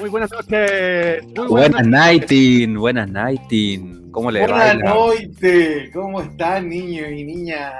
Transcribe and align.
Muy 0.00 0.10
buenas 0.10 0.30
noches. 0.30 1.24
Muy 1.36 1.46
buenas, 1.48 1.86
Nighting, 1.86 2.78
buenas 2.78 3.10
Nighting. 3.10 4.10
¿Cómo 4.10 4.30
le 4.30 4.46
va? 4.46 4.46
Buenas 4.46 4.78
noches. 4.78 5.90
¿Cómo 5.92 6.20
están 6.20 6.68
niños 6.68 7.10
y 7.10 7.24
niñas 7.24 7.72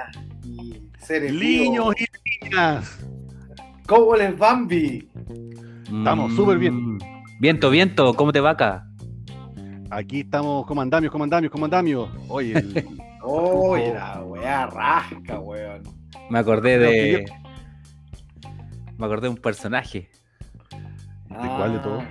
y 0.43 0.81
seres 0.99 1.33
Niños 1.33 1.95
y 1.99 2.45
niñas. 2.45 2.99
¿Cómo 3.87 4.15
les 4.15 4.37
Bambi? 4.37 5.07
Estamos 5.85 6.35
súper 6.35 6.57
bien. 6.57 6.95
Mm, 6.95 6.99
Viento, 7.39 7.69
viento, 7.69 8.13
¿cómo 8.15 8.31
te 8.31 8.39
va 8.39 8.51
acá? 8.51 8.87
Aquí 9.91 10.21
estamos 10.21 10.65
comandamios, 10.65 11.11
comandamios, 11.11 11.51
comandamios. 11.51 12.09
Oye, 12.27 12.57
el... 12.57 12.85
Oye, 13.23 13.93
la 13.93 14.21
weá 14.23 14.65
rasca, 14.67 15.39
weón. 15.39 15.83
Me 16.29 16.39
acordé 16.39 16.77
de. 16.77 17.25
Me 18.97 19.05
acordé 19.05 19.23
de 19.27 19.29
un 19.29 19.37
personaje. 19.37 20.09
¿De 21.29 21.35
cuál 21.47 21.73
de 21.73 21.79
todo? 21.79 22.03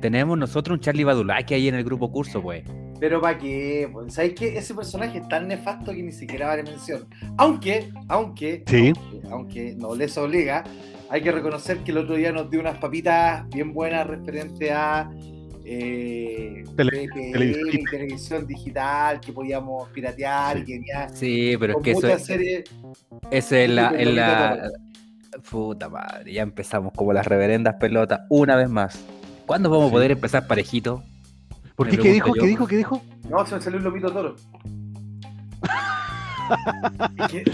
Tenemos 0.00 0.38
nosotros 0.38 0.76
un 0.76 0.80
Charlie 0.80 1.04
Badulaki 1.04 1.54
ahí 1.54 1.68
en 1.68 1.74
el 1.74 1.84
grupo 1.84 2.10
curso, 2.10 2.42
pues. 2.42 2.64
Pero 3.00 3.20
para 3.20 3.38
qué, 3.38 3.88
pues, 3.92 4.14
¿sabes 4.14 4.34
qué? 4.34 4.58
Ese 4.58 4.74
personaje 4.74 5.18
es 5.18 5.28
tan 5.28 5.46
nefasto 5.46 5.92
que 5.92 6.02
ni 6.02 6.10
siquiera 6.12 6.48
vale 6.48 6.64
mención. 6.64 7.06
Aunque, 7.36 7.90
aunque, 8.08 8.64
Sí. 8.66 8.92
aunque, 8.96 9.28
aunque 9.30 9.74
no 9.76 9.94
les 9.94 10.16
obliga, 10.18 10.64
hay 11.08 11.22
que 11.22 11.30
reconocer 11.30 11.78
que 11.78 11.92
el 11.92 11.98
otro 11.98 12.16
día 12.16 12.32
nos 12.32 12.50
dio 12.50 12.60
unas 12.60 12.78
papitas 12.78 13.48
bien 13.50 13.72
buenas 13.72 14.06
referente 14.06 14.72
a 14.72 15.08
eh, 15.70 16.64
Tele- 16.76 17.08
televisión. 17.90 18.46
digital 18.46 19.20
que 19.20 19.32
podíamos 19.32 19.88
piratear 19.90 20.58
y 20.58 20.64
que 20.64 20.72
venía 20.74 21.08
Sí, 21.10 21.56
pero 21.58 21.72
es 21.72 21.74
con 21.74 21.82
que 21.82 21.90
eso, 21.92 22.18
series. 22.18 22.64
es 23.30 23.70
la, 23.70 23.88
es 23.90 24.08
Puta 25.50 25.88
madre, 25.88 26.32
ya 26.32 26.42
empezamos 26.42 26.92
como 26.94 27.12
las 27.12 27.26
reverendas 27.26 27.74
pelotas 27.74 28.20
una 28.30 28.56
vez 28.56 28.68
más. 28.68 29.04
¿Cuándo 29.46 29.68
vamos 29.70 29.86
Sí. 29.86 29.90
a 29.90 29.92
poder 29.92 30.10
empezar 30.12 30.46
parejito? 30.46 31.02
¿Por 31.76 31.88
qué? 31.88 31.98
¿Qué 31.98 32.12
dijo? 32.12 32.28
yo. 32.34 32.42
¿Qué 32.42 32.46
dijo? 32.48 32.66
¿Qué 32.66 32.76
dijo? 32.76 33.02
No, 33.28 33.46
se 33.46 33.54
me 33.56 33.60
salió 33.60 33.78
un 33.78 33.84
lomito 33.84 34.10
toro. 34.10 34.36
¿Sabes 36.48 37.30
qué? 37.30 37.52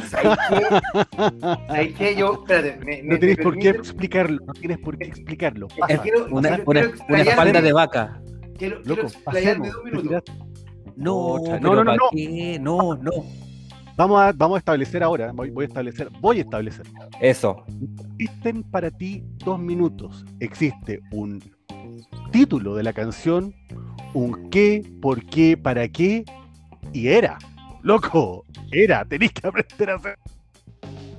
¿Sabes 1.69 1.95
qué? 1.97 2.17
Yo, 2.17 2.33
espérate, 2.43 2.85
me, 2.85 3.03
No 3.03 3.19
tienes 3.19 3.39
por 3.39 3.59
qué 3.59 3.69
explicarlo. 3.71 4.39
No 4.47 4.53
tienes 4.55 4.79
por 4.79 4.99
qué 4.99 5.05
explicarlo. 5.07 5.69
Una, 5.77 5.99
quiero- 6.03 6.27
una, 6.31 6.49
quiero 6.49 6.65
una 6.67 6.81
explayarme- 6.83 7.29
espalda 7.31 7.61
de 7.63 7.73
vaca. 7.73 8.21
Quiero, 8.59 8.79
explayarme 8.79 9.71
dos 9.71 9.85
minutos. 9.85 10.23
No, 10.97 11.39
no, 11.39 11.59
no, 11.61 11.85
no, 11.85 11.85
¿pa' 11.85 11.97
no. 11.97 12.09
No, 12.61 12.97
no. 12.97 13.11
Vamos 13.97 14.21
a, 14.21 14.33
vamos 14.33 14.57
a 14.57 14.59
establecer 14.59 15.03
ahora. 15.03 15.33
Voy, 15.33 15.51
voy 15.51 15.65
a 15.65 15.69
establecer. 15.69 16.09
Voy 16.21 16.39
a 16.39 16.43
establecer. 16.43 16.87
Eso. 17.21 17.65
Existen 18.19 18.63
para 18.65 18.91
ti 18.91 19.23
dos 19.45 19.59
minutos. 19.59 20.25
Existe 20.41 21.01
un 21.13 21.43
título 22.33 22.75
de 22.75 22.83
la 22.83 22.93
canción, 22.93 23.55
un 24.15 24.51
qué, 24.51 24.83
por 25.01 25.25
qué, 25.27 25.57
para 25.57 25.89
qué, 25.89 26.25
y 26.93 27.09
era. 27.09 27.39
Loco, 27.85 28.45
era. 28.73 29.05
Tenés 29.05 29.33
que 29.33 29.47
aprender 29.47 29.91
a 29.91 29.95
hacer. 29.97 30.19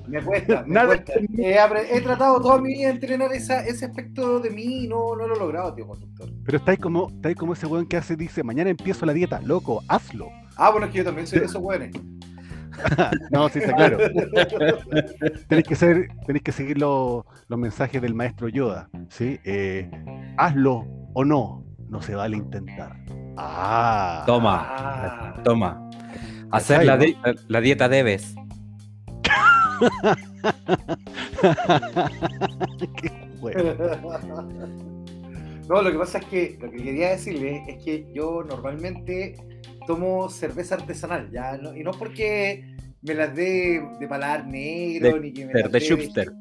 Me 0.07 0.21
cuesta, 0.21 0.63
me 0.67 0.73
Nada. 0.73 0.87
cuesta. 0.87 1.13
He, 1.37 1.57
apre- 1.57 1.87
he 1.91 2.01
tratado 2.01 2.39
toda 2.41 2.59
mi 2.61 2.73
vida 2.73 2.87
de 2.87 2.93
entrenar 2.93 3.31
esa, 3.33 3.65
ese 3.65 3.85
aspecto 3.85 4.39
de 4.39 4.49
mí 4.51 4.83
y 4.83 4.87
no, 4.87 5.15
no 5.15 5.27
lo 5.27 5.35
he 5.35 5.39
logrado, 5.39 5.73
tío 5.73 5.87
conductor. 5.87 6.29
Pero 6.43 6.57
estáis 6.57 6.79
como, 6.79 7.09
estáis 7.09 7.35
como 7.35 7.53
ese 7.53 7.65
weón 7.65 7.87
que 7.87 7.97
hace, 7.97 8.15
dice, 8.15 8.43
mañana 8.43 8.69
empiezo 8.69 9.05
la 9.05 9.13
dieta. 9.13 9.41
Loco, 9.41 9.81
hazlo. 9.87 10.27
Ah, 10.57 10.69
bueno, 10.71 10.85
es 10.87 10.91
que 10.91 10.99
yo 10.99 11.05
también 11.05 11.25
soy 11.27 11.39
de 11.39 11.45
esos 11.45 11.61
güeyes. 11.61 11.91
No, 13.31 13.47
sí, 13.47 13.59
está 13.59 13.73
claro. 13.73 13.97
tenéis 15.47 15.65
que 15.65 15.75
ser, 15.75 16.09
tenéis 16.25 16.43
que 16.43 16.51
seguir 16.51 16.77
lo- 16.77 17.25
los 17.47 17.57
mensajes 17.57 18.01
del 18.01 18.13
maestro 18.13 18.49
Yoda, 18.49 18.89
¿sí? 19.07 19.39
Eh, 19.45 19.89
hazlo 20.37 20.85
o 21.13 21.23
no, 21.23 21.63
no 21.87 22.01
se 22.01 22.15
vale 22.15 22.35
intentar. 22.35 22.97
Ah. 23.37 24.23
Toma, 24.25 24.67
Ah. 24.69 25.41
toma. 25.43 25.89
Hacer 26.55 26.85
la, 26.85 26.97
di- 26.97 27.17
la 27.47 27.61
dieta 27.61 27.89
debes. 27.89 28.35
Qué 33.01 33.11
bueno. 33.39 33.63
No, 35.67 35.81
lo 35.81 35.91
que 35.91 35.97
pasa 35.97 36.19
es 36.19 36.25
que 36.25 36.57
lo 36.61 36.69
que 36.69 36.77
quería 36.77 37.09
decirle 37.09 37.63
es 37.67 37.83
que 37.83 38.05
yo 38.13 38.43
normalmente 38.47 39.35
tomo 39.87 40.29
cerveza 40.29 40.75
artesanal, 40.75 41.29
ya, 41.31 41.57
no- 41.57 41.75
y 41.75 41.83
no 41.83 41.91
porque 41.91 42.75
me 43.01 43.13
las 43.15 43.35
dé 43.35 43.83
de 43.99 44.07
paladar 44.07 44.47
negro, 44.47 45.13
De 45.15 45.19
ni 45.19 45.33
que 45.33 45.45
me 45.45 45.53
hipster, 45.53 45.63
las 45.63 45.71
de 45.71 45.79
dé 45.79 45.85
hipster. 45.85 46.31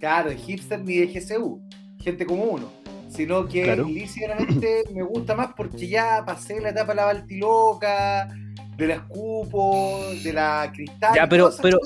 Claro, 0.00 0.30
de 0.30 0.36
hipster 0.36 0.80
ni 0.84 0.96
de 0.96 1.06
GCU, 1.06 1.60
gente 2.00 2.26
como 2.26 2.44
uno, 2.44 2.68
sino 3.08 3.46
que 3.46 3.62
Claro. 3.62 3.84
lícitamente 3.84 4.82
me 4.94 5.02
gusta 5.02 5.34
más 5.36 5.50
porque 5.56 5.86
ya 5.88 6.24
pasé 6.26 6.60
la 6.60 6.70
etapa 6.70 6.92
de 6.92 6.96
la 6.96 7.04
baltiloca, 7.06 8.28
de 8.78 8.86
la 8.86 8.94
escupo, 8.94 10.00
de 10.22 10.32
la 10.32 10.70
cristal, 10.74 11.12
Ya, 11.14 11.28
pero- 11.28 11.50
pero-. 11.60 11.80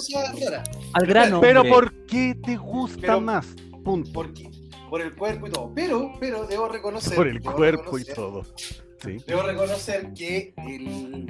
Al 0.93 1.07
grano. 1.07 1.41
Pero 1.41 1.61
hombre. 1.63 1.73
¿por 1.75 2.07
qué 2.07 2.37
te 2.45 2.57
gusta 2.57 3.01
Pero- 3.01 3.21
más? 3.21 3.47
Punto. 3.83 4.13
¿Por 4.13 4.33
qué? 4.35 4.49
Por 4.91 5.01
el 5.01 5.15
cuerpo 5.17 5.47
y 5.47 5.51
todo. 5.51 5.73
Pero, 5.75 6.13
pero 6.21 6.47
debo 6.47 6.69
reconocer. 6.69 7.15
Por 7.15 7.27
el 7.27 7.41
cuerpo 7.41 7.99
y 7.99 8.05
todo. 8.05 8.45
Sí. 9.03 9.17
Debo 9.27 9.43
reconocer 9.43 10.13
que 10.15 10.55
el, 10.69 11.27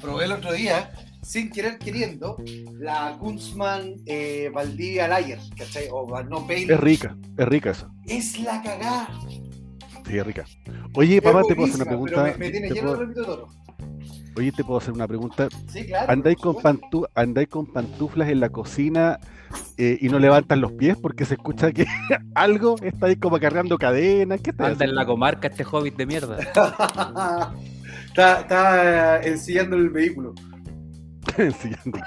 probé 0.00 0.24
el 0.26 0.32
otro 0.32 0.52
día, 0.52 0.92
sin 1.20 1.50
querer 1.50 1.78
queriendo, 1.78 2.36
la 2.78 3.16
Kunzman 3.18 3.96
eh, 4.06 4.50
Valdivia 4.54 5.08
Lager, 5.08 5.40
¿cachai? 5.58 5.88
O 5.90 6.06
no 6.22 6.46
Pale. 6.46 6.72
Es 6.72 6.80
rica, 6.80 7.16
es 7.36 7.46
rica 7.48 7.70
esa. 7.72 7.90
Es 8.06 8.38
la 8.38 8.62
cagada. 8.62 9.08
Sí, 10.06 10.16
es 10.16 10.24
rica. 10.24 10.44
Oye, 10.94 11.16
Es 11.16 11.22
papá, 11.22 11.42
te 11.42 11.56
puedo 11.56 11.66
hacer 11.68 11.82
una 11.82 11.86
pregunta. 11.90 12.22
pero 12.22 12.38
Me, 12.38 12.44
me 12.46 12.50
tiene 12.52 12.68
¿Te 12.68 12.74
lleno 12.74 12.90
de 12.92 12.96
puedo- 12.96 13.00
repito 13.08 13.20
de 13.20 13.26
toro. 13.26 13.48
Oye, 14.36 14.52
te 14.52 14.62
puedo 14.64 14.78
hacer 14.78 14.92
una 14.92 15.08
pregunta. 15.08 15.48
Sí, 15.68 15.86
claro. 15.86 16.12
¿Andáis 16.12 16.36
con, 16.36 16.56
pantu- 16.56 17.08
andáis 17.14 17.48
con 17.48 17.66
pantuflas 17.72 18.28
en 18.28 18.40
la 18.40 18.50
cocina 18.50 19.18
eh, 19.78 19.96
y 20.00 20.08
no 20.08 20.18
levantan 20.18 20.60
los 20.60 20.72
pies 20.72 20.96
porque 21.00 21.24
se 21.24 21.34
escucha 21.34 21.72
que 21.72 21.86
algo 22.34 22.76
está 22.82 23.06
ahí 23.06 23.16
como 23.16 23.38
cargando 23.40 23.78
cadenas? 23.78 24.40
¿Qué 24.42 24.50
está 24.50 24.66
Anda 24.66 24.84
en 24.84 24.94
la 24.94 25.06
comarca 25.06 25.48
este 25.48 25.64
hobbit 25.64 25.96
de 25.96 26.06
mierda. 26.06 26.36
está, 28.08 28.40
está 28.40 29.22
ensillando 29.22 29.76
el 29.76 29.88
vehículo. 29.90 30.34
Ensillando. 31.38 31.98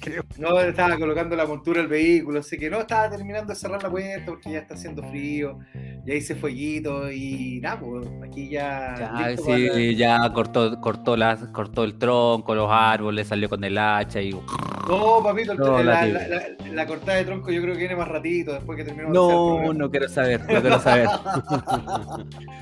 No, 0.38 0.60
estaba 0.60 0.96
colocando 0.98 1.34
la 1.36 1.46
montura 1.46 1.80
del 1.80 1.88
vehículo, 1.88 2.40
así 2.40 2.56
que 2.58 2.70
no, 2.70 2.80
estaba 2.80 3.10
terminando 3.10 3.52
de 3.52 3.58
cerrar 3.58 3.82
la 3.82 3.90
puerta 3.90 4.24
porque 4.26 4.52
ya 4.52 4.58
está 4.58 4.74
haciendo 4.74 5.02
frío, 5.08 5.58
ya 6.04 6.14
hice 6.14 6.34
fueguito 6.36 7.10
y 7.10 7.60
nada, 7.60 7.80
pues 7.80 8.06
aquí 8.28 8.48
ya. 8.50 8.94
Ya, 8.98 9.12
para- 9.12 9.36
sí, 9.36 9.96
ya 9.96 10.32
cortó, 10.32 10.80
cortó, 10.80 11.16
las, 11.16 11.40
cortó 11.48 11.84
el 11.84 11.98
tronco, 11.98 12.54
los 12.54 12.68
árboles, 12.70 13.26
salió 13.28 13.48
con 13.48 13.62
el 13.64 13.76
hacha 13.78 14.20
y. 14.20 14.30
No, 14.30 15.20
papito, 15.22 15.52
el- 15.52 15.58
No, 15.58 15.82
la, 15.82 16.06
la 16.06 16.06
la, 16.06 16.28
la- 16.28 16.42
la 16.72 16.86
cortada 16.86 17.18
de 17.18 17.24
tronco 17.24 17.50
yo 17.50 17.60
creo 17.62 17.74
que 17.74 17.80
viene 17.80 17.96
más 17.96 18.08
ratito 18.08 18.52
después 18.52 18.76
que 18.76 18.84
terminemos 18.84 19.12
de 19.14 19.18
hacer 19.20 19.34
el 19.34 19.66
No, 19.66 19.72
no 19.74 19.90
quiero 19.90 20.08
saber, 20.08 20.40
no 20.40 20.60
quiero 20.60 20.80
saber. 20.80 21.08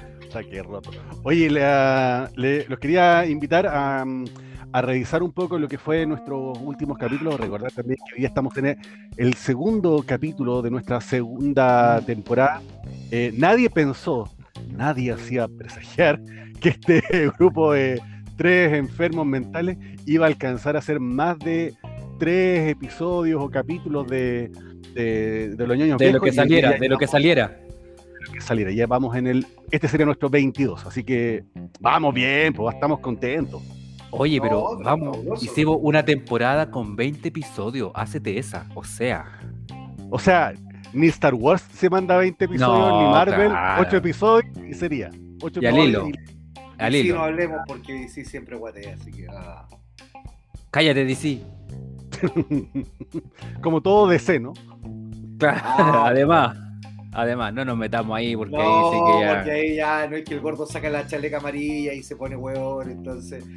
Oye, 1.22 1.50
le- 1.50 2.28
le- 2.36 2.66
los 2.68 2.78
quería 2.78 3.24
invitar 3.26 3.66
a, 3.66 4.04
mm, 4.04 4.24
a 4.74 4.82
revisar 4.82 5.22
un 5.22 5.30
poco 5.30 5.56
lo 5.56 5.68
que 5.68 5.78
fue 5.78 6.04
nuestros 6.04 6.58
últimos 6.58 6.98
capítulos. 6.98 7.38
Recordar 7.38 7.70
también 7.70 7.96
que 8.08 8.14
hoy 8.14 8.18
día 8.18 8.26
estamos 8.26 8.56
en 8.56 8.76
el, 9.16 9.34
segundo 9.34 10.02
capítulo 10.04 10.62
de 10.62 10.70
nuestra 10.72 11.00
segunda 11.00 12.00
temporada. 12.00 12.60
Eh, 13.12 13.32
nadie 13.36 13.70
pensó, 13.70 14.28
nadie 14.76 15.12
hacía 15.12 15.46
presagiar 15.46 16.20
que 16.60 16.70
este 16.70 17.04
grupo 17.38 17.72
de 17.72 18.02
tres 18.36 18.72
enfermos 18.72 19.24
mentales 19.24 19.78
iba 20.06 20.26
a 20.26 20.28
alcanzar 20.28 20.74
a 20.74 20.80
hacer 20.80 20.98
más 20.98 21.38
de 21.38 21.72
tres 22.18 22.68
episodios 22.68 23.40
o 23.40 23.48
capítulos 23.48 24.08
de, 24.08 24.50
de, 24.92 25.54
de 25.54 25.66
los 25.68 25.78
ñoños 25.78 25.98
De 25.98 26.12
lo 26.12 26.20
que 26.20 26.32
saliera, 26.32 26.72
de 26.72 26.88
lo 26.88 26.98
que 26.98 27.06
saliera. 27.06 27.60
que 28.32 28.40
saliera. 28.40 28.72
Ya 28.72 28.88
vamos 28.88 29.14
en 29.14 29.28
el. 29.28 29.46
Este 29.70 29.86
sería 29.86 30.04
nuestro 30.04 30.28
22, 30.28 30.84
así 30.84 31.04
que 31.04 31.44
vamos 31.78 32.12
bien, 32.12 32.52
pues 32.52 32.74
estamos 32.74 32.98
contentos. 32.98 33.62
Oye, 34.18 34.40
pero 34.40 34.76
No, 34.78 34.84
vamos, 34.84 35.16
fabuloso. 35.16 35.44
hicimos 35.44 35.78
una 35.80 36.04
temporada 36.04 36.70
con 36.70 36.96
20 36.96 37.28
episodios, 37.28 37.90
hácete 37.94 38.38
esa, 38.38 38.66
o 38.74 38.84
sea, 38.84 39.40
O 40.10 40.18
sea, 40.18 40.52
ni 40.92 41.06
Star 41.08 41.34
Wars 41.34 41.62
se 41.72 41.90
manda 41.90 42.16
20 42.16 42.44
episodios, 42.44 42.78
No, 42.88 43.02
ni 43.02 43.08
Marvel, 43.10 43.48
claro. 43.50 43.82
8 43.82 43.96
episodios 43.96 44.56
y 44.68 44.74
sería. 44.74 45.10
8 45.42 45.60
Y 45.62 45.66
al 45.66 45.74
episodios 45.76 46.08
hilo. 46.08 46.08
y- 46.08 46.82
al 46.82 46.92
Sí, 46.92 46.98
hilo. 46.98 47.14
no 47.16 47.22
hablemos 47.24 47.60
porque 47.66 48.08
sí 48.08 48.24
siempre 48.24 48.56
guatea, 48.56 48.94
así 48.94 49.10
que. 49.12 49.26
ah. 49.30 49.66
Cállate, 50.70 51.04
DC. 51.04 51.40
Como 53.60 53.80
todo 53.80 54.08
DC, 54.08 54.38
¿no? 54.40 54.52
Claro, 55.38 55.60
Ah. 55.64 56.04
además. 56.08 56.56
Además, 57.16 57.54
no 57.54 57.64
nos 57.64 57.76
metamos 57.76 58.16
ahí 58.16 58.34
porque 58.36 58.56
No, 58.56 58.62
ahí 58.62 58.92
sí 58.92 58.98
que 59.06 59.20
ya. 59.24 59.34
porque 59.34 59.50
ahí 59.52 59.76
ya 59.76 60.06
no 60.08 60.16
es 60.16 60.24
que 60.24 60.34
el 60.34 60.40
gordo 60.40 60.66
saca 60.66 60.90
la 60.90 61.06
chaleca 61.06 61.36
amarilla 61.38 61.92
y 61.92 62.02
se 62.02 62.16
pone 62.16 62.34
huevón, 62.36 62.90
entonces 62.90 63.44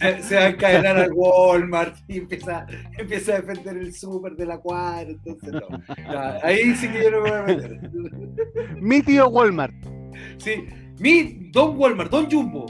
se, 0.00 0.16
se- 0.16 0.22
se 0.22 0.34
va 0.34 0.40
a 0.42 0.48
encadenar 0.48 0.96
al 0.98 1.12
Walmart 1.14 1.96
y 2.08 2.18
empieza, 2.18 2.66
empieza 2.98 3.34
a 3.34 3.36
defender 3.36 3.76
el 3.76 3.94
súper 3.94 4.32
de 4.34 4.46
la 4.46 4.58
cuadra, 4.58 5.08
entonces 5.10 5.52
no. 5.52 5.68
Ya, 5.96 6.38
ahí 6.42 6.74
sí 6.74 6.88
que 6.88 7.04
yo 7.04 7.10
no 7.12 7.20
me 7.22 7.30
voy 7.30 7.38
a 7.38 7.42
meter. 7.44 7.90
Mi 8.80 9.02
tío 9.02 9.28
Walmart, 9.28 9.74
Sí, 10.38 10.64
mi 10.98 11.48
Don 11.52 11.76
Walmart, 11.78 12.10
Don 12.10 12.30
Jumbo. 12.30 12.66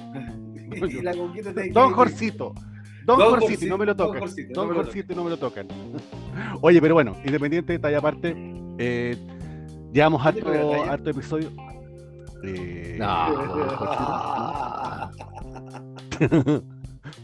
Y 0.89 1.01
la 1.03 1.15
conquista 1.15 1.53
que 1.55 1.71
Don 1.71 1.93
Jorcito. 1.93 2.55
Don, 3.05 3.19
Don 3.19 3.31
Jorcito, 3.31 3.47
Jorcito, 3.51 3.67
no 3.71 3.79
me 3.79 3.87
lo 3.87 3.95
Don 3.95 4.07
tocan. 4.07 4.21
Jorcito, 4.21 4.53
Don 4.55 4.69
no 4.69 4.73
me 4.73 4.79
lo 4.79 4.85
Jorcito, 4.85 5.15
no 5.15 5.25
me 5.25 5.31
lo 5.31 5.37
tocan. 5.39 5.67
Oye, 6.61 6.81
pero 6.81 6.95
bueno, 6.95 7.17
independiente, 7.25 7.79
talla 7.79 7.99
aparte, 7.99 8.35
eh, 8.79 9.17
llevamos 9.93 10.23
¿Qué 10.27 10.33
te 10.33 10.43
pega, 10.43 10.61
harto, 10.61 10.91
harto 10.93 11.11
episodio. 11.11 11.51
Eh, 12.45 12.97
No. 12.99 13.51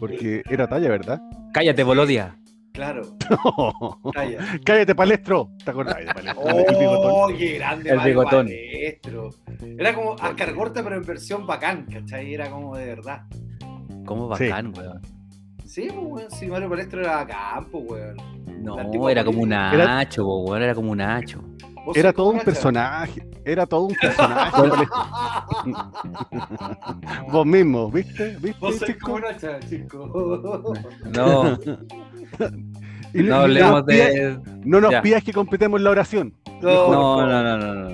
Porque 0.01 0.43
era 0.49 0.67
talla, 0.69 0.89
¿verdad? 0.89 1.21
Cállate, 1.53 1.83
Bolodia. 1.85 2.37
Claro. 2.73 3.03
Cállate, 4.65 4.95
palestro. 4.95 5.51
¿Te 5.65 5.71
acordás 5.71 5.97
de 5.97 6.07
palestro? 6.07 6.49
El 6.49 6.77
bigotón. 6.79 7.13
Oh, 7.13 7.29
qué 7.37 7.55
grande 7.59 7.91
El 7.91 8.01
bigotón. 8.01 8.47
Palestro. 8.47 9.31
Era 9.79 9.95
como 9.95 10.15
Ascargorta, 10.21 10.83
pero 10.85 10.97
en 10.97 11.03
versión 11.05 11.47
bacán, 11.47 11.87
¿cachai? 11.93 12.35
Era 12.35 12.51
como 12.51 12.77
de 12.77 12.87
verdad. 12.87 13.23
Cómo 14.05 14.35
Sí. 14.37 14.45
bacán, 14.49 14.73
weón. 14.77 15.01
Sí, 15.65 15.89
pues, 15.93 15.99
weón, 16.07 16.31
sí, 16.31 16.47
Mario 16.47 16.69
Palestro 16.71 17.01
era 17.01 17.17
bacán, 17.17 17.65
pues, 17.71 17.85
weón. 17.89 18.17
No, 18.63 18.79
era 19.11 19.25
como 19.25 19.41
un 19.43 19.49
política. 19.49 19.75
Era- 19.75 19.85
Nacho, 19.87 20.25
po, 20.25 20.39
weón. 20.45 20.63
Era 20.63 20.75
como 20.75 20.93
un 20.93 20.99
Nacho. 20.99 21.43
¿Vos 21.89 21.97
Era 21.97 22.13
todo 22.13 22.29
un 22.29 22.41
personaje. 22.41 23.27
Era 23.47 23.65
todo 23.67 23.85
un 23.87 23.95
personaje. 24.01 24.63
Vos 27.33 27.47
mismo, 27.47 27.91
¿viste? 27.91 28.37
¿Viste, 28.41 28.61
Vos 28.61 28.79
chico? 28.85 29.19
chico. 29.71 30.75
No, 31.15 31.59
Y- 33.15 33.23
no 33.23 33.37
hablemos 33.37 33.73
nos 33.73 33.85
pidas- 33.87 34.13
de. 34.13 34.39
No 34.67 34.83
nos 34.83 34.91
Ya. 34.91 35.01
pidas 35.01 35.25
que 35.25 35.33
completemos 35.33 35.81
la 35.81 35.89
oración. 35.91 36.35
No, 36.61 36.93
No, 36.93 37.27
no, 37.27 37.43
no, 37.43 37.57
no, 37.57 37.75
no, 37.75 37.89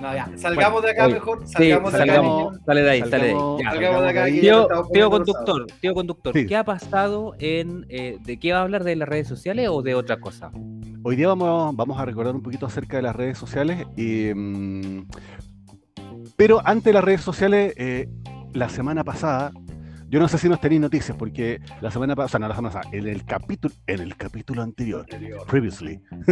no, 0.00 0.14
ya, 0.14 0.30
salgamos 0.36 0.82
de 0.82 0.90
acá 0.90 1.04
oye, 1.06 1.14
mejor. 1.14 1.46
Sí, 1.46 1.52
Salgamos 1.52 1.92
de 1.92 1.98
acá, 2.02 2.06
salgamos, 2.14 2.58
sale 2.66 2.82
de 2.82 2.90
ahí, 2.90 3.00
sale 3.00 3.16
de 3.18 3.22
ahí. 3.30 3.30
Salgamos- 3.34 3.60
Ya. 3.62 3.70
Salgamos 3.70 4.02
de 4.02 4.08
acá. 4.08 4.24
ahí. 4.24 4.40
ya 4.40 4.66
Tío, 4.92 5.10
conductor, 5.10 5.66
tío 5.80 5.94
conductor, 5.94 6.32
Sí. 6.34 6.46
¿qué 6.46 6.56
ha 6.56 6.64
pasado 6.64 7.34
en 7.38 7.86
eh, 7.88 8.18
de 8.24 8.38
qué 8.38 8.52
va 8.52 8.58
a 8.60 8.62
hablar 8.62 8.84
de 8.84 8.96
las 8.96 9.08
redes 9.08 9.28
sociales 9.28 9.68
o 9.70 9.82
de 9.82 9.94
otra 9.94 10.18
cosa? 10.18 10.50
Hoy 11.02 11.16
día 11.16 11.28
vamos, 11.28 11.74
vamos 11.76 11.98
a 11.98 12.04
recordar 12.04 12.34
un 12.34 12.42
poquito 12.42 12.66
acerca 12.66 12.96
de 12.98 13.02
las 13.02 13.16
redes 13.16 13.38
sociales. 13.38 13.86
y, 13.96 14.32
mm, 14.34 15.06
pero 16.36 16.60
antes 16.64 16.84
de 16.84 16.92
las 16.92 17.04
redes 17.04 17.20
sociales, 17.20 17.74
eh, 17.76 18.08
la 18.52 18.68
semana 18.68 19.04
pasada, 19.04 19.52
yo 20.08 20.18
no 20.18 20.26
sé 20.28 20.38
si 20.38 20.48
nos 20.48 20.60
tenéis 20.60 20.80
noticias, 20.80 21.16
porque 21.16 21.60
la 21.80 21.90
semana 21.90 22.16
pasada, 22.16 22.40
no 22.40 22.48
la 22.48 22.56
semana 22.56 22.74
pasada, 22.74 22.96
en 22.96 23.06
el 23.06 23.24
capítulo, 23.24 23.74
en 23.86 24.00
el 24.00 24.16
capítulo 24.16 24.62
anterior, 24.62 25.02
Anterior. 25.02 25.46
previously, 25.46 26.00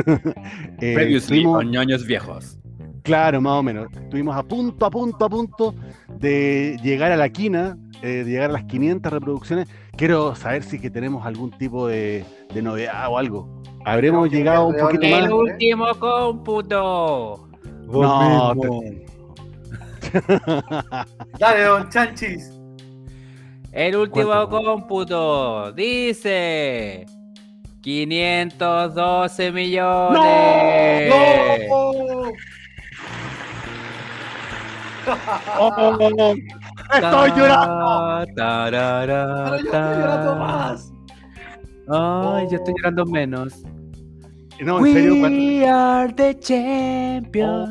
eh, 0.81 0.95
Previously 0.95 1.43
tuvimos- 1.45 2.07
viejos. 2.07 2.59
Claro, 3.09 3.41
más 3.41 3.55
o 3.55 3.63
menos. 3.63 3.89
Estuvimos 3.91 4.37
a 4.37 4.43
punto, 4.43 4.85
a 4.85 4.91
punto, 4.91 5.25
a 5.25 5.31
punto 5.31 5.75
de 6.19 6.79
llegar 6.83 7.11
a 7.11 7.17
la 7.17 7.31
quina, 7.31 7.79
eh, 8.03 8.23
de 8.23 8.25
llegar 8.25 8.51
a 8.51 8.53
las 8.53 8.65
500 8.65 9.11
reproducciones. 9.11 9.67
Quiero 9.97 10.35
saber 10.35 10.63
si 10.63 10.79
que 10.79 10.91
tenemos 10.91 11.25
algún 11.25 11.51
tipo 11.53 11.89
de, 11.89 12.27
de 12.53 12.61
novedad 12.61 13.09
o 13.11 13.17
algo. 13.17 13.63
¿Habremos 13.87 14.29
Creo 14.29 14.39
llegado 14.39 14.67
un 14.67 14.77
poquito 14.77 15.09
más? 15.09 15.25
El 15.25 15.33
último 15.33 15.87
cómputo. 15.99 17.49
No, 17.87 18.55
Dale, 21.39 21.63
don 21.63 21.89
Chanchis. 21.89 22.53
El 23.73 23.97
último 23.97 24.27
¿Cuánto? 24.27 24.63
cómputo 24.63 25.73
dice 25.73 27.07
512 27.81 29.53
millones. 29.53 31.09
¡No! 31.09 32.33
¡Oh! 35.59 35.99
¡Estoy 36.95 37.31
llorando! 37.37 38.27
Tarara, 38.37 39.47
Ahora 39.47 39.51
yo 39.51 39.57
estoy 39.57 39.95
llorando 39.97 40.37
más. 40.37 40.93
Ay, 41.91 42.47
yo 42.51 42.57
estoy 42.57 42.75
llorando 42.77 43.07
menos. 43.07 43.63
No, 44.61 44.85
en 44.85 44.93
serio. 44.93 45.15
We 45.23 45.67
are 45.69 46.13
the 46.13 46.39
champions. 46.41 47.71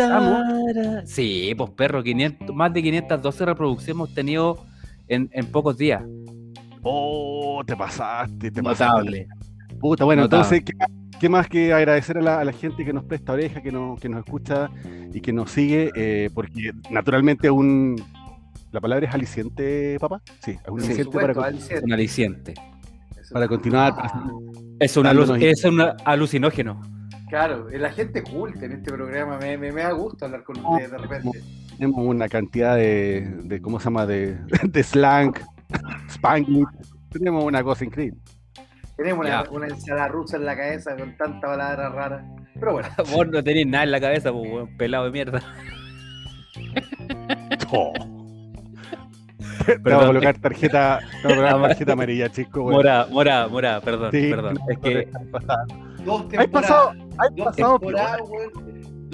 Oh. 0.00 1.00
Sí, 1.04 1.54
pues 1.56 1.70
perro, 1.70 2.02
500, 2.02 2.54
más 2.54 2.72
de 2.72 2.82
512 2.82 3.44
reproducciones 3.46 3.94
hemos 3.94 4.14
tenido 4.14 4.64
en, 5.06 5.30
en 5.32 5.46
pocos 5.46 5.76
días. 5.78 6.02
Oh, 6.82 7.62
te 7.64 7.76
pasaste, 7.76 8.50
te 8.50 8.60
Notable. 8.62 9.26
pasaste. 9.28 9.78
Puta, 9.78 10.04
bueno, 10.04 10.22
Notable. 10.22 10.56
entonces, 10.58 10.64
¿qué, 10.64 10.72
qué 11.20 11.28
más 11.28 11.48
que 11.48 11.72
agradecer 11.72 12.18
a 12.18 12.22
la, 12.22 12.40
a 12.40 12.44
la 12.44 12.52
gente 12.52 12.84
que 12.84 12.92
nos 12.92 13.04
presta 13.04 13.32
oreja, 13.32 13.60
que, 13.62 13.72
no, 13.72 13.96
que 14.00 14.08
nos 14.08 14.20
escucha 14.24 14.70
y 15.12 15.20
que 15.20 15.32
nos 15.32 15.50
sigue? 15.50 15.90
eh, 15.94 16.30
porque 16.34 16.72
naturalmente 16.90 17.50
un... 17.50 17.96
¿La 18.72 18.80
palabra 18.80 19.06
es 19.06 19.14
aliciente, 19.14 19.96
papá? 20.00 20.20
Sí, 20.44 20.50
es 20.52 20.68
un 20.68 20.80
Sí. 20.80 20.86
aliciente 20.86 21.12
para, 21.18 21.32
un 21.84 21.92
aliciente. 21.92 22.54
para 23.32 23.46
continuar. 23.46 23.94
Ah, 23.96 24.24
Es 24.80 24.96
un, 24.96 25.04
Dándonos 25.04 25.30
alu- 25.30 25.38
ideas. 25.40 25.58
es 25.60 25.64
un 25.64 25.80
alucinógeno. 26.04 26.80
claro, 27.28 27.68
la 27.70 27.90
gente 27.92 28.22
culta 28.24 28.64
en 28.66 28.72
este 28.72 28.90
programa. 28.92 29.38
Me, 29.38 29.56
me, 29.56 29.70
me 29.70 29.82
da 29.82 29.92
gusto 29.92 30.24
hablar 30.24 30.42
con 30.42 30.56
ustedes 30.58 30.90
de 30.90 30.98
repente. 30.98 31.40
Tenemos 31.78 32.04
una 32.04 32.28
cantidad 32.28 32.74
de, 32.76 33.32
de 33.44 33.60
¿cómo 33.60 33.78
se 33.78 33.84
llama? 33.84 34.06
De, 34.06 34.38
de 34.64 34.82
slang, 34.82 35.34
spanglish. 36.08 36.66
Tenemos 37.10 37.44
una 37.44 37.62
cosa 37.62 37.84
increíble. 37.84 38.18
Tenemos 38.96 39.26
una, 39.26 39.42
una 39.50 39.66
ensalada 39.66 40.08
rusa 40.08 40.36
en 40.36 40.44
la 40.44 40.56
cabeza 40.56 40.96
con 40.96 41.16
tanta 41.16 41.46
palabra 41.48 41.88
rara. 41.90 42.24
Pero 42.58 42.72
bueno, 42.74 42.88
Vos 43.12 43.26
no 43.28 43.42
tenés 43.42 43.66
nada 43.66 43.84
en 43.84 43.90
la 43.90 44.00
cabeza, 44.00 44.32
pues, 44.32 44.50
weón, 44.50 44.76
pelado 44.76 45.04
de 45.06 45.10
mierda. 45.10 45.42
Oh. 47.72 47.92
Te 49.66 49.78
voy 49.78 49.92
a 49.92 50.06
colocar 50.06 50.38
tarjeta, 50.38 51.00
te 51.22 51.28
voy 51.28 51.32
a 51.38 51.50
colocar 51.50 51.60
tarjeta 51.70 51.92
amarilla, 51.92 52.28
chico. 52.30 52.62
güey. 52.62 52.76
Mora, 52.76 53.06
mora, 53.10 53.48
mora, 53.48 53.80
perdón, 53.80 54.10
Sí, 54.12 54.30
perdón. 54.30 54.54
no, 54.54 54.70
Es 54.70 54.78
que 54.78 55.08
temporadas. 55.08 56.48
pasado, 56.52 56.90
hay 57.18 57.28
dos 57.34 57.46
pasado 57.46 57.78
temporadas, 57.78 58.20
weón. 58.28 58.50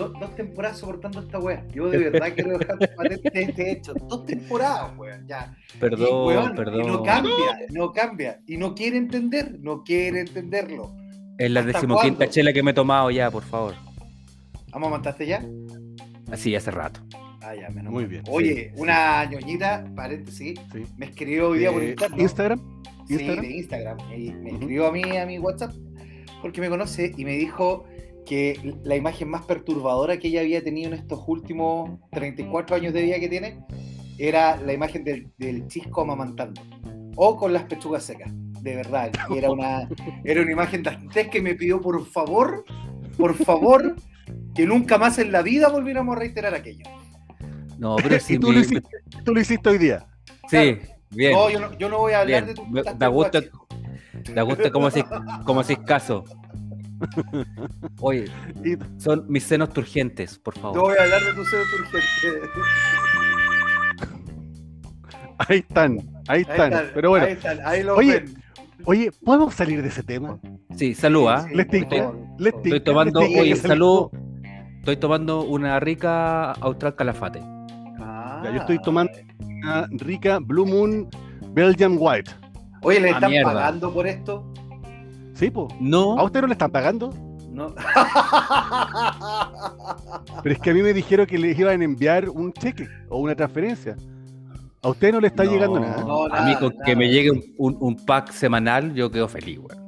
Dos, 0.00 0.12
dos 0.20 0.35
temporadas 0.37 0.79
soportando 0.79 1.20
esta 1.20 1.38
wea. 1.38 1.67
Yo 1.73 1.88
de 1.91 1.99
verdad 2.11 2.29
quiero 2.35 2.58
dejar 2.58 2.79
patente 2.97 3.43
este 3.43 3.73
hecho. 3.73 3.94
Dos 3.94 4.25
temporadas, 4.26 4.97
weón. 4.97 5.26
Ya. 5.26 5.55
Perdón, 5.79 6.08
y, 6.08 6.26
weón, 6.29 6.55
perdón. 6.55 6.85
y 6.85 6.87
no 6.87 7.02
cambia, 7.02 7.35
no 7.70 7.93
cambia. 7.93 8.38
Y 8.47 8.56
no 8.56 8.75
quiere 8.75 8.97
entender, 8.97 9.58
no 9.61 9.82
quiere 9.85 10.20
entenderlo. 10.20 10.94
Es 11.39 11.51
la 11.51 11.60
¿Hasta 11.60 11.72
decimoquinta 11.72 12.17
cuándo? 12.19 12.32
chela 12.32 12.53
que 12.53 12.63
me 12.63 12.70
he 12.72 12.75
tomado 12.75 13.10
ya, 13.10 13.31
por 13.31 13.43
favor. 13.43 13.75
¿Vamos 14.72 14.89
a 14.89 14.91
mandaste 14.91 15.27
ya? 15.27 15.44
Así, 16.31 16.55
hace 16.55 16.70
rato. 16.70 17.01
Ah, 17.43 17.55
ya, 17.55 17.70
menos 17.70 17.91
Muy 17.93 18.05
bien, 18.05 18.22
Oye, 18.29 18.70
una 18.77 19.25
ñoñita, 19.25 19.84
paréntesis, 19.96 20.60
Sí. 20.72 20.84
me 20.98 21.06
escribió 21.06 21.48
hoy 21.48 21.60
día 21.60 21.72
por 21.72 21.82
Eh, 21.82 21.91
interno. 21.91 22.19
Instagram. 22.19 22.60
Sí, 23.08 23.15
Instagram. 23.15 23.41
de 23.44 23.51
Instagram. 23.56 23.98
Y 24.15 24.31
me 24.32 24.51
escribió 24.51 24.86
a 24.86 24.93
mí, 24.93 25.17
a 25.17 25.25
mi 25.27 25.39
WhatsApp, 25.39 25.72
porque 26.43 26.60
me 26.60 26.69
conoce 26.69 27.13
y 27.17 27.25
me 27.25 27.32
dijo 27.32 27.84
que 28.27 28.77
la 28.84 28.96
imagen 28.96 29.29
más 29.29 29.44
perturbadora 29.44 30.19
que 30.19 30.29
ella 30.29 30.41
había 30.41 30.62
tenido 30.62 30.89
en 30.93 30.94
estos 30.98 31.20
últimos 31.27 31.98
34 32.12 32.77
años 32.77 32.93
de 32.93 33.03
vida 33.03 33.19
que 33.19 33.29
tiene 33.29 33.60
era 34.19 34.56
la 34.56 34.72
imagen 34.72 35.03
del, 35.05 35.31
del 35.39 35.67
chisco 35.67 36.03
amamantando. 36.03 36.60
O 37.17 37.36
con 37.36 37.53
las 37.53 37.65
pechugas 37.65 38.05
secas. 38.05 38.32
De 38.62 38.77
verdad. 38.77 39.10
Y 39.31 39.39
era 39.39 39.50
una, 39.50 39.89
era 40.24 40.43
una 40.43 40.53
imagen 40.53 40.82
dantesca 40.82 41.31
que 41.31 41.41
me 41.43 41.55
pidió 41.55 41.81
por 41.81 42.05
favor, 42.06 42.65
por 43.17 43.34
favor, 43.34 43.96
que 44.55 44.67
nunca 44.67 44.98
más 44.98 45.19
en 45.19 45.32
la 45.32 45.43
vida 45.43 45.69
volviéramos 45.69 46.15
a 46.15 46.19
reiterar 46.19 46.55
aquello. 46.55 46.84
No, 47.79 47.96
pero 47.96 48.17
y 48.29 48.39
tú 48.39 48.48
me- 48.48 48.55
lo, 48.55 48.60
hiciste, 48.60 48.89
tú 49.24 49.34
lo 49.34 49.41
hiciste 49.41 49.69
hoy 49.70 49.79
día. 49.79 50.06
sí, 50.48 50.79
bien. 51.10 51.32
No, 51.32 51.48
yo 51.50 51.58
no, 51.60 51.79
yo 51.79 51.89
no 51.89 51.98
voy 51.98 52.12
a 52.12 52.20
hablar 52.20 52.44
Bien. 52.44 52.55
de 52.55 52.62
tu 52.62 52.98
da 52.98 53.08
gusto-. 53.08 53.41
Da 54.34 54.43
gusto 54.43 54.70
como 54.70 54.91
si, 54.91 55.03
como 55.46 55.62
si 55.65 55.77
caso. 55.77 56.24
Oye, 58.01 58.25
Y- 58.65 58.77
son 59.01 59.25
mis 59.29 59.45
senos 59.45 59.71
turgentes, 59.71 60.39
por 60.39 60.55
Yo 60.57 60.61
favor. 60.63 60.81
voy 60.81 60.97
a 60.99 61.03
hablar 61.05 61.21
de 61.25 61.33
tu 61.35 61.45
ser 61.45 61.61
urgente. 61.79 62.49
ahí 65.39 65.59
están, 65.59 65.99
ahí 66.29 66.41
están. 66.43 66.73
Pero 66.95 67.11
bueno, 67.11 67.27
ahí 67.27 67.33
están, 67.33 67.59
ahí 67.65 67.83
lo 67.83 67.97
Oye, 67.97 68.21
ven. 68.21 68.35
oye, 68.85 69.11
¿podemos 69.25 69.55
salir 69.55 69.83
de 69.83 69.89
ese 69.89 70.03
tema? 70.03 70.39
Sí, 70.77 70.95
salud, 70.95 71.29
¿ah? 71.29 71.47
Sí. 71.51 71.59
Estoy 71.61 72.81
tomando, 72.81 73.21
oye, 73.21 73.57
salud. 73.57 74.09
Estoy 74.79 74.97
tomando 74.97 75.43
una 75.43 75.79
rica 75.81 76.53
Austral 76.53 76.95
Calafate. 76.97 77.41
Ah. 78.01 78.41
Ya, 78.45 78.51
yo 78.53 78.61
estoy 78.61 78.81
tomando- 78.83 79.13
Una 79.63 79.87
rica 79.91 80.39
Blue 80.41 80.65
Moon 80.65 81.07
Belgian 81.53 81.97
White. 81.99 82.31
Oye, 82.83 82.99
¿le 83.01 83.11
Ah, 83.11 83.15
están 83.15 83.33
pagando 83.45 83.93
por 83.93 84.07
esto? 84.07 84.51
¿Sí, 85.41 85.51
po? 85.51 85.69
No, 85.81 86.19
¿A 86.19 86.23
usted 86.23 86.43
no 86.43 86.47
le 86.49 86.53
están 86.53 86.70
pagando? 86.70 87.13
No. 87.51 87.75
Pero 90.43 90.55
es 90.55 90.61
que 90.61 90.70
a 90.70 90.75
mí 90.75 90.82
me 90.82 90.93
dijeron 90.93 91.27
que 91.27 91.39
les 91.39 91.59
iban 91.59 91.81
a 91.81 91.85
enviar 91.85 92.29
un 92.29 92.53
cheque 92.53 92.87
o 93.09 93.19
una 93.20 93.35
transferencia. 93.35 93.97
A 94.82 94.89
usted 94.91 95.13
no 95.13 95.20
le 95.20 95.27
está 95.29 95.44
No, 95.44 95.51
llegando 95.51 95.81
nada. 95.81 96.05
No, 96.05 96.25
a 96.27 96.41
mí 96.43 96.53
nada, 96.53 96.59
con 96.61 96.75
que 96.85 96.94
me 96.97 97.09
llegue 97.11 97.31
un, 97.31 97.43
un- 97.59 97.77
un 97.81 97.97
pack 97.97 98.32
semanal, 98.32 98.93
yo 98.94 99.11
quedo 99.11 99.29
feliz, 99.29 99.59
weón. 99.59 99.81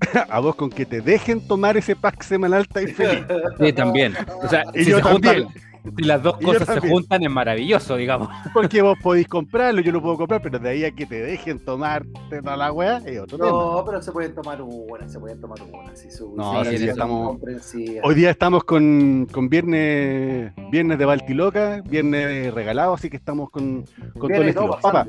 A 0.28 0.40
vos 0.40 0.54
con 0.56 0.68
que 0.70 0.84
te 0.84 1.00
dejen 1.00 1.46
tomar 1.46 1.76
ese 1.76 1.94
pack 1.96 2.22
semanal 2.22 2.62
estáis 2.62 2.92
feliz. 2.96 3.24
Sí, 3.60 3.72
también. 3.72 4.14
O 4.44 4.48
sea, 4.48 4.64
Y 4.74 4.84
si, 4.84 4.90
yo 4.90 4.96
se 4.98 5.02
juntan- 5.04 5.22
también. 5.22 5.48
Si 5.96 6.04
las 6.04 6.22
dos 6.22 6.36
cosas 6.38 6.80
se 6.80 6.88
juntan, 6.88 7.22
es 7.22 7.30
maravilloso, 7.30 7.96
digamos. 7.96 8.28
Porque 8.54 8.82
vos 8.82 8.96
podéis 9.02 9.26
comprarlo, 9.26 9.80
yo 9.80 9.92
lo 9.92 10.00
puedo 10.00 10.16
comprar, 10.16 10.40
pero 10.40 10.58
de 10.58 10.68
ahí 10.68 10.84
a 10.84 10.92
que 10.92 11.06
te 11.06 11.22
dejen 11.22 11.58
tomar 11.64 12.04
toda 12.30 12.56
la 12.56 12.72
weá 12.72 12.98
es 13.04 13.20
otro 13.20 13.38
tema. 13.38 13.50
No, 13.50 13.84
pero 13.84 14.00
se 14.00 14.12
pueden 14.12 14.34
tomar 14.34 14.62
una, 14.62 15.08
se 15.08 15.18
pueden 15.18 15.40
tomar 15.40 15.58
una. 15.62 15.94
Si 15.96 16.10
su, 16.10 16.34
No, 16.36 16.44
ahora 16.44 16.70
sí 16.70 16.78
situación 16.78 17.10
estamos-. 17.10 18.04
Hoy 18.04 18.14
día 18.14 18.30
estamos 18.30 18.64
con, 18.64 19.26
con 19.32 19.48
viernes 19.48 20.52
viernes 20.70 20.98
de 20.98 21.04
Baltiloca, 21.04 21.82
viernes 21.82 22.54
regalado, 22.54 22.94
así 22.94 23.10
que 23.10 23.16
estamos 23.16 23.50
con, 23.50 23.84
con 24.18 24.30
todo 24.30 24.42
el 24.42 24.48
estilo. 24.48 24.78
Papá. 24.80 25.06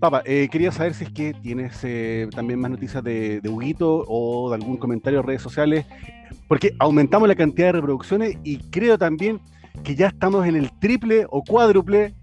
Papa, 0.00 0.22
eh, 0.24 0.48
quería 0.50 0.72
saber 0.72 0.94
si 0.94 1.04
es 1.04 1.10
que 1.10 1.34
tienes 1.34 1.78
eh, 1.82 2.26
también 2.34 2.58
más 2.58 2.70
noticias 2.70 3.04
de, 3.04 3.42
de 3.42 3.48
Huguito 3.50 4.06
o 4.08 4.48
de 4.48 4.54
algún 4.54 4.78
comentario 4.78 5.20
en 5.20 5.26
redes 5.26 5.42
sociales, 5.42 5.84
porque 6.48 6.74
aumentamos 6.78 7.28
la 7.28 7.34
cantidad 7.34 7.68
de 7.68 7.72
reproducciones 7.72 8.38
y 8.42 8.56
creo 8.70 8.96
también 8.96 9.42
que 9.82 9.94
ya 9.94 10.08
estamos 10.08 10.46
en 10.46 10.56
el 10.56 10.70
triple 10.78 11.26
o 11.30 11.42
cuádruple 11.42 12.14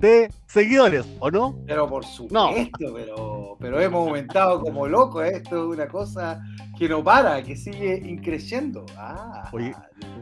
de 0.00 0.30
seguidores, 0.46 1.06
¿o 1.20 1.30
no? 1.30 1.58
Pero 1.66 1.88
por 1.88 2.04
supuesto, 2.04 2.94
pero, 2.94 3.56
pero 3.60 3.80
hemos 3.80 4.06
aumentado 4.06 4.60
como 4.60 4.86
locos. 4.86 5.24
¿eh? 5.24 5.36
Esto 5.36 5.64
es 5.64 5.76
una 5.76 5.88
cosa 5.88 6.42
que 6.78 6.88
no 6.88 7.02
para, 7.02 7.42
que 7.42 7.56
sigue 7.56 8.02
increciendo. 8.04 8.84
Ah, 8.96 9.48
Oye, 9.52 9.74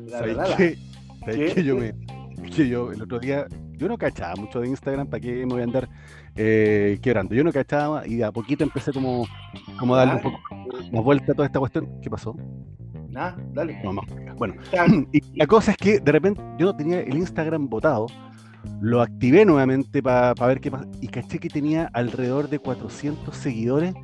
la 0.07 0.19
¿Sabes 0.19 0.37
verdad. 0.37 0.57
¿Qué? 0.57 0.79
qué? 1.25 1.63
Yo, 1.63 1.77
me, 1.77 1.95
que 2.55 2.69
yo 2.69 2.93
el 2.93 3.03
otro 3.03 3.19
día, 3.19 3.47
yo 3.73 3.89
no 3.89 3.99
cachaba 3.99 4.35
mucho 4.37 4.61
de 4.61 4.69
Instagram, 4.69 5.09
¿para 5.09 5.21
qué 5.21 5.47
me 5.47 5.53
voy 5.55 5.61
a 5.61 5.65
andar 5.65 5.89
eh, 6.37 6.99
quebrando? 7.03 7.35
Yo 7.35 7.45
no 7.45 7.53
cachaba 7.53 8.07
y 8.07 8.17
de 8.17 8.25
a 8.25 8.33
poquito 8.33 8.65
empecé 8.65 8.93
como, 8.93 9.27
como 9.79 9.95
a 9.95 9.99
darle 9.99 10.15
un 10.15 10.23
poco 10.23 10.39
más 10.93 11.05
vuelta 11.05 11.33
a 11.33 11.35
toda 11.35 11.47
esta 11.47 11.59
cuestión. 11.59 12.01
¿Qué 12.01 12.11
pasó? 12.11 12.37
Nah, 13.11 13.35
dale. 13.53 13.81
No, 13.83 13.93
más. 13.93 14.05
Bueno, 14.37 14.55
y 15.13 15.21
la 15.37 15.47
cosa 15.47 15.73
es 15.73 15.77
que 15.77 16.01
de 16.01 16.13
repente 16.13 16.41
yo 16.59 16.67
no 16.67 16.77
tenía 16.77 17.01
el 17.01 17.17
Instagram 17.17 17.69
botado, 17.69 18.07
lo 18.81 19.03
activé 19.03 19.45
nuevamente 19.45 20.03
para 20.03 20.35
ver 20.47 20.61
qué 20.61 20.71
pasa 20.71 20.87
y 21.01 21.09
caché 21.09 21.39
que 21.39 21.49
tenía 21.49 21.91
alrededor 21.93 22.49
de 22.49 22.59
400 22.59 23.37
seguidores 23.37 23.95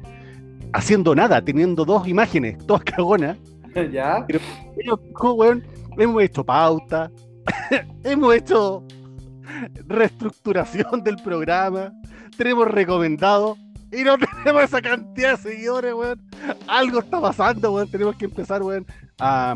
haciendo 0.73 1.15
nada, 1.15 1.43
teniendo 1.43 1.85
dos 1.85 2.07
imágenes, 2.09 2.59
todas 2.67 2.85
cagonas. 2.85 3.37
ya. 3.93 4.25
Pero, 4.27 5.01
¿cómo, 5.13 5.35
weón? 5.35 5.65
Hemos 5.99 6.23
hecho 6.23 6.45
pauta, 6.45 7.11
hemos 8.05 8.35
hecho 8.35 8.85
reestructuración 9.87 11.03
del 11.03 11.17
programa, 11.17 11.93
tenemos 12.37 12.69
recomendado 12.69 13.57
y 13.97 14.05
no 14.05 14.17
tenemos 14.45 14.63
esa 14.65 14.81
cantidad 14.83 15.37
de 15.37 15.51
seguidores, 15.51 15.95
weón. 15.95 16.21
Algo 16.67 17.01
está 17.01 17.21
pasando, 17.21 17.73
weón. 17.73 17.91
Tenemos 17.91 18.17
que 18.17 18.27
empezar, 18.27 18.63
weón, 18.63 18.87
a, 19.19 19.51
a 19.53 19.55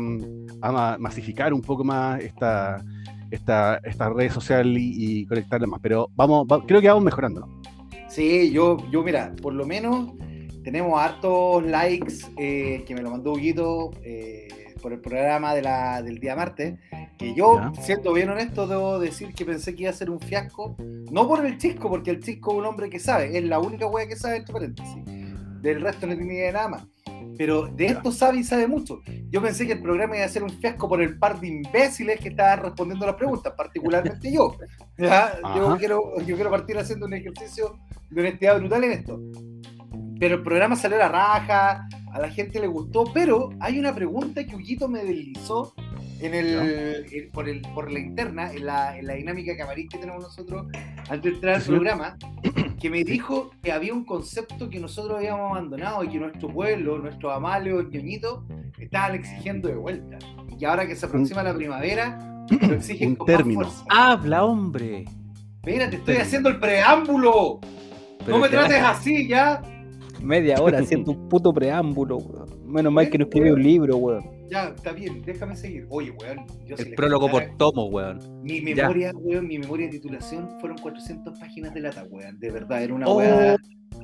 ma- 0.71 0.97
masificar 0.99 1.53
un 1.53 1.61
poco 1.61 1.83
más 1.83 2.19
esta, 2.21 2.83
esta, 3.29 3.77
esta 3.83 4.09
red 4.09 4.31
social 4.31 4.77
y, 4.77 4.93
y 5.21 5.25
conectarla 5.25 5.67
más. 5.67 5.79
Pero 5.81 6.09
vamos, 6.15 6.45
va- 6.51 6.65
creo 6.65 6.81
que 6.81 6.87
vamos 6.87 7.03
mejorando. 7.03 7.47
Sí, 8.09 8.51
yo, 8.51 8.77
yo 8.91 9.03
mira, 9.03 9.33
por 9.41 9.53
lo 9.53 9.65
menos 9.65 10.11
tenemos 10.63 10.99
hartos 11.01 11.63
likes 11.65 12.13
eh, 12.37 12.83
que 12.85 12.93
me 12.93 13.01
lo 13.01 13.11
mandó 13.11 13.31
Huguito 13.33 13.91
eh, 14.03 14.47
por 14.81 14.93
el 14.93 14.99
programa 14.99 15.53
de 15.53 15.61
la, 15.61 16.01
del 16.01 16.19
día 16.19 16.35
martes. 16.35 16.79
Que 17.17 17.33
yo, 17.33 17.57
Ya. 17.75 17.81
siendo 17.81 18.13
bien 18.13 18.29
honesto, 18.29 18.67
debo 18.67 18.99
decir 18.99 19.33
que 19.33 19.45
pensé 19.45 19.75
que 19.75 19.83
iba 19.83 19.91
a 19.91 19.93
ser 19.95 20.09
un 20.09 20.19
fiasco. 20.19 20.75
No 21.11 21.27
por 21.27 21.45
el 21.45 21.57
Chisco, 21.57 21.89
porque 21.89 22.11
el 22.11 22.19
Chisco 22.21 22.51
es 22.51 22.57
un 22.57 22.65
hombre 22.65 22.89
que 22.89 22.99
sabe, 22.99 23.37
es 23.37 23.43
la 23.43 23.59
única 23.59 23.85
wea 23.87 24.07
que 24.07 24.15
sabe, 24.15 24.37
entre 24.37 24.53
paréntesis. 24.53 24.97
Del 25.61 25.81
resto 25.81 26.07
no 26.07 26.15
tiene 26.15 26.33
idea 26.33 26.47
de 26.47 26.53
nada 26.53 26.67
más. 26.67 26.87
Pero 27.37 27.67
de 27.67 27.85
esto 27.87 28.11
sabe 28.11 28.39
y 28.39 28.43
sabe 28.43 28.67
mucho. 28.67 29.01
Yo 29.29 29.41
pensé 29.41 29.65
que 29.65 29.73
el 29.73 29.81
programa 29.81 30.15
iba 30.17 30.25
a 30.25 30.29
ser 30.29 30.43
un 30.43 30.49
fiasco 30.49 30.87
por 30.89 31.01
el 31.01 31.17
par 31.17 31.39
de 31.39 31.47
imbéciles 31.47 32.19
que 32.19 32.29
estaban 32.29 32.59
respondiendo 32.61 33.05
las 33.05 33.15
preguntas, 33.15 33.53
particularmente 33.55 34.31
yo. 34.31 34.55
¿Ya? 34.97 35.39
Yo, 35.55 35.77
quiero, 35.77 36.19
yo 36.25 36.35
quiero 36.35 36.49
partir 36.51 36.77
haciendo 36.77 37.05
un 37.05 37.13
ejercicio 37.13 37.79
de 38.09 38.21
honestidad 38.21 38.59
brutal 38.59 38.83
en 38.83 38.91
esto. 38.91 39.19
Pero 40.21 40.35
el 40.35 40.43
programa 40.43 40.75
salió 40.75 40.97
a 40.97 40.99
la 40.99 41.07
raja, 41.09 41.87
a 42.13 42.19
la 42.19 42.29
gente 42.29 42.59
le 42.59 42.67
gustó, 42.67 43.05
pero 43.11 43.49
hay 43.59 43.79
una 43.79 43.93
pregunta 43.95 44.43
que 44.45 44.55
Huguito 44.55 44.87
me 44.87 45.03
deslizó 45.03 45.73
en 46.19 46.35
el, 46.35 47.29
por, 47.33 47.49
el, 47.49 47.61
por 47.73 47.91
la 47.91 47.99
interna, 47.99 48.51
en 48.53 48.67
la, 48.67 48.95
en 48.99 49.07
la 49.07 49.13
dinámica 49.15 49.57
camarín 49.57 49.89
que 49.89 49.97
tenemos 49.97 50.21
nosotros 50.21 50.67
antes 51.09 51.23
de 51.23 51.29
entrar 51.29 51.55
al 51.55 51.63
programa, 51.63 52.17
que 52.79 52.89
me 52.91 53.03
dijo 53.03 53.49
que 53.63 53.71
había 53.71 53.93
un 53.95 54.05
concepto 54.05 54.69
que 54.69 54.79
nosotros 54.79 55.17
habíamos 55.17 55.49
abandonado 55.49 56.03
y 56.03 56.09
que 56.09 56.19
nuestro 56.19 56.49
pueblo, 56.49 56.99
nuestros 56.99 57.35
amalios 57.35 57.89
ñoñitos, 57.89 58.43
estaban 58.77 59.15
exigiendo 59.15 59.69
de 59.69 59.75
vuelta. 59.75 60.19
Y 60.51 60.57
que 60.57 60.67
ahora 60.67 60.85
que 60.85 60.95
se 60.95 61.07
aproxima 61.07 61.41
la 61.41 61.55
primavera, 61.55 62.19
lo 62.61 62.75
exigen 62.75 63.09
Un 63.09 63.15
con 63.15 63.25
término. 63.25 63.61
más 63.61 63.73
fuerza. 63.73 63.85
Habla, 63.89 64.43
hombre. 64.45 65.05
Mira, 65.65 65.89
te 65.89 65.95
estoy 65.95 66.17
haciendo 66.17 66.49
el 66.49 66.59
preámbulo. 66.59 67.59
Pero 68.19 68.37
no 68.37 68.43
me 68.43 68.49
te- 68.49 68.57
trates 68.57 68.83
así, 68.83 69.27
ya. 69.27 69.63
Media 70.21 70.61
hora 70.61 70.79
haciendo 70.79 71.11
un 71.11 71.27
puto 71.29 71.51
preámbulo, 71.53 72.17
weón. 72.17 72.49
Menos 72.71 72.93
mal 72.93 73.09
que 73.09 73.17
no 73.17 73.25
escribí 73.25 73.49
un 73.51 73.61
libro, 73.63 73.97
weón. 73.97 74.23
Ya, 74.49 74.65
está 74.75 74.91
bien, 74.91 75.21
déjame 75.23 75.55
seguir. 75.55 75.85
Oye, 75.89 76.11
weón, 76.11 76.45
yo 76.65 76.75
si 76.77 76.83
El 76.89 76.95
prólogo 76.95 77.29
por 77.29 77.43
tomo, 77.57 77.85
weón. 77.85 78.19
Mi 78.43 78.59
ya. 78.59 78.83
memoria, 78.83 79.11
weón, 79.15 79.47
mi 79.47 79.57
memoria 79.59 79.87
de 79.87 79.93
titulación 79.93 80.49
fueron 80.59 80.77
400 80.77 81.37
páginas 81.39 81.73
de 81.73 81.81
lata, 81.81 82.03
weón. 82.09 82.39
De 82.39 82.49
verdad, 82.51 82.83
era 82.83 82.93
una 82.93 83.07
Oh, 83.07 83.17
weá. 83.17 83.55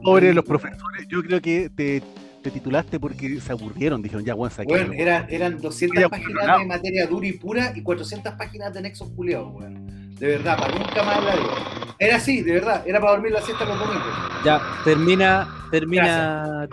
Pobre 0.04 0.34
los 0.34 0.46
profesores, 0.46 1.08
yo 1.10 1.22
creo 1.24 1.42
que 1.42 1.70
te, 1.76 2.02
te 2.44 2.52
titulaste 2.52 3.00
porque 3.00 3.40
se 3.40 3.52
aburrieron, 3.52 4.02
dijeron, 4.02 4.24
ya, 4.24 4.36
weón, 4.36 4.52
saqué. 4.52 4.72
Weón, 4.74 4.94
era- 4.94 5.26
eran 5.30 5.60
200 5.60 5.98
Oye, 5.98 6.10
páginas 6.10 6.60
de 6.60 6.66
materia 6.66 7.08
dura 7.08 7.28
y 7.28 7.34
pura 7.34 7.74
y 7.76 7.82
400 7.82 8.34
páginas 8.34 8.74
de 8.74 8.82
nexos 8.84 9.10
culiados, 9.12 9.54
weón. 9.54 9.87
De 10.20 10.28
verdad, 10.28 10.58
para 10.58 10.74
nunca 10.74 11.04
más 11.04 11.18
en 11.20 11.26
la 11.26 11.36
vida. 11.36 11.96
Era 12.00 12.16
así, 12.18 12.42
de 12.42 12.54
verdad, 12.54 12.84
era 12.88 13.00
para 13.00 13.14
dormir 13.14 13.32
la 13.32 13.42
siesta 13.42 13.66
los 13.66 13.78
domingos. 13.80 14.08
Ya, 14.44 14.62
termina, 14.84 15.48
termina. 15.72 16.68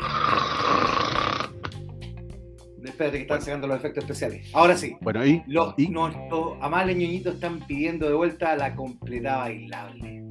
Espérate 2.84 3.16
que 3.16 3.22
están 3.22 3.40
sacando 3.42 3.66
los 3.66 3.76
efectos 3.78 4.04
especiales. 4.04 4.46
Ahora 4.52 4.76
sí. 4.76 4.96
Bueno, 5.00 5.24
y, 5.26 5.42
Los, 5.46 5.74
¿Y? 5.78 5.88
nuestros 5.88 6.52
amables 6.60 6.96
ñoñitos 6.96 7.34
están 7.34 7.60
pidiendo 7.66 8.06
de 8.06 8.14
vuelta 8.14 8.54
la 8.56 8.74
completada 8.74 9.38
bailable. 9.38 10.26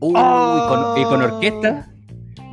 Uy, 0.00 0.14
Oh. 0.16 0.66
con- 0.94 1.00
y 1.02 1.04
con 1.04 1.22
orquesta. 1.22 1.90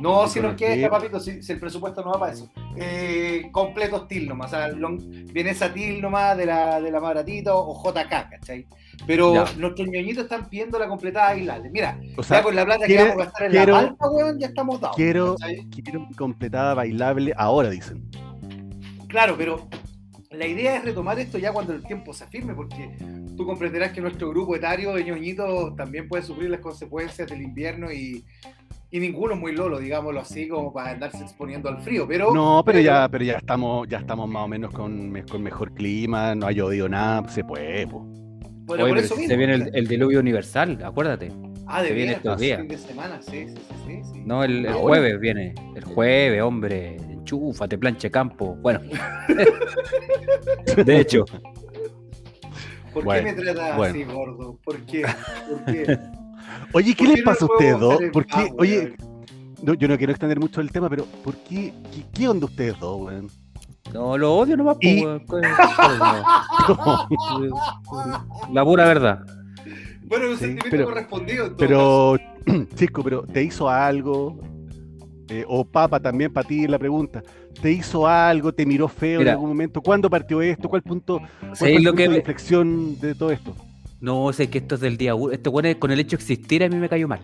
No, 0.00 0.26
si 0.28 0.40
nos 0.40 0.54
queda, 0.54 0.88
papito, 0.90 1.18
si, 1.20 1.42
si 1.42 1.52
el 1.52 1.60
presupuesto 1.60 2.02
no 2.02 2.12
va 2.12 2.18
para 2.20 2.32
eso. 2.32 2.50
Eh, 2.76 3.48
completos 3.52 4.06
TIL 4.08 4.28
nomás, 4.28 4.52
o 4.52 4.56
sea, 4.56 4.68
long- 4.68 5.00
viene 5.32 5.50
esa 5.50 5.72
TIL 5.72 6.00
nomás 6.02 6.36
de 6.36 6.46
la, 6.46 6.80
de 6.80 6.90
la 6.90 7.00
más 7.00 7.14
baratita 7.14 7.54
o 7.54 7.74
JK, 7.82 8.08
¿cachai? 8.30 8.66
Pero 9.06 9.32
Ya. 9.34 9.44
nuestros 9.56 9.88
ñoñitos 9.88 10.24
están 10.24 10.48
pidiendo 10.48 10.78
la 10.78 10.88
completada 10.88 11.28
bailable. 11.28 11.70
Mira, 11.70 11.98
o 12.16 12.22
ya 12.22 12.42
con 12.42 12.54
la 12.56 12.64
plata 12.64 12.86
que 12.86 12.96
vamos 12.96 13.12
a 13.12 13.16
gastar 13.24 13.42
en 13.46 13.50
quiero- 13.52 13.72
la 13.72 13.80
palpa, 13.86 14.10
weón, 14.10 14.38
ya 14.38 14.46
estamos 14.48 14.80
dados. 14.80 14.96
quiero- 14.96 15.36
¿cachai? 15.36 15.66
quiero 15.70 16.00
mi 16.06 16.14
completada 16.14 16.74
bailable 16.74 17.32
ahora, 17.36 17.70
dicen. 17.70 18.04
Claro, 19.08 19.36
pero 19.38 19.68
la 20.30 20.46
idea 20.46 20.76
es 20.76 20.84
retomar 20.84 21.18
esto 21.20 21.38
ya 21.38 21.52
cuando 21.52 21.72
el 21.72 21.82
tiempo 21.84 22.12
se 22.12 22.24
afirme, 22.24 22.54
porque 22.54 22.96
tú 23.36 23.46
comprenderás 23.46 23.92
que 23.92 24.00
nuestro 24.00 24.28
grupo 24.30 24.56
etario 24.56 24.92
de 24.94 25.04
ñoñitos 25.04 25.76
también 25.76 26.08
puede 26.08 26.24
sufrir 26.24 26.50
las 26.50 26.60
consecuencias 26.60 27.28
del 27.28 27.42
invierno 27.42 27.92
y, 27.92 28.24
y 28.94 29.00
ninguno 29.00 29.34
es 29.34 29.40
muy 29.40 29.50
lolo, 29.50 29.80
digámoslo 29.80 30.20
así, 30.20 30.46
como 30.46 30.72
para 30.72 30.92
andarse 30.92 31.24
exponiendo 31.24 31.68
al 31.68 31.82
frío. 31.82 32.06
Pero, 32.06 32.32
No, 32.32 32.62
pero 32.64 32.78
ya, 32.78 33.08
pero 33.08 33.24
ya 33.24 33.38
estamos, 33.38 33.88
ya 33.88 33.98
estamos 33.98 34.28
más 34.28 34.44
o 34.44 34.46
menos 34.46 34.72
con, 34.72 35.12
con 35.28 35.42
mejor 35.42 35.74
clima, 35.74 36.36
no 36.36 36.46
ha 36.46 36.52
llovido 36.52 36.88
nada, 36.88 37.28
se 37.28 37.42
puede, 37.42 37.88
po. 37.88 38.06
Pero 38.68 38.84
Oye, 38.84 38.84
por 38.84 38.88
pero 38.90 39.00
eso 39.00 39.14
si 39.16 39.22
mismo, 39.22 39.32
se 39.32 39.36
viene 39.36 39.54
el, 39.54 39.70
el 39.74 39.88
diluvio 39.88 40.20
universal, 40.20 40.78
acuérdate. 40.84 41.32
Ah, 41.66 41.82
de 41.82 41.88
se 41.88 41.94
viene 41.94 42.12
estos 42.12 42.38
días. 42.38 42.60
fin 42.60 42.68
de 42.68 42.78
semana, 42.78 43.20
sí, 43.20 43.48
sí, 43.48 43.54
sí, 43.84 44.00
sí. 44.12 44.22
No, 44.24 44.44
el, 44.44 44.72
jueves 44.72 45.18
viene. 45.18 45.54
El 45.74 45.82
jueves, 45.82 46.40
hombre. 46.40 46.96
Enchúfate, 47.10 47.76
planche 47.76 48.12
campo. 48.12 48.54
Bueno. 48.62 48.78
De 50.86 51.00
hecho, 51.00 51.24
¿Por 52.92 53.02
Bueno, 53.02 53.28
qué 53.28 53.34
me 53.34 53.42
tratas 53.42 53.76
bueno. 53.76 53.92
así, 53.92 54.04
gordo? 54.04 54.56
¿Por 54.62 54.80
qué? 54.82 55.04
¿Por 55.50 55.64
qué? 55.64 55.98
Oye, 56.72 56.94
¿qué 56.94 57.04
¿Por 57.04 57.14
les 57.14 57.24
pasa 57.24 57.44
a 57.44 57.48
ustedes 57.52 57.78
dos? 57.80 57.98
¿Por 58.12 58.26
qué? 58.26 58.50
Oye, 58.58 58.94
no, 59.62 59.74
yo 59.74 59.88
no 59.88 59.96
quiero 59.96 60.12
extender 60.12 60.40
mucho 60.40 60.60
el 60.60 60.70
tema, 60.72 60.88
pero 60.90 61.04
¿por 61.22 61.34
qué? 61.36 61.72
¿Qué, 61.92 62.04
qué 62.12 62.28
onda 62.28 62.46
ustedes 62.46 62.78
dos, 62.78 63.00
weón? 63.02 63.28
no 63.92 64.18
lo 64.18 64.34
odio 64.36 64.56
nomás, 64.56 64.76
pues, 64.80 64.96
Y- 64.96 65.04
weón. 65.04 65.20
¿Cuál- 65.26 65.42
cuál 65.76 67.44
es 67.44 67.50
la- 68.52 68.64
pura 68.64 68.84
verdad. 68.86 69.20
Bueno, 70.06 70.26
un 70.26 70.32
Sí, 70.32 70.38
sentimiento 70.40 70.68
pero- 70.70 70.84
correspondido. 70.86 71.46
en 71.46 71.56
todo 71.56 71.68
caso. 71.68 72.18
Pero, 72.46 72.66
Chisco, 72.74 73.02
pero 73.02 73.22
¿te 73.22 73.42
hizo 73.42 73.70
algo? 73.70 74.38
Eh, 75.30 75.44
o 75.48 75.64
Papa 75.64 75.98
también 75.98 76.30
para 76.32 76.46
ti 76.46 76.66
la 76.66 76.78
pregunta. 76.78 77.22
te 77.62 77.70
hizo 77.72 78.06
algo, 78.06 78.52
te 78.52 78.66
miró 78.66 78.86
feo 78.88 79.20
Mira. 79.20 79.30
en 79.30 79.34
algún 79.36 79.48
momento? 79.50 79.80
¿Cuándo 79.80 80.10
partió 80.10 80.42
esto? 80.42 80.68
¿Cuál 80.68 80.82
punto, 80.82 81.18
cuál 81.18 81.56
¿Sabéis 81.56 81.58
fue 81.58 81.68
el 81.76 81.82
lo 81.84 81.90
punto 81.92 81.96
que 82.02 82.08
de 82.10 82.16
inflexión 82.16 83.00
de 83.00 83.14
todo 83.14 83.30
esto? 83.30 83.54
No, 84.04 84.32
sé 84.34 84.50
que 84.50 84.58
esto 84.58 84.74
es 84.74 84.80
del 84.82 84.96
día 84.98 85.14
uno. 85.14 85.32
Este 85.32 85.48
bueno, 85.48 85.68
con 85.78 85.90
el 85.90 85.98
hecho 86.00 86.16
de 86.16 86.22
existir 86.22 86.62
a 86.62 86.68
mí 86.68 86.76
me 86.76 86.88
cayó 86.88 87.08
mal. 87.08 87.20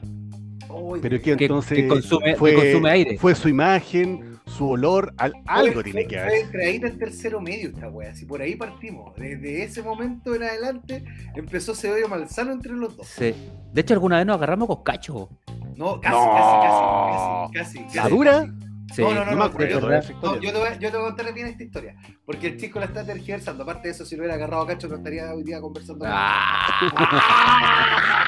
Pero 1.02 1.20
que 1.20 1.36
Que- 1.36 1.44
entonces 1.44 1.76
que 1.78 1.88
consume- 1.88 2.24
que 2.32 2.36
fue, 2.36 2.54
consume 2.54 2.90
aire. 2.90 3.18
fue 3.18 3.34
su 3.34 3.48
imagen, 3.48 4.38
su 4.46 4.68
olor, 4.70 5.12
al- 5.18 5.34
algo 5.46 5.74
fue- 5.74 5.84
tiene 5.84 6.02
fue- 6.02 6.08
que 6.08 6.16
Fue 6.16 6.22
haber. 6.24 6.40
entre 6.46 6.66
ahí 6.66 6.78
del 6.78 6.98
tercero 6.98 7.40
medio 7.40 7.68
esta 7.68 7.88
wea, 7.88 8.14
si 8.14 8.24
por 8.26 8.40
ahí 8.40 8.56
partimos. 8.56 9.14
Desde 9.16 9.62
ese 9.62 9.82
momento 9.82 10.34
en 10.34 10.42
adelante 10.42 11.04
empezó 11.36 11.72
ese 11.72 11.92
odio 11.92 12.08
malsano 12.08 12.52
entre 12.52 12.72
los 12.72 12.96
dos. 12.96 13.06
Sí. 13.06 13.34
De 13.72 13.80
hecho, 13.82 13.94
alguna 13.94 14.16
vez 14.16 14.26
nos 14.26 14.36
agarramos 14.36 14.66
con 14.68 14.82
cacho. 14.82 15.28
No, 15.76 16.00
casi, 16.00 16.16
No. 16.16 16.30
casi, 16.32 16.66
casi, 16.66 17.52
casi, 17.52 17.78
casi. 17.84 17.96
¿La 17.96 18.02
casi, 18.04 18.14
dura? 18.14 18.32
casi. 18.40 18.69
Sí. 18.94 19.02
No, 19.02 19.14
no, 19.14 19.24
no, 19.24 19.30
No 19.32 19.48
no, 19.48 19.58
yo- 19.66 19.80
No, 20.22 20.40
yo 20.40 20.52
te, 20.52 20.58
voy, 20.58 20.68
a- 20.68 20.78
yo 20.78 20.90
te 20.90 20.96
voy 20.96 21.06
a 21.06 21.14
contar 21.14 21.32
bien 21.34 21.46
esta 21.46 21.62
historia. 21.62 21.94
Porque 22.26 22.48
el 22.48 22.56
chico 22.56 22.80
la 22.80 22.86
está 22.86 23.04
tergiversando. 23.04 23.62
Aparte 23.62 23.88
de 23.88 23.94
eso, 23.94 24.04
si 24.04 24.16
lo 24.16 24.22
hubiera 24.22 24.34
agarrado 24.34 24.62
a 24.62 24.66
Cacho, 24.66 24.88
no 24.88 24.96
estaría 24.96 25.32
hoy 25.32 25.44
día 25.44 25.60
conversando. 25.60 26.00
con 26.00 26.08
él. 26.08 26.14
Ah, 26.16 28.26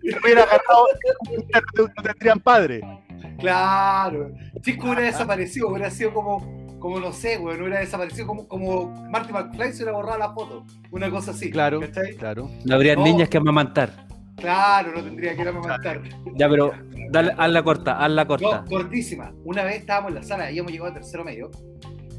Si 0.00 0.06
lo 0.10 0.18
hubiera 0.22 0.42
agarrado, 0.42 0.86
no 1.96 2.02
tendrían 2.02 2.40
padre. 2.40 2.80
Claro. 3.38 4.30
Chico 4.62 4.86
hubiera 4.86 5.02
desaparecido, 5.02 5.68
hubiera 5.68 5.90
sido 5.90 6.12
como, 6.12 6.78
como 6.80 6.98
no 7.00 7.12
sé, 7.12 7.36
güey, 7.38 7.58
hubiera 7.60 7.80
desaparecido 7.80 8.26
como, 8.26 8.48
como 8.48 8.86
Marty 9.10 9.32
McFly 9.32 9.72
se 9.72 9.82
hubiera 9.84 9.92
borrado 9.92 10.18
la 10.18 10.32
foto. 10.32 10.64
Una 10.90 11.10
cosa 11.10 11.30
así. 11.30 11.50
Claro, 11.50 11.80
¿cachai? 11.80 12.16
claro. 12.16 12.50
no 12.64 12.74
habría 12.74 12.96
No. 12.96 13.04
niñas 13.04 13.28
que 13.28 13.38
amamantar. 13.38 14.08
Claro, 14.36 14.92
no 14.94 15.02
tendría 15.02 15.34
que 15.34 15.42
ir 15.42 15.48
a 15.48 15.52
matar. 15.52 16.00
Ya, 16.36 16.48
pero 16.48 16.72
dale, 17.10 17.32
haz 17.36 17.50
la 17.50 17.62
corta, 17.62 18.04
haz 18.04 18.10
la 18.10 18.26
corta. 18.26 18.60
No, 18.62 18.64
cortísima. 18.66 19.32
Una 19.44 19.64
vez 19.64 19.76
estábamos 19.76 20.10
en 20.10 20.14
la 20.16 20.22
sala, 20.22 20.46
habíamos 20.46 20.72
llegado 20.72 20.90
a 20.90 20.94
tercero 20.94 21.24
medio, 21.24 21.50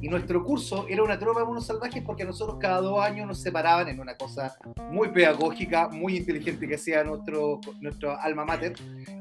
y 0.01 0.07
nuestro 0.07 0.41
curso 0.43 0.85
era 0.87 1.03
una 1.03 1.19
tropa 1.19 1.41
de 1.41 1.45
monos 1.45 1.65
salvajes 1.65 2.01
porque 2.05 2.23
nosotros 2.23 2.57
cada 2.59 2.79
dos 2.79 3.01
años 3.03 3.27
nos 3.27 3.41
separaban 3.41 3.87
en 3.89 3.99
una 3.99 4.15
cosa 4.15 4.55
muy 4.91 5.09
pedagógica, 5.09 5.89
muy 5.89 6.15
inteligente 6.17 6.67
que 6.67 6.75
hacía 6.75 7.03
nuestro, 7.03 7.59
nuestro 7.81 8.17
alma 8.19 8.45
mater. 8.45 8.73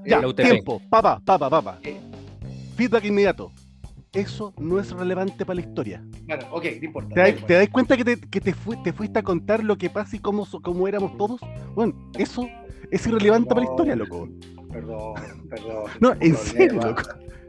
Ya, 0.06 0.24
UTP. 0.26 0.36
tiempo. 0.42 0.80
Papa, 0.88 1.20
papa, 1.24 1.50
papa. 1.50 1.78
Eh. 1.82 1.98
Feedback 2.76 3.04
inmediato. 3.06 3.50
Eso 4.12 4.54
no 4.56 4.78
es 4.80 4.90
relevante 4.92 5.44
para 5.44 5.56
la 5.56 5.60
historia. 5.62 6.02
Bueno, 6.26 6.46
ok, 6.52 6.64
no 6.80 6.84
importa. 6.86 7.08
¿Te, 7.14 7.20
da 7.20 7.26
das- 7.26 7.30
igual. 7.34 7.46
te 7.46 7.54
das 7.54 7.68
cuenta 7.68 7.96
que, 7.96 8.04
te, 8.04 8.20
que 8.20 8.40
te, 8.40 8.54
fui- 8.54 8.82
te 8.82 8.92
fuiste 8.92 9.18
a 9.18 9.22
contar 9.22 9.62
lo 9.64 9.76
que 9.76 9.90
pasa 9.90 10.16
y 10.16 10.18
cómo, 10.20 10.46
cómo 10.62 10.88
éramos 10.88 11.16
todos? 11.18 11.40
Bueno, 11.74 12.10
eso 12.16 12.46
es 12.90 13.06
irrelevante 13.06 13.48
para 13.48 13.62
la 13.62 13.70
historia, 13.70 13.96
loco. 13.96 14.28
Perdón, 14.78 15.14
perdón. 15.50 15.90
No, 16.00 16.16
tengo 16.16 16.24
en 16.24 16.34
problema. 16.34 16.38
serio, 16.38 16.82
loco. 16.82 17.02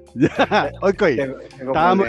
Ya, 0.16 0.72
ok. 0.82 0.98
Tengo, 0.98 1.38
tengo 1.58 1.72
Estábamos- 1.72 2.08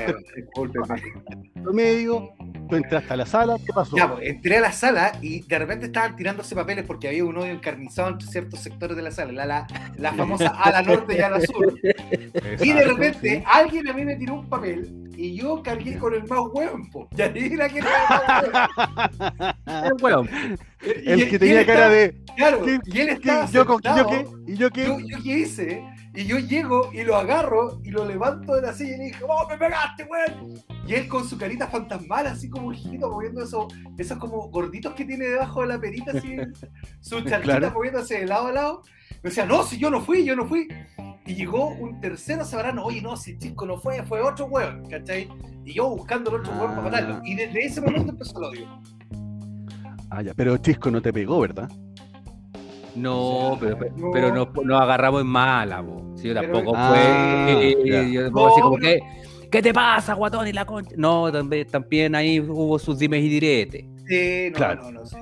tú 2.69 2.76
entraste 2.76 3.12
a 3.12 3.16
la 3.16 3.26
sala, 3.26 3.57
¿qué 3.64 3.73
pasó? 3.73 3.97
Ya, 3.97 4.12
pues, 4.14 4.28
entré 4.28 4.59
a 4.59 4.61
la 4.61 4.73
sala 4.73 5.12
y 5.21 5.42
de 5.42 5.59
repente 5.59 5.87
estaban 5.87 6.14
tirándose 6.16 6.54
papeles 6.54 6.85
porque 6.87 7.09
había 7.09 7.25
un 7.25 7.37
odio 7.37 7.52
encarnizado 7.52 8.09
entre 8.11 8.28
ciertos 8.28 8.61
sectores 8.61 8.97
de 8.97 9.02
la 9.02 9.11
sala, 9.11 9.33
la, 9.33 9.47
la, 9.47 9.66
la 9.97 10.12
famosa 10.14 10.49
ala 10.64 10.83
norte 10.83 11.16
y 11.19 11.21
ala 11.21 11.40
sur. 11.40 11.75
Y 12.61 12.73
de 12.73 12.85
repente 12.85 13.38
sí. 13.38 13.45
alguien 13.47 13.88
a 13.88 13.92
mí 13.92 14.04
me 14.04 14.16
tiró 14.16 14.35
un 14.35 14.49
papel 14.49 15.09
y 15.16 15.35
yo 15.35 15.62
cargué 15.62 15.99
con 15.99 16.14
el 16.14 16.23
más 16.26 16.40
hueón, 16.52 16.88
po. 16.90 17.09
Y 17.16 17.23
adivina 17.23 17.69
quién 17.73 17.85
era 17.85 18.71
el 19.66 19.90
más 19.90 20.02
hueón. 20.02 20.28
El 21.04 21.28
que 21.28 21.38
tenía 21.38 21.66
cara 21.66 21.78
estaba- 21.87 21.95
de. 21.95 22.14
Claro, 22.37 22.64
¿qué- 22.64 22.78
y 22.87 23.00
él 23.00 23.07
¿qué? 23.21 23.30
estaba 23.30 23.47
¿Yo? 23.50 23.66
¿Y 24.47 24.57
yo 24.57 24.71
qué? 24.71 24.85
Yo, 24.87 24.99
yo 25.00 25.23
qué 25.23 25.38
hice, 25.40 25.85
y 26.14 26.24
yo 26.24 26.38
llego 26.38 26.90
y 26.92 27.02
lo 27.04 27.16
agarro 27.16 27.80
y 27.84 27.90
lo 27.90 28.04
levanto 28.04 28.54
de 28.54 28.62
la 28.62 28.72
silla 28.72 28.94
y 28.94 28.98
le 28.98 29.04
dije, 29.04 29.24
¡Oh, 29.28 29.46
me 29.48 29.56
pegaste, 29.56 30.04
weón! 30.04 30.54
Y 30.86 30.94
él 30.94 31.06
con 31.08 31.24
su 31.28 31.38
carita 31.38 31.68
fantasmal, 31.68 32.26
así 32.26 32.48
como 32.50 32.66
un 32.68 32.74
hijito, 32.74 33.08
moviendo 33.10 33.42
esos, 33.42 33.72
esos 33.96 34.18
como 34.18 34.48
gorditos 34.50 34.94
que 34.94 35.04
tiene 35.04 35.26
debajo 35.26 35.60
de 35.62 35.66
la 35.68 35.78
perita, 35.80 36.12
así, 36.12 36.36
su 37.00 37.20
charquita 37.20 37.58
Claro. 37.58 37.70
moviéndose 37.72 38.18
de 38.20 38.26
lado 38.26 38.48
a 38.48 38.52
lado. 38.52 38.82
Me 39.22 39.28
decía, 39.30 39.44
no, 39.46 39.62
si 39.62 39.78
yo 39.78 39.90
no 39.90 40.00
fui, 40.00 40.24
yo 40.24 40.34
no 40.34 40.46
fui. 40.46 40.66
Y 41.26 41.34
llegó 41.34 41.68
un 41.68 42.00
tercero 42.00 42.44
sabrano, 42.44 42.84
oye, 42.84 43.00
no, 43.02 43.16
si 43.16 43.32
el 43.32 43.38
chico 43.38 43.64
no 43.66 43.78
fue, 43.78 44.02
fue 44.02 44.20
otro 44.20 44.46
weón, 44.46 44.84
¿cachai? 44.88 45.28
Y 45.64 45.74
yo 45.74 45.88
buscando 45.90 46.30
al 46.30 46.40
otro 46.40 46.52
weón 46.54 46.70
para 46.74 46.80
Ah. 46.80 46.82
matarlo. 46.82 47.20
Y 47.25 47.34
desde 47.36 47.66
ese 47.66 47.80
momento 47.80 48.10
empezó 48.10 48.38
el 48.38 48.44
odio. 48.44 48.80
Ah, 50.10 50.23
ya, 50.23 50.34
pero 50.34 50.56
Chisco 50.58 50.90
no 50.90 51.00
te 51.00 51.12
pegó, 51.12 51.38
¿verdad? 51.40 51.70
No, 52.96 53.56
pero, 53.60 53.78
pero, 53.78 53.92
no. 53.96 54.10
pero 54.12 54.34
nos, 54.34 54.48
nos 54.64 54.80
agarramos 54.80 55.20
en 55.22 55.26
mala, 55.26 55.82
po. 55.82 56.12
Sí, 56.16 56.28
yo 56.28 56.34
Pero- 56.34 56.52
tampoco 56.52 56.76
Ah, 56.76 56.90
fue. 57.48 57.76
ya. 57.84 58.02
yo 58.08 58.22
No, 58.24 58.32
puedo 58.32 58.46
decir 58.48 58.62
como 58.62 58.76
que, 58.78 59.00
¿qué 59.50 59.62
te 59.62 59.72
pasa, 59.72 60.14
guatón? 60.14 60.46
Y 60.48 60.52
la 60.52 60.64
concha. 60.64 60.90
No, 60.96 61.30
también, 61.32 61.66
también 61.68 62.14
ahí 62.14 62.40
hubo 62.40 62.78
sus 62.78 62.98
dimes 62.98 63.22
y 63.24 63.28
diretes. 63.28 63.84
Sí, 64.06 64.48
no, 64.50 64.56
Claro, 64.56 64.82
no, 64.84 64.90
no, 64.92 65.06
sí. 65.06 65.16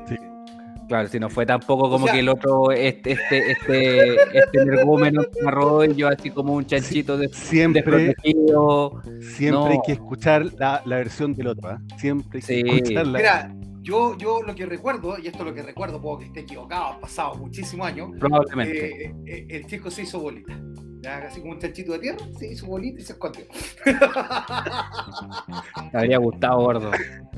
Claro, 0.88 1.06
si 1.08 1.20
no 1.20 1.28
fue 1.28 1.44
tampoco 1.44 1.90
como 1.90 2.06
sea- 2.06 2.14
que 2.14 2.20
el 2.20 2.30
otro, 2.30 2.72
este, 2.72 3.12
este, 3.12 3.50
este, 3.52 4.14
este 4.14 4.62
energúmeno 4.62 5.20
agarró 5.42 5.84
y 5.84 5.94
yo 5.94 6.08
así 6.08 6.30
como 6.30 6.54
un 6.54 6.64
chanchito 6.64 7.18
de, 7.18 7.28
Siempre, 7.28 7.82
desprotegido. 7.82 9.02
siempre 9.20 9.50
No. 9.50 9.66
hay 9.66 9.78
que 9.84 9.92
escuchar 9.92 10.46
la, 10.56 10.80
la 10.86 10.96
versión 10.96 11.34
del 11.34 11.48
otro, 11.48 11.68
¿ah? 11.68 11.78
Siempre 11.98 12.40
hay 12.40 12.46
que 12.46 12.54
Sí. 12.54 12.62
escucharla. 12.80 13.18
Mira, 13.18 13.54
yo, 13.88 14.16
yo 14.18 14.42
lo 14.42 14.54
que 14.54 14.66
recuerdo, 14.66 15.18
y 15.18 15.28
esto 15.28 15.38
es 15.38 15.44
lo 15.46 15.54
que 15.54 15.62
recuerdo, 15.62 15.98
puedo 15.98 16.18
que 16.18 16.26
esté 16.26 16.40
equivocado, 16.40 16.92
han 16.94 17.00
pasado 17.00 17.34
muchísimos 17.36 17.86
años, 17.86 18.10
Probablemente. 18.20 19.06
eh, 19.06 19.14
eh, 19.26 19.46
el 19.48 19.66
chico 19.66 19.90
se 19.90 20.02
hizo 20.02 20.20
bolita. 20.20 20.52
Ya 21.00 21.20
casi 21.22 21.40
como 21.40 21.52
un 21.52 21.58
chanchito 21.58 21.92
de 21.92 21.98
tierra, 22.00 22.18
se 22.38 22.52
hizo 22.52 22.66
bolita 22.66 23.00
y 23.00 23.04
se 23.04 23.12
escondió. 23.14 23.44
Me 25.92 25.98
habría 25.98 26.18
gustado, 26.18 26.58
gordo. 26.60 26.90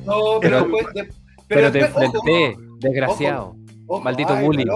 No, 0.05 0.41
pero, 0.41 0.41
Pero- 0.41 0.61
después. 0.67 0.95
de- 0.95 1.13
Pero, 1.47 1.73
te 1.73 1.79
después, 1.79 2.09
ojo, 2.09 2.27
enfrenté, 2.29 2.57
desgraciado. 2.81 3.57
ojo, 3.87 4.01
maldito 4.03 4.33
ay, 4.33 4.45
bullying. 4.47 4.67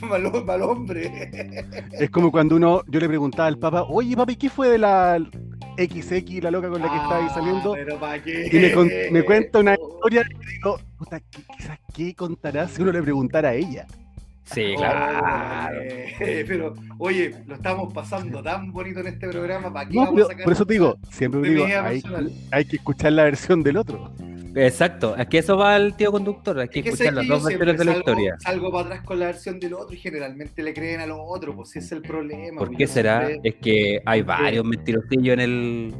Mal, 0.00 0.22
mal- 0.32 0.44
mal 0.44 0.62
hombre. 0.62 1.30
Es 1.92 2.10
como 2.10 2.32
cuando 2.32 2.56
uno, 2.56 2.82
yo 2.88 2.98
le 3.00 3.08
preguntaba 3.08 3.46
al 3.48 3.58
papá, 3.58 3.82
oye 3.82 4.16
papi, 4.16 4.36
¿qué 4.36 4.48
fue 4.48 4.68
de 4.70 4.78
la 4.78 5.18
XX, 5.88 6.42
la 6.42 6.50
loca 6.50 6.68
con 6.68 6.80
la 6.82 6.88
que 6.88 6.96
estaba 6.96 7.16
ahí 7.18 7.26
Ah, 7.30 7.34
saliendo? 7.34 7.72
Pero 7.72 7.98
¿para 7.98 8.22
qué? 8.22 8.48
Y 8.52 8.58
me, 8.58 8.72
con- 8.72 8.90
me 9.10 9.22
cuenta 9.22 9.58
una 9.60 9.74
historia 9.74 10.22
y 10.28 10.52
digo, 10.54 10.78
puta, 10.98 11.20
¿qué, 11.20 11.42
quizás 11.56 11.78
qué 11.94 12.14
contará 12.14 12.68
si 12.68 12.82
uno 12.82 12.92
le 12.92 13.02
preguntara 13.02 13.50
a 13.50 13.54
ella? 13.54 13.86
Sí, 14.44 14.74
claro. 14.76 15.78
Eh, 15.80 16.44
pero, 16.48 16.74
oye, 16.98 17.34
lo 17.46 17.54
estamos 17.54 17.92
pasando 17.92 18.42
tan 18.42 18.72
bonito 18.72 19.00
en 19.00 19.06
este 19.08 19.28
programa. 19.28 19.72
¿Para 19.72 19.88
qué 19.88 19.94
No, 19.94 20.00
vamos 20.02 20.14
pero 20.16 20.26
a 20.26 20.28
sacar 20.30 20.44
por 20.44 20.52
eso 20.52 20.66
te 20.66 20.72
digo, 20.72 20.96
siempre 21.10 21.40
digo, 21.48 21.64
hay, 21.64 22.02
hay 22.50 22.64
que 22.64 22.76
escuchar 22.76 23.12
la 23.12 23.24
versión 23.24 23.62
del 23.62 23.76
otro. 23.76 24.12
Exacto, 24.54 25.14
que 25.30 25.38
eso 25.38 25.56
va 25.56 25.76
el 25.76 25.94
tío 25.94 26.10
conductor, 26.12 26.58
hay 26.58 26.68
que 26.68 26.80
Es 26.80 26.84
que 26.84 26.90
escuchar 26.90 27.08
sé 27.08 27.12
las 27.20 27.28
dos 27.28 27.44
versiones 27.44 27.78
de 27.78 27.84
la 27.84 27.96
historia. 27.96 28.36
salgo, 28.40 28.70
para 28.72 28.84
atrás 28.86 29.02
con 29.04 29.18
la 29.20 29.26
versión 29.26 29.60
del 29.60 29.74
otro 29.74 29.94
y 29.94 29.98
generalmente 29.98 30.62
le 30.62 30.74
creen 30.74 31.00
a 31.00 31.06
los 31.06 31.18
otros, 31.22 31.54
pues 31.56 31.70
ese 31.70 31.78
es 31.80 31.92
el 31.92 32.02
problema. 32.02 32.58
¿Por 32.58 32.68
pues, 32.68 32.78
qué 32.78 32.86
será? 32.86 33.26
siempre- 33.28 33.50
Es 33.50 33.56
que 33.56 34.02
hay 34.04 34.22
varios 34.22 34.64
mentirosillos 34.64 35.34
en 35.34 35.40
el, 35.40 35.94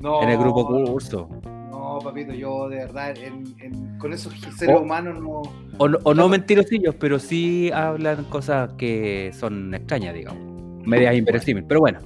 No, 0.00 0.22
en 0.22 0.28
el 0.30 0.38
grupo 0.38 0.66
curso. 0.66 1.28
No, 1.70 1.98
papito, 2.02 2.32
yo 2.32 2.68
de 2.68 2.76
verdad, 2.76 3.16
en- 3.18 3.54
en- 3.60 3.98
con 3.98 4.12
esos 4.12 4.32
seres 4.56 4.80
humanos 4.80 5.20
no. 5.22 5.42
O, 5.78 5.88
no- 5.88 5.98
o 6.02 6.14
no 6.14 6.28
mentirosillos, 6.28 6.94
pero 6.96 7.18
sí 7.18 7.70
hablan 7.72 8.24
cosas 8.24 8.72
que 8.74 9.30
son 9.34 9.74
extrañas, 9.74 10.14
digamos. 10.14 10.42
Medias 10.86 11.14
inverosímiles. 11.16 11.66
Pero 11.68 11.80
bueno, 11.80 11.98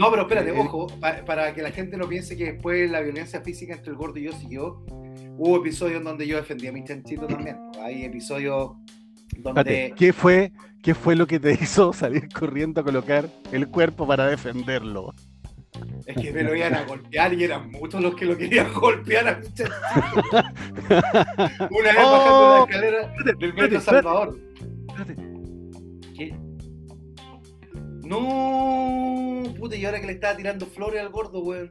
No, 0.00 0.10
pero 0.10 0.22
espérate, 0.22 0.50
Eh, 0.50 0.54
ojo, 0.58 0.86
pa- 0.98 1.24
para 1.24 1.52
que 1.54 1.62
la 1.62 1.70
gente 1.70 1.96
no 1.96 2.08
piense 2.08 2.36
que 2.36 2.52
después 2.52 2.90
la 2.90 3.00
violencia 3.00 3.40
física 3.42 3.74
entre 3.74 3.90
el 3.90 3.96
gordo 3.96 4.18
y 4.18 4.24
yo 4.24 4.32
siguió, 4.32 4.82
hubo 5.36 5.56
episodios 5.58 5.98
en 5.98 6.04
donde 6.04 6.26
yo 6.26 6.36
defendí 6.36 6.66
a 6.66 6.72
mi 6.72 6.82
chanchito 6.84 7.26
también. 7.26 7.56
Hay 7.82 8.04
episodios 8.04 8.72
donde. 9.38 9.60
Espérate, 9.60 9.94
¿qué 9.96 10.12
fue, 10.12 10.52
¿qué 10.82 10.94
fue 10.94 11.14
lo 11.16 11.26
que 11.26 11.38
te 11.38 11.52
hizo 11.62 11.92
salir 11.92 12.28
corriendo 12.32 12.80
a 12.80 12.84
colocar 12.84 13.28
el 13.52 13.68
cuerpo 13.68 14.06
para 14.06 14.26
defenderlo? 14.26 15.14
Es 16.04 16.16
que 16.16 16.32
me 16.32 16.42
lo 16.42 16.54
iban 16.54 16.74
a 16.74 16.82
golpear 16.84 17.32
y 17.32 17.44
eran 17.44 17.70
muchos 17.70 18.02
los 18.02 18.14
que 18.16 18.24
lo 18.26 18.36
querían 18.36 18.72
golpear 18.74 19.28
a 19.28 19.38
mi 19.38 19.46
chanchito. 19.52 20.30
Una 21.70 21.92
vez 21.92 21.96
bajando 21.96 22.30
Oh. 22.32 22.66
la 22.68 22.74
escalera 22.74 23.14
del 23.38 23.54
metro. 23.54 23.80
Salvador. 23.80 24.38
Espérate, 24.88 25.16
¿Qué? 26.16 26.34
No, 28.10 29.44
puta, 29.56 29.76
y 29.76 29.84
ahora 29.84 30.00
que 30.00 30.08
le 30.08 30.14
estaba 30.14 30.36
tirando 30.36 30.66
flores 30.66 31.00
al 31.00 31.10
gordo, 31.10 31.44
weón. 31.44 31.70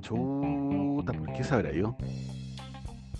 Chuta, 0.00 1.12
¿por 1.12 1.32
qué 1.32 1.42
sabrá 1.42 1.72
yo? 1.72 1.96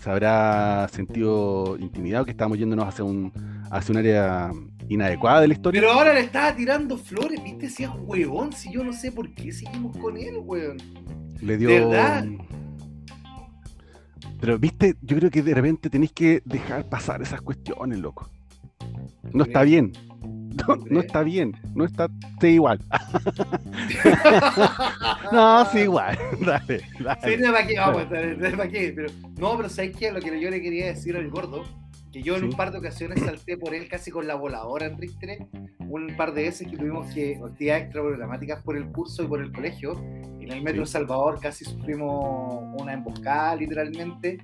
¿Se 0.01 0.09
habrá 0.09 0.87
sentido 0.93 1.77
intimidado 1.77 2.25
que 2.25 2.31
estábamos 2.31 2.57
yéndonos 2.57 2.87
hacia 2.87 3.03
un, 3.05 3.33
hacia 3.73 3.93
un 3.93 3.99
área 3.99 4.53
inadecuada 4.89 5.41
de 5.41 5.49
la 5.49 5.55
historia? 5.55 5.81
Pero 5.81 5.93
ahora 5.93 6.15
le 6.15 6.21
estaba 6.21 6.55
tirando 6.55 6.97
flores, 6.97 7.43
viste, 7.43 7.69
si 7.69 7.83
es 7.83 7.91
huevón, 7.99 8.53
si 8.53 8.73
yo 8.73 8.85
no 8.85 8.93
sé 8.93 9.11
por 9.11 9.35
qué 9.35 9.51
seguimos 9.51 9.97
con 9.97 10.17
él, 10.17 10.37
weón. 10.39 10.77
Le 11.43 11.57
dio. 11.57 11.69
¿De 11.69 11.81
verdad? 11.81 12.27
Pero 14.41 14.57
viste, 14.57 14.95
yo 15.03 15.17
creo 15.17 15.31
que 15.33 15.43
de 15.43 15.53
repente 15.53 15.91
tenéis 15.91 16.13
que 16.13 16.43
dejar 16.45 16.89
pasar 16.89 17.23
esas 17.23 17.41
cuestiones, 17.41 17.99
loco. 17.99 18.31
No 19.33 19.43
está 19.43 19.65
bien. 19.65 19.93
No, 20.67 20.77
no 20.91 21.01
está 21.01 21.23
bien, 21.23 21.57
no 21.75 21.85
está 21.85 22.09
sí, 22.41 22.49
igual. 22.49 22.81
no, 25.33 25.65
sí, 25.67 25.81
igual. 25.81 26.19
Dale, 26.41 26.81
dale. 26.99 27.37
Sí, 27.37 27.43
no, 27.43 27.53
¿para 27.53 27.67
qué? 27.67 27.79
Vamos, 27.79 28.05
¿para 28.05 28.69
qué? 28.69 28.93
Pero, 28.95 29.09
no, 29.39 29.57
pero 29.57 29.69
¿sabes 29.69 29.97
qué? 29.97 30.13
Lo 30.13 30.21
que 30.21 30.41
yo 30.41 30.51
le 30.51 30.61
quería 30.61 30.87
decir 30.87 31.17
al 31.17 31.29
gordo, 31.31 31.65
que 32.13 32.23
yo 32.23 32.35
en 32.35 32.41
Sí. 32.41 32.47
un 32.47 32.53
par 32.53 32.73
de 32.73 32.79
ocasiones 32.79 33.21
salté 33.21 33.57
por 33.57 33.75
él 33.75 33.89
casi 33.89 34.11
con 34.11 34.27
la 34.27 34.35
voladora 34.35 34.87
en 34.87 34.99
Ristre, 34.99 35.47
un 35.79 36.09
par 36.17 36.35
de 36.35 36.43
veces 36.45 36.69
que 36.69 36.77
tuvimos 36.77 37.13
que 37.15 37.39
actividades 37.45 37.85
extra 37.85 38.03
programáticas 38.03 38.63
por 38.63 38.77
el 38.77 38.87
curso 38.91 39.23
y 39.23 39.27
por 39.29 39.41
el 39.41 39.53
colegio, 39.53 39.93
y 40.41 40.45
en 40.45 40.53
el 40.53 40.63
Metro 40.63 40.85
Sí. 40.87 40.93
Salvador 40.93 41.39
casi 41.41 41.65
sufrimos 41.65 42.65
una 42.81 42.93
emboscada 42.95 43.55
literalmente, 43.57 44.39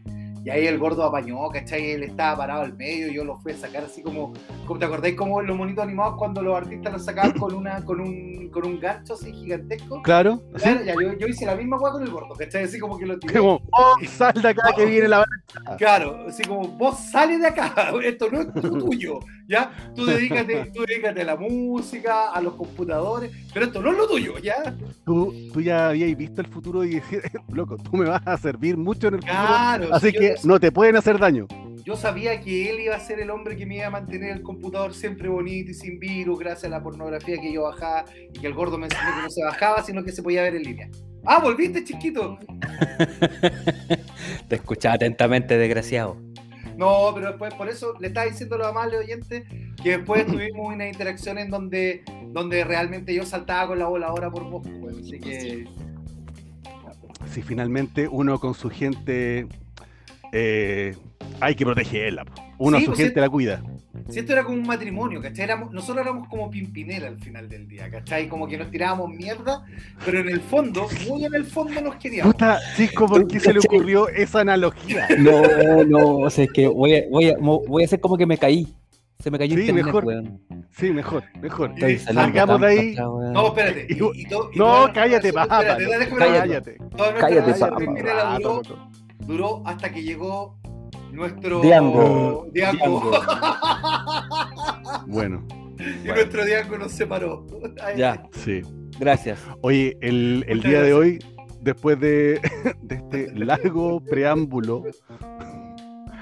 y 0.47 0.51
ahí 0.51 0.65
el 0.69 0.79
gordo 0.79 1.03
apañó, 1.03 1.49
¿cachai? 1.49 1.91
Él 1.91 2.05
estaba 2.05 2.37
parado 2.37 2.63
al 2.63 2.77
medio, 2.77 3.11
yo 3.11 3.25
lo 3.25 3.37
fui 3.37 3.51
a 3.51 3.57
sacar 3.57 3.83
así 3.83 4.01
como, 4.01 4.33
como 4.65 4.79
¿te 4.79 4.87
acordáis 4.87 5.17
como 5.17 5.43
los 5.43 5.57
monitos 5.57 5.83
animados 5.83 6.15
cuando 6.17 6.41
los 6.41 6.57
artistas 6.57 6.93
los 6.93 7.05
sacaban 7.05 7.33
con, 7.33 7.53
una, 7.53 7.85
con, 7.85 8.01
un, 8.01 8.36
con 8.57 8.65
un 8.73 8.81
gancho 8.81 9.13
así 9.13 9.33
gigantesco? 9.35 10.01
Claro, 10.03 10.43
ya, 10.59 10.83
yo, 10.83 11.13
yo 11.19 11.27
hice 11.27 11.45
la 11.45 11.55
misma 11.55 11.77
hueá 11.79 11.93
con 11.93 12.03
el 12.03 12.09
gordo, 12.11 12.35
¿cachai? 12.35 12.65
Así 12.65 12.79
como 12.79 12.97
que 12.99 13.05
lo 13.05 13.19
tiré. 13.19 13.35
Como, 13.39 13.61
oh, 13.73 13.97
sal 14.09 14.33
de 14.41 14.49
acá 14.49 14.73
que 14.75 14.87
viene 14.87 15.09
la 15.09 15.27
Claro, 15.79 16.25
así 16.27 16.43
como 16.45 16.67
vos 16.69 16.99
sales 17.11 17.41
de 17.41 17.49
acá, 17.49 17.93
esto 18.03 18.31
no 18.31 18.41
es 18.41 18.53
tu- 18.55 18.79
tuyo, 18.79 19.21
¿ya? 19.47 19.71
Tú 19.95 20.07
dedícate, 20.07 20.71
tú 20.75 20.85
dedícate 20.87 21.21
a 21.21 21.25
la 21.25 21.37
música, 21.37 22.31
a 22.31 22.41
los 22.41 22.55
computadores, 22.55 23.31
pero 23.53 23.67
esto 23.67 23.83
no 23.83 23.91
es 23.93 23.99
lo 23.99 24.09
tuyo, 24.09 24.39
¿ya? 24.39 24.75
Tú, 25.05 25.35
tú 25.53 25.61
ya 25.61 25.89
habías 25.89 26.17
visto 26.17 26.41
el 26.41 26.47
futuro 26.47 26.83
y 26.83 27.03
loco, 27.53 27.77
tú 27.77 27.97
me 27.99 28.07
vas 28.09 28.23
a 28.25 28.39
servir 28.39 28.79
mucho 28.79 29.09
en 29.09 29.15
el 29.17 29.21
futuro. 29.21 29.37
Claro, 29.47 29.89
Así 29.95 30.13
que 30.13 30.37
no 30.45 30.59
te 30.59 30.73
pueden 30.73 30.97
hacer 30.97 31.19
daño. 31.19 31.47
yo 31.85 31.95
sabía 31.97 32.41
que 32.41 32.69
él 32.71 32.81
iba 32.81 32.97
a 32.97 33.01
ser 33.01 33.21
el 33.21 33.31
hombre 33.31 33.57
que 33.57 33.65
me 33.65 33.77
iba 33.77 33.87
a 33.87 33.91
mantener 33.91 34.33
el 34.33 34.43
computador 34.43 34.93
siempre 34.93 35.29
bonito 35.29 35.71
y 35.71 35.75
sin 35.75 36.01
virus, 36.01 36.39
gracias 36.39 36.65
a 36.65 36.69
la 36.69 36.83
pornografía 36.83 37.37
que 37.41 37.53
yo 37.53 37.63
bajaba 37.63 38.05
y 38.35 38.39
que 38.41 38.46
el 38.47 38.55
gordo 38.55 38.79
me 38.79 38.87
enseñó 38.87 39.17
que 39.17 39.23
no 39.23 39.31
se 39.31 39.45
bajaba, 39.45 39.83
sino 39.83 40.05
que 40.05 40.13
se 40.13 40.23
podía 40.23 40.43
ver 40.43 40.57
en 40.57 40.63
línea. 40.63 40.89
Ah, 41.25 41.41
volviste, 41.41 41.85
chiquito. 41.85 42.39
Te 44.49 44.55
escuchaba 44.55 44.95
atentamente, 44.95 45.59
desgraciado. 45.59 46.17
No, 46.77 47.11
pero 47.15 47.29
después 47.29 47.55
por 47.55 47.69
eso 47.69 47.95
le 47.99 48.09
estaba 48.09 48.27
diciendo 48.27 48.57
a 48.57 48.59
los 48.59 48.67
amables 48.69 49.01
oyentes 49.01 49.45
que 49.83 49.97
después 49.97 50.27
tuvimos 50.27 50.75
una 50.75 50.89
interacción 50.89 51.39
en 51.39 51.51
donde, 51.51 52.03
donde 52.29 52.65
realmente 52.65 53.15
yo 53.15 53.25
saltaba 53.25 53.69
con 53.69 53.79
la 53.79 53.87
voladora 53.87 54.31
por 54.31 54.45
vos, 54.45 54.67
pues, 54.81 54.99
así 54.99 55.19
que 55.19 55.67
Si 57.33 57.43
finalmente 57.43 58.09
uno 58.09 58.39
con 58.39 58.55
su 58.55 58.71
gente 58.71 59.47
eh, 60.33 60.95
hay 61.41 61.55
que 61.55 61.65
protegerla. 61.65 62.25
Uno 62.59 62.77
a 62.77 62.81
su 62.81 62.87
pues, 62.87 62.99
gente 62.99 63.21
la 63.21 63.29
cuida. 63.29 63.63
Si 64.09 64.19
esto 64.21 64.33
era 64.33 64.45
como 64.45 64.57
un 64.59 64.67
matrimonio, 64.67 65.21
¿cachai? 65.21 65.45
Éramos- 65.45 65.73
nosotros 65.73 66.05
éramos 66.05 66.29
como 66.29 66.51
pimpinera 66.51 67.09
al 67.09 67.19
final 67.19 67.49
del 67.49 67.67
día, 67.69 67.91
¿cachai? 67.91 68.29
Como 68.29 68.47
que 68.49 68.57
nos 68.59 68.71
tirábamos 68.71 69.11
mierda, 69.11 69.65
pero 70.05 70.21
en 70.21 70.29
el 70.29 70.41
fondo, 70.41 70.87
muy 71.09 71.25
en 71.25 71.35
el 71.35 71.45
fondo 71.45 71.81
nos 71.81 71.97
queríamos. 71.97 72.33
Puta, 72.35 72.59
Cisco, 72.77 73.07
¿por 73.07 73.27
qué 73.27 73.41
se 73.41 73.53
le 73.53 73.61
ocurrió 73.61 74.09
esa 74.09 74.41
analogía? 74.41 75.09
No, 75.19 75.85
no, 75.85 76.17
o 76.19 76.31
sea, 76.31 76.45
es 76.45 76.53
que 76.53 76.69
voy 76.69 76.95
a, 76.95 77.03
voy 77.11 77.29
a, 77.31 77.37
voy 77.39 77.83
a 77.83 77.87
hacer 77.87 78.01
como 78.01 78.17
que 78.17 78.27
me 78.27 78.39
caí. 78.39 78.67
Se 79.19 79.31
me 79.31 79.39
cayó 79.39 79.55
Sí, 79.55 79.61
internet, 79.63 79.85
mejor. 79.87 80.05
weón. 80.05 80.41
Sí, 80.77 80.91
mejor, 80.91 81.25
mejor. 81.41 81.73
Saliendo 81.81 82.13
salgamos 82.13 82.61
de 82.61 82.67
ahí. 82.67 82.95
No, 82.97 83.47
espérate. 83.49 83.87
Y- 83.89 83.95
y- 83.95 84.23
y 84.23 84.27
to- 84.27 84.51
y 84.53 84.59
No, 84.59 84.93
cállate, 84.93 85.33
déjame 85.33 85.49
Cállate. 85.49 85.87
Cállate. 86.19 86.77
Toda 86.95 87.11
nuestra 87.13 87.29
Cállate, 87.29 87.87
duró, 87.87 88.39
loco. 88.41 88.89
duró 89.21 89.63
hasta 89.67 89.91
que 89.91 90.03
llegó 90.03 90.59
nuestro 91.17 91.61
Diango. 91.61 92.47
Diango. 92.53 93.11
Bueno, 95.07 95.45
y 96.05 96.09
nuestro 96.09 96.45
Diango 96.45 96.79
nos 96.79 96.93
separó. 96.93 97.47
Ya, 97.97 98.23
sí. 98.33 98.63
gracias. 98.99 99.39
Oye, 99.63 99.97
el, 100.01 100.45
el 100.49 100.63
día 100.63 100.83
de 100.83 100.93
hoy, 100.95 101.19
después 101.61 101.99
de, 102.01 102.41
de 102.83 102.95
este 102.97 103.33
largo 103.35 104.01
preámbulo, 104.01 104.85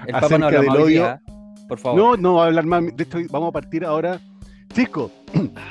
El 0.07 0.13
Papa 0.13 0.27
Acerca 0.27 0.39
no 0.39 0.51
del 0.51 0.69
odio. 0.71 0.87
día, 0.87 1.23
por 1.69 1.79
favor. 1.79 1.99
no, 1.99 2.17
no 2.17 2.35
va 2.35 2.45
a 2.45 2.47
hablar 2.47 2.67
más. 2.67 2.85
De 2.97 3.05
hecho, 3.05 3.19
vamos 3.31 3.49
a 3.51 3.53
partir 3.53 3.85
ahora. 3.85 4.21
Cisco, 4.75 5.11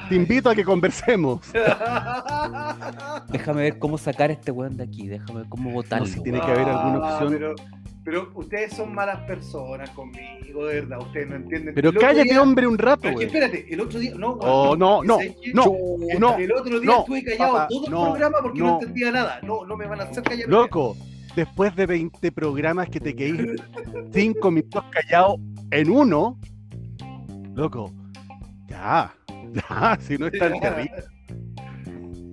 te 0.09 0.15
invito 0.15 0.49
a 0.49 0.55
que 0.55 0.63
conversemos. 0.63 1.41
Déjame 3.29 3.61
ver 3.63 3.79
cómo 3.79 3.97
sacar 3.97 4.29
a 4.29 4.33
este 4.33 4.51
weón 4.51 4.77
de 4.77 4.83
aquí. 4.83 5.07
Déjame 5.07 5.39
ver 5.41 5.49
cómo 5.49 5.71
botarlo. 5.71 6.05
si 6.07 6.21
tiene 6.23 6.39
que 6.39 6.45
haber 6.47 6.69
alguna 6.69 6.99
Ah, 7.03 7.13
opción. 7.15 7.33
Pero, 7.33 7.55
pero 8.03 8.31
ustedes 8.35 8.73
son 8.73 8.93
malas 8.93 9.19
personas 9.21 9.89
conmigo, 9.91 10.65
de 10.65 10.81
verdad. 10.81 10.99
Ustedes 10.99 11.27
no 11.29 11.35
entienden. 11.37 11.73
Pero 11.73 11.93
cállate, 11.93 12.23
día- 12.29 12.41
hombre, 12.41 12.67
un 12.67 12.77
rato, 12.77 13.01
Pero 13.03 13.13
es 13.13 13.19
que 13.19 13.25
güey. 13.31 13.43
espérate, 13.45 13.73
el 13.73 13.79
otro 13.81 13.99
día. 13.99 14.13
No, 14.15 14.31
Oh, 14.41 14.75
no, 14.75 15.03
no, 15.03 15.15
¿sabes 15.15 15.35
qué? 15.41 15.53
no, 15.53 15.63
El- 16.09 16.19
no, 16.19 16.35
El 16.37 16.51
otro 16.51 16.79
día 16.79 16.89
no, 16.91 16.99
estuve 16.99 17.23
callado 17.23 17.53
papá, 17.53 17.67
todo 17.69 17.85
el 17.85 17.91
no, 17.91 18.03
programa 18.09 18.37
porque 18.41 18.59
no. 18.59 18.65
no. 18.65 18.73
entendía 18.81 19.11
nada. 19.11 19.39
No, 19.43 19.65
no 19.65 19.77
me 19.77 19.87
van 19.87 20.01
a 20.01 20.03
hacer 20.03 20.21
callar. 20.23 20.49
Loco, 20.49 20.97
después 21.35 21.75
de 21.75 21.85
20 21.85 22.31
programas 22.31 22.89
que 22.89 22.99
te 22.99 23.15
quedé 23.15 23.55
5 24.11 24.51
minutos 24.51 24.83
callado 24.91 25.37
en 25.71 25.89
uno, 25.89 26.37
loco, 27.55 27.93
ya, 28.67 29.13
ya, 29.53 29.97
si 30.01 30.17
no 30.17 30.27
es 30.27 30.37
tan 30.37 30.59
terrible. 30.59 30.91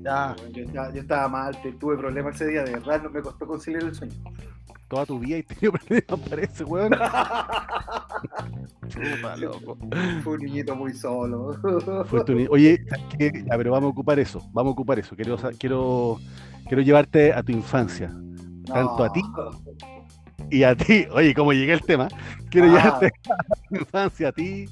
Ya, 0.03 0.35
Yo, 0.53 0.63
estaba- 0.65 0.93
yo 0.95 1.01
estaba 1.03 1.29
mal, 1.29 1.57
tuve 1.79 1.97
problemas 1.99 2.35
ese 2.35 2.47
día, 2.51 2.65
de 2.65 2.73
verdad, 2.73 3.03
no 3.03 3.11
me 3.11 3.21
costó 3.21 3.47
conciliar 3.47 3.83
el 3.85 3.95
sueño. 3.95 4.15
Toda 4.91 5.07
tu 5.07 5.19
vida 5.21 5.39
y 5.39 5.43
tenido 5.45 5.73
problemas 5.73 6.29
parece, 6.29 6.65
weón. 6.65 6.91
Chuta, 8.89 9.37
loco. 9.37 9.79
Fue 10.23 10.33
un 10.35 10.41
niñito 10.41 10.75
muy 10.75 10.93
solo. 10.93 11.57
Fue 12.07 12.25
tu 12.25 12.35
ni- 12.35 12.47
Oye. 12.51 12.85
Ya, 13.19 13.57
pero 13.57 13.71
vamos 13.73 13.89
a 13.89 13.91
ocupar 13.93 14.19
eso, 14.19 14.41
vamos 14.53 14.71
a 14.71 14.73
ocupar 14.73 14.99
eso. 14.99 15.15
Quiero, 15.15 15.37
quiero, 15.59 16.19
quiero 16.67 16.83
llevarte 16.83 17.33
a 17.33 17.43
tu 17.43 17.53
infancia. 17.53 18.13
Tanto 18.67 19.05
a 19.05 19.13
ti 19.13 19.23
y 20.51 20.65
a 20.65 20.75
ti. 20.75 21.07
Oye, 21.13 21.35
como 21.35 21.53
llegué 21.53 21.73
al 21.75 21.83
tema, 21.83 22.09
quiero 22.51 22.67
Ah. 22.67 22.71
llevarte 22.71 23.07
a 23.31 23.45
tu 23.69 23.77
infancia, 23.77 24.29
a 24.29 24.33
ti, 24.33 24.65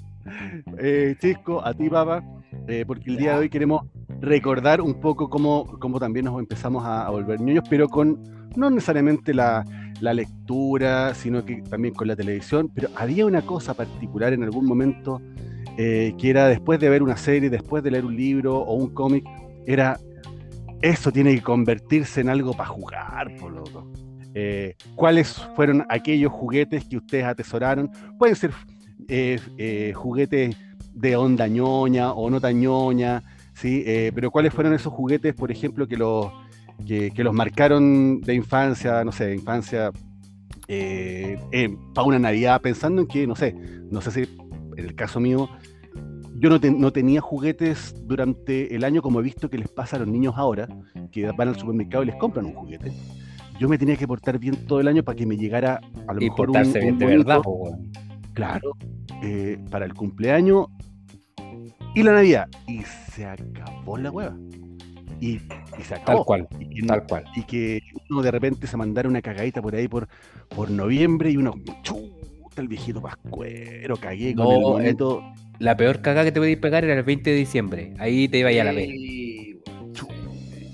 eh, 0.78 1.16
Chisco, 1.20 1.64
a 1.64 1.72
ti, 1.74 1.88
papá, 1.88 2.22
eh, 2.66 2.84
porque 2.86 3.10
el 3.10 3.16
día 3.16 3.32
de 3.34 3.38
hoy 3.38 3.48
queremos 3.48 3.86
recordar 4.20 4.80
un 4.80 5.00
poco 5.00 5.30
cómo, 5.30 5.64
cómo 5.78 5.98
también 6.00 6.24
nos 6.26 6.38
empezamos 6.40 6.84
a, 6.84 7.06
a 7.06 7.10
volver 7.10 7.40
niños, 7.40 7.64
pero 7.70 7.88
con 7.88 8.20
no 8.56 8.68
necesariamente 8.70 9.32
la, 9.32 9.64
la 10.00 10.14
lectura, 10.14 11.14
sino 11.14 11.44
que 11.44 11.62
también 11.62 11.94
con 11.94 12.08
la 12.08 12.16
televisión, 12.16 12.70
pero 12.74 12.88
había 12.94 13.26
una 13.26 13.42
cosa 13.42 13.74
particular 13.74 14.32
en 14.32 14.44
algún 14.44 14.64
momento 14.66 15.20
eh, 15.76 16.14
que 16.18 16.30
era 16.30 16.48
después 16.48 16.80
de 16.80 16.88
ver 16.88 17.02
una 17.02 17.16
serie, 17.16 17.50
después 17.50 17.82
de 17.82 17.90
leer 17.90 18.04
un 18.04 18.16
libro 18.16 18.58
o 18.58 18.74
un 18.74 18.90
cómic, 18.94 19.24
era 19.66 19.98
eso 20.80 21.10
tiene 21.10 21.34
que 21.34 21.42
convertirse 21.42 22.20
en 22.20 22.28
algo 22.28 22.52
para 22.52 22.68
jugar, 22.68 23.36
por 23.36 23.52
loco. 23.52 23.90
Eh, 24.34 24.76
¿Cuáles 24.94 25.32
fueron 25.56 25.84
aquellos 25.88 26.32
juguetes 26.32 26.84
que 26.84 26.96
ustedes 26.96 27.24
atesoraron? 27.24 27.90
Pueden 28.18 28.36
ser 28.36 28.52
eh, 29.08 29.40
eh, 29.56 29.92
juguetes 29.94 30.56
de 30.94 31.16
onda 31.16 31.48
ñoña 31.48 32.12
o 32.12 32.30
no 32.30 32.40
tan 32.40 32.60
ñoña, 32.60 33.22
¿sí? 33.54 33.82
Pero 34.14 34.30
¿cuáles 34.30 34.54
fueron 34.54 34.74
esos 34.74 34.92
juguetes, 34.92 35.34
por 35.34 35.50
ejemplo, 35.50 35.88
que 35.88 35.96
los, 35.96 36.30
que, 36.86 37.10
que 37.10 37.24
los 37.24 37.34
marcaron 37.34 38.20
de 38.20 38.34
infancia, 38.34 39.04
no 39.04 39.12
sé, 39.12 39.26
de 39.26 39.34
infancia, 39.36 39.90
para 41.94 42.06
una 42.06 42.18
Navidad, 42.18 42.60
pensando 42.60 43.02
en 43.02 43.08
que, 43.08 43.26
no 43.26 43.34
sé, 43.36 43.54
no 43.90 44.00
sé 44.00 44.10
si 44.10 44.20
en 44.76 44.84
el 44.84 44.94
caso 44.94 45.18
mío, 45.20 45.48
yo 46.36 46.50
no, 46.50 46.60
te- 46.60 46.70
no 46.70 46.92
tenía 46.92 47.20
juguetes 47.20 47.94
durante 48.06 48.74
el 48.74 48.84
año 48.84 49.02
como 49.02 49.20
he 49.20 49.22
visto 49.22 49.50
que 49.50 49.58
les 49.58 49.68
pasa 49.68 49.96
a 49.96 49.98
los 50.00 50.08
niños 50.08 50.34
ahora, 50.36 50.68
que 51.10 51.30
van 51.32 51.48
al 51.48 51.58
supermercado 51.58 52.04
y 52.04 52.06
les 52.06 52.16
compran 52.16 52.46
un 52.46 52.54
juguete. 52.54 52.92
Yo 53.58 53.68
me 53.68 53.76
tenía 53.76 53.96
que 53.96 54.06
portar 54.06 54.38
bien 54.38 54.54
todo 54.66 54.78
el 54.80 54.86
año 54.86 55.02
para 55.02 55.16
que 55.16 55.26
me 55.26 55.36
llegara 55.36 55.80
a 56.06 56.12
lo 56.14 56.20
Y 56.22 56.26
mejor 56.26 56.48
un, 56.50 56.54
portarse 56.54 56.78
bien 56.80 56.92
un 56.92 56.98
de 57.00 57.06
bonito- 57.06 57.26
verdad. 57.26 57.78
Claro, 58.34 58.72
eh, 59.22 59.58
para 59.68 59.84
el 59.84 59.94
cumpleaños 59.94 60.66
y 61.96 62.02
la 62.04 62.12
Navidad. 62.12 62.48
Y 62.68 62.82
se 63.10 63.24
acabó 63.26 63.96
la 63.98 64.12
hueva. 64.12 64.36
Y, 65.20 65.40
y 65.78 65.82
se 65.84 65.94
acabó. 65.94 66.18
Tal 66.18 66.24
cual, 66.24 66.48
Y, 66.60 66.80
no- 66.82 66.88
tal 66.88 67.06
cual. 67.06 67.24
y 67.34 67.42
que 67.44 67.82
uno 68.10 68.22
de 68.22 68.30
repente 68.30 68.66
se 68.66 68.76
mandara 68.76 69.08
una 69.08 69.20
cagadita 69.22 69.60
por 69.60 69.74
ahí 69.74 69.88
por, 69.88 70.08
por 70.54 70.70
noviembre 70.70 71.30
y 71.30 71.36
uno, 71.36 71.54
chuta, 71.82 72.60
el 72.62 72.68
viejito 72.68 73.00
pascuero, 73.02 73.96
cagué 73.96 74.34
con 74.34 74.44
No, 74.44 74.52
el 74.52 74.60
monito. 74.84 75.22
La 75.58 75.76
peor 75.76 76.00
cagada 76.02 76.24
que 76.24 76.32
te 76.32 76.38
podías 76.40 76.58
pegar 76.60 76.84
era 76.84 76.94
el 76.94 77.02
20 77.02 77.30
de 77.30 77.36
diciembre. 77.36 77.94
Ahí 77.98 78.28
te 78.28 78.38
iba 78.38 78.48
a 78.50 78.64
la 78.64 78.72
vez. 78.72 78.88
Sí, 78.88 79.60
weón. 79.66 79.92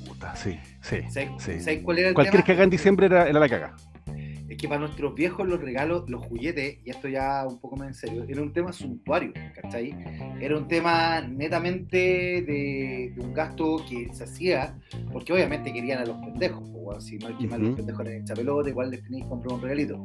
Chuta, 0.05 0.37
sí, 0.37 0.59
sí. 0.83 0.97
¿Sabes 1.09 1.31
sí. 1.39 1.61
sabes 1.61 1.81
cuál 1.83 1.99
era 2.01 2.09
el 2.09 2.15
Cualquier 2.15 2.35
tema? 2.43 2.47
cagada 2.47 2.65
en 2.65 2.71
diciembre 2.71 3.07
era, 3.07 3.27
era 3.29 3.41
la 3.41 3.49
caga. 3.49 3.75
Es 4.55 4.59
que 4.59 4.69
para 4.69 4.79
nuestros 4.79 5.17
viejos 5.17 5.49
los 5.49 5.61
regalos, 5.61 6.09
los 6.09 6.23
juguetes, 6.27 6.79
y 6.85 6.91
esto 6.91 7.09
ya 7.09 7.45
un 7.45 7.59
poco 7.59 7.75
más 7.75 7.89
en 7.89 7.95
serio, 7.95 8.25
era 8.29 8.41
un 8.41 8.53
tema 8.53 8.73
suntuario, 8.73 9.33
¿cachai? 9.61 9.97
Era 10.41 10.57
un 10.57 10.69
tema 10.69 11.23
netamente 11.23 11.99
de, 11.99 13.13
de 13.17 13.21
un 13.21 13.35
gasto 13.35 13.85
que 13.89 14.15
se 14.15 14.23
hacía, 14.23 14.79
porque 15.13 15.33
obviamente 15.33 15.73
querían 15.73 16.03
a 16.03 16.07
los 16.07 16.19
pendejos, 16.19 16.71
o 16.73 17.01
si 17.01 17.19
no 17.19 17.27
hay 17.27 17.35
que 17.35 17.49
más 17.49 17.59
los 17.59 17.75
pendejos 17.75 18.07
en 18.07 18.13
el 18.13 18.25
pelota, 18.25 18.69
igual 18.69 18.93
les 18.93 19.03
tenéis 19.03 19.25
que 19.25 19.29
comprar 19.29 19.55
un 19.55 19.61
regalito. 19.61 20.05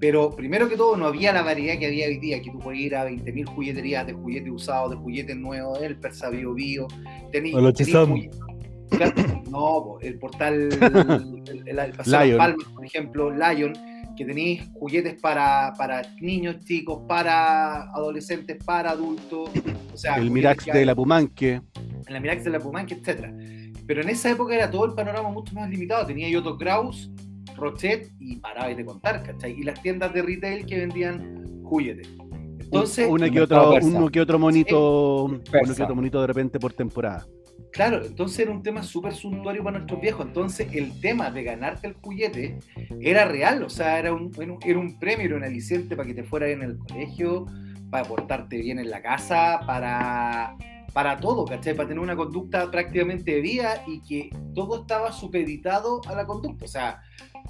Pero 0.00 0.34
primero 0.34 0.68
que 0.68 0.76
todo, 0.76 0.96
no 0.96 1.06
había 1.06 1.32
la 1.32 1.42
variedad 1.42 1.78
que 1.78 1.86
había 1.86 2.08
hoy 2.08 2.18
día, 2.18 2.42
que 2.42 2.50
tú 2.50 2.58
puedes 2.58 2.80
ir 2.80 2.96
a 2.96 3.08
20.000 3.08 3.46
jugueterías 3.46 4.04
de 4.08 4.12
juguetes 4.14 4.50
usados, 4.50 4.90
de 4.90 4.96
juguetes 4.96 5.36
nuevos, 5.36 5.80
el 5.80 5.96
Persa 6.00 6.30
Bio 6.30 6.52
Bio, 6.52 6.88
tenéis 7.30 7.54
Claro, 8.90 9.14
No, 9.50 9.98
el 10.00 10.18
portal, 10.18 10.68
el, 11.48 11.68
el, 11.68 11.78
el 11.78 11.92
Paseo 11.92 12.12
Las 12.12 12.26
Lion. 12.26 12.38
Palmas, 12.38 12.66
por 12.74 12.84
ejemplo, 12.84 13.30
Lion, 13.30 13.72
que 14.16 14.24
tenéis 14.24 14.62
juguetes 14.74 15.20
para, 15.20 15.72
para 15.76 16.02
niños 16.20 16.60
chicos, 16.64 17.00
para 17.08 17.90
adolescentes, 17.92 18.62
para 18.64 18.90
adultos. 18.90 19.50
O 19.92 19.96
sea, 19.96 20.16
El 20.16 20.30
Mirax 20.30 20.66
de 20.66 20.84
la 20.86 20.94
Pumanque. 20.94 21.60
en 22.06 22.12
la 22.12 22.20
Mirax 22.20 22.44
de 22.44 22.50
la 22.50 22.60
Pumanque, 22.60 22.94
etc. 22.94 23.26
Pero 23.86 24.02
en 24.02 24.08
esa 24.08 24.30
época 24.30 24.54
era 24.54 24.70
todo 24.70 24.84
el 24.86 24.92
panorama 24.94 25.30
mucho 25.30 25.54
más 25.54 25.68
limitado. 25.68 26.06
Tenía 26.06 26.28
Yoto 26.28 26.56
Kraus, 26.56 27.10
Rochet 27.56 28.10
y 28.18 28.36
parabais 28.36 28.76
de 28.76 28.84
contar, 28.84 29.22
¿cachai? 29.22 29.52
Y 29.52 29.62
las 29.62 29.80
tiendas 29.82 30.12
de 30.14 30.22
retail 30.22 30.64
que 30.66 30.78
vendían 30.78 31.62
juguetes. 31.64 32.08
Entonces, 32.60 33.06
Una 33.08 33.26
el 33.26 33.32
que 33.32 33.40
otro, 33.42 33.74
uno 33.82 34.08
que 34.08 34.20
otro 34.20 34.38
monito, 34.38 35.24
uno 35.24 35.40
que 35.44 35.82
otro 35.82 35.94
monito 35.94 36.20
de 36.20 36.26
repente 36.26 36.58
por 36.58 36.72
temporada. 36.72 37.26
Claro, 37.74 38.04
entonces 38.06 38.38
era 38.38 38.52
un 38.52 38.62
tema 38.62 38.84
súper 38.84 39.14
suntuario 39.14 39.64
para 39.64 39.78
nuestros 39.78 40.00
viejos. 40.00 40.24
Entonces 40.26 40.68
el 40.72 41.00
tema 41.00 41.30
de 41.32 41.42
ganarte 41.42 41.88
el 41.88 41.94
juguete 41.94 42.60
era 43.00 43.24
real, 43.24 43.64
o 43.64 43.68
sea, 43.68 43.98
era 43.98 44.12
un, 44.12 44.30
era 44.64 44.78
un- 44.78 44.96
premio, 45.00 45.26
era 45.26 45.36
un 45.36 45.42
aliciente 45.42 45.96
para 45.96 46.06
que 46.06 46.14
te 46.14 46.22
fueras 46.22 46.50
en 46.50 46.62
el 46.62 46.78
colegio, 46.78 47.46
para 47.90 48.04
portarte 48.04 48.58
bien 48.58 48.78
en 48.78 48.90
la 48.90 49.02
casa, 49.02 49.60
para, 49.66 50.54
para 50.92 51.16
todo, 51.18 51.44
¿cachai? 51.44 51.74
Para 51.74 51.88
tener 51.88 52.00
una 52.00 52.14
conducta 52.14 52.70
prácticamente 52.70 53.32
de 53.32 53.40
vida 53.40 53.82
y 53.88 54.00
que 54.02 54.30
todo 54.54 54.82
estaba 54.82 55.10
supeditado 55.10 56.00
a 56.06 56.14
la 56.14 56.26
conducta. 56.26 56.64
O 56.66 56.68
sea, 56.68 57.00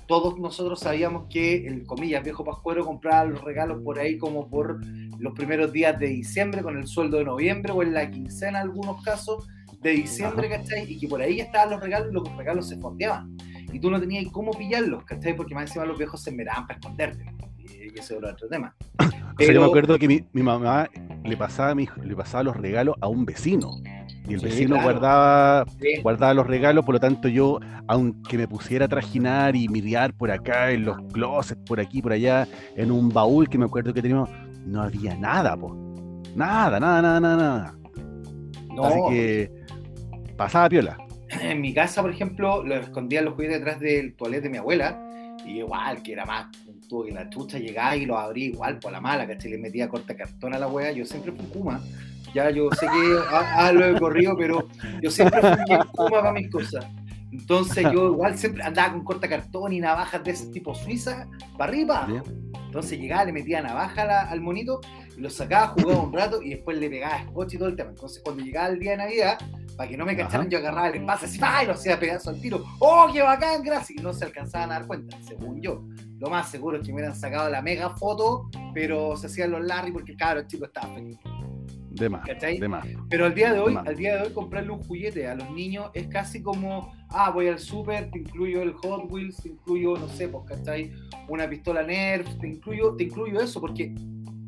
todos 0.06 0.38
nosotros 0.38 0.80
sabíamos 0.80 1.26
que 1.28 1.66
el 1.66 1.84
comillas 1.84 2.24
viejo 2.24 2.44
pascuero 2.44 2.82
compraba 2.86 3.26
los 3.26 3.42
regalos 3.42 3.82
por 3.82 3.98
ahí 3.98 4.16
como 4.16 4.48
por 4.48 4.80
los 5.18 5.34
primeros 5.34 5.70
días 5.70 5.98
de 5.98 6.06
diciembre 6.06 6.62
con 6.62 6.78
el 6.78 6.86
sueldo 6.86 7.18
de 7.18 7.24
noviembre 7.24 7.72
o 7.72 7.82
en 7.82 7.92
la 7.92 8.10
quincena 8.10 8.60
en 8.60 8.68
algunos 8.68 9.02
casos 9.02 9.46
de 9.84 9.90
diciembre, 9.90 10.48
¿cachai? 10.48 10.90
Y 10.92 10.98
que 10.98 11.06
por 11.06 11.20
ahí 11.22 11.40
estaban 11.40 11.70
los 11.70 11.80
regalos 11.80 12.08
y 12.10 12.14
los 12.14 12.36
regalos 12.36 12.68
se 12.68 12.76
fondeaban. 12.78 13.36
Y 13.72 13.78
tú 13.78 13.90
no 13.90 14.00
tenías 14.00 14.24
cómo 14.32 14.50
pillarlos, 14.52 15.04
¿cachai? 15.04 15.36
Porque 15.36 15.54
más 15.54 15.64
encima 15.64 15.84
los 15.84 15.98
viejos 15.98 16.22
se 16.22 16.32
miraban 16.32 16.66
para 16.66 16.78
esconderte. 16.80 17.24
Y 17.58 17.98
ese 17.98 18.16
era 18.16 18.30
otro 18.32 18.48
tema. 18.48 18.74
O 19.36 19.42
sea, 19.42 19.52
yo 19.52 19.60
me 19.62 19.66
acuerdo 19.66 19.98
que 19.98 20.06
mi, 20.06 20.24
mi 20.32 20.44
mamá 20.44 20.88
le 21.24 21.36
pasaba, 21.36 21.74
mi- 21.74 21.88
le 22.04 22.14
pasaba 22.14 22.44
los 22.44 22.56
regalos 22.56 22.94
a 23.00 23.08
un 23.08 23.24
vecino. 23.24 23.72
Y 24.28 24.34
el 24.34 24.38
Sí, 24.38 24.46
vecino 24.46 24.76
claro. 24.76 24.82
guardaba, 24.92 25.64
Sí. 25.80 26.00
guardaba 26.02 26.34
los 26.34 26.46
regalos, 26.46 26.84
por 26.84 26.94
lo 26.94 27.00
tanto 27.00 27.26
yo, 27.26 27.58
aunque 27.88 28.38
me 28.38 28.46
pusiera 28.46 28.84
a 28.84 28.88
trajinar 28.88 29.56
y 29.56 29.66
mirar 29.68 30.14
por 30.14 30.30
acá, 30.30 30.70
en 30.70 30.84
los 30.84 30.98
closets, 31.12 31.60
por 31.66 31.80
aquí, 31.80 32.00
por 32.00 32.12
allá, 32.12 32.46
en 32.76 32.92
un 32.92 33.08
baúl 33.08 33.48
que 33.48 33.58
me 33.58 33.64
acuerdo 33.64 33.92
que 33.92 34.02
teníamos, 34.02 34.30
no 34.64 34.82
había 34.82 35.16
nada, 35.16 35.56
po. 35.56 35.74
Nada, 36.36 36.78
nada, 36.78 37.02
nada, 37.02 37.18
nada, 37.20 37.36
nada. 37.36 37.74
No, 38.72 38.84
Así 38.84 39.00
que 39.10 39.50
pasaba 40.36 40.68
piola. 40.68 40.96
en 41.40 41.60
mi 41.60 41.72
casa, 41.74 42.02
por 42.02 42.10
ejemplo, 42.10 42.62
lo 42.64 42.76
escondía 42.76 43.22
los 43.22 43.34
juguetes 43.34 43.58
detrás 43.58 43.80
del 43.80 44.14
toilet 44.14 44.42
de 44.42 44.48
mi 44.50 44.58
abuela. 44.58 45.00
Y 45.44 45.58
igual, 45.58 46.02
que 46.02 46.12
era 46.12 46.24
más 46.24 46.46
tuvo 46.88 47.04
que 47.04 47.12
la 47.12 47.28
chucha 47.30 47.58
llegaba 47.58 47.96
y 47.96 48.04
los 48.06 48.18
abría 48.18 48.46
igual 48.46 48.78
por 48.78 48.92
la 48.92 49.00
mala, 49.00 49.26
¿cachai? 49.26 49.50
Le 49.52 49.58
metía 49.58 49.88
corta 49.88 50.14
cartón 50.16 50.54
a 50.54 50.58
la 50.58 50.68
wea. 50.68 50.92
Yo 50.92 51.04
siempre 51.04 51.32
fui 51.32 51.44
Kuma. 51.46 51.80
Ya 52.34 52.50
yo 52.50 52.68
sé 52.72 52.86
que 52.86 53.16
ah, 53.30 53.66
ah, 53.66 53.72
lo 53.72 53.86
he 53.86 53.98
corrido, 53.98 54.36
pero 54.36 54.68
yo 55.02 55.10
siempre 55.10 55.40
fui 55.40 55.76
Kuma 55.92 56.10
para 56.20 56.32
mis 56.32 56.50
cosas. 56.50 56.86
Entonces 57.32 57.84
yo 57.92 58.12
igual 58.12 58.36
siempre 58.38 58.62
andaba 58.62 58.92
con 58.92 59.02
corta 59.04 59.28
cartón 59.28 59.72
y 59.72 59.80
navajas 59.80 60.22
de 60.22 60.30
ese 60.30 60.46
tipo 60.52 60.74
suiza, 60.74 61.26
para 61.58 61.70
arriba. 61.72 62.06
Entonces 62.66 62.98
llegaba, 62.98 63.24
le 63.24 63.32
metía 63.32 63.60
navaja 63.60 64.04
la- 64.04 64.22
al 64.22 64.40
monito 64.40 64.80
lo 65.16 65.30
sacaba, 65.30 65.68
jugaba 65.68 66.02
un 66.02 66.12
rato 66.12 66.42
y 66.42 66.50
después 66.50 66.78
le 66.78 66.90
pegaba 66.90 67.24
scotch 67.24 67.54
y 67.54 67.58
todo 67.58 67.68
el 67.68 67.76
tema. 67.76 67.90
Entonces 67.90 68.22
cuando 68.24 68.42
llegaba 68.42 68.68
el 68.68 68.78
día 68.78 68.92
de 68.92 68.96
Navidad, 68.98 69.38
para 69.76 69.88
que 69.88 69.96
no 69.96 70.04
me 70.06 70.16
cacharan, 70.16 70.42
Ajá. 70.42 70.48
yo 70.50 70.58
agarraba 70.58 70.88
el 70.88 70.94
espacio 70.96 71.26
así, 71.28 71.38
¡ay! 71.42 71.66
lo 71.66 71.72
hacía 71.72 71.98
pedazo 71.98 72.30
al 72.30 72.40
tiro. 72.40 72.64
¡Oh, 72.78 73.08
qué 73.12 73.22
bacán! 73.22 73.62
Gracias. 73.62 73.98
Y 73.98 74.02
no 74.02 74.12
se 74.12 74.24
alcanzaban 74.24 74.70
a 74.70 74.74
dar 74.74 74.86
cuenta, 74.86 75.16
según 75.26 75.60
yo. 75.60 75.84
Lo 76.18 76.30
más 76.30 76.48
seguro 76.50 76.76
es 76.76 76.82
que 76.82 76.88
me 76.92 76.96
hubieran 77.00 77.16
sacado 77.16 77.50
la 77.50 77.60
mega 77.60 77.90
foto, 77.90 78.48
pero 78.72 79.16
se 79.16 79.26
hacían 79.26 79.50
los 79.50 79.64
Larry 79.64 79.92
porque 79.92 80.12
el 80.12 80.18
cabro 80.18 80.46
chico 80.46 80.64
estaba 80.64 80.94
feliz. 80.94 81.18
De 81.90 82.08
más, 82.08 82.24
de 82.24 82.68
más. 82.68 82.84
Pero 83.08 83.26
al 83.26 83.34
día 83.34 83.52
de 83.52 83.60
hoy, 83.60 83.74
Más. 83.74 83.86
al 83.86 83.94
día 83.94 84.16
de 84.16 84.22
hoy 84.22 84.32
comprarle 84.32 84.72
un 84.72 84.82
juguete 84.82 85.28
a 85.28 85.36
los 85.36 85.48
niños 85.50 85.90
es 85.94 86.08
casi 86.08 86.42
como, 86.42 86.92
ah, 87.10 87.30
voy 87.30 87.46
al 87.46 87.60
super, 87.60 88.10
te 88.10 88.18
incluyo 88.18 88.62
el 88.62 88.72
Hot 88.72 89.04
Wheels, 89.08 89.36
te 89.36 89.50
incluyo, 89.50 89.96
no 89.96 90.08
sé, 90.08 90.26
pues, 90.26 90.44
¿cachai? 90.44 90.92
Una 91.28 91.48
pistola 91.48 91.84
Nerf, 91.84 92.26
te 92.40 92.48
incluyo, 92.48 92.96
te 92.96 93.04
incluyo 93.04 93.40
eso, 93.40 93.60
porque, 93.60 93.94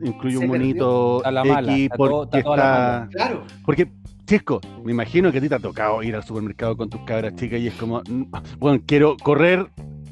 Incluye 0.03 0.37
un 0.37 0.43
Se 0.43 0.47
monito 0.49 1.23
mala, 1.25 1.43
X 1.73 1.83
está 1.85 1.97
todo- 1.97 2.09
porque 2.23 2.39
está 2.39 3.09
claro, 3.11 3.45
Porque, 3.65 3.89
Chisco, 4.27 4.61
me 4.85 4.91
imagino 4.93 5.31
que 5.31 5.39
a 5.39 5.41
ti 5.41 5.49
te 5.49 5.55
ha 5.55 5.59
tocado 5.61 6.03
ir 6.03 6.15
al 6.17 6.25
supermercado 6.25 6.77
con 6.77 6.91
tus 6.91 7.01
cabras 7.03 7.35
chicas 7.37 7.61
y 7.61 7.69
es 7.69 7.75
como, 7.75 8.01
mm, 8.09 8.25
bueno, 8.59 8.83
quiero 8.85 9.17
correr, 9.23 9.69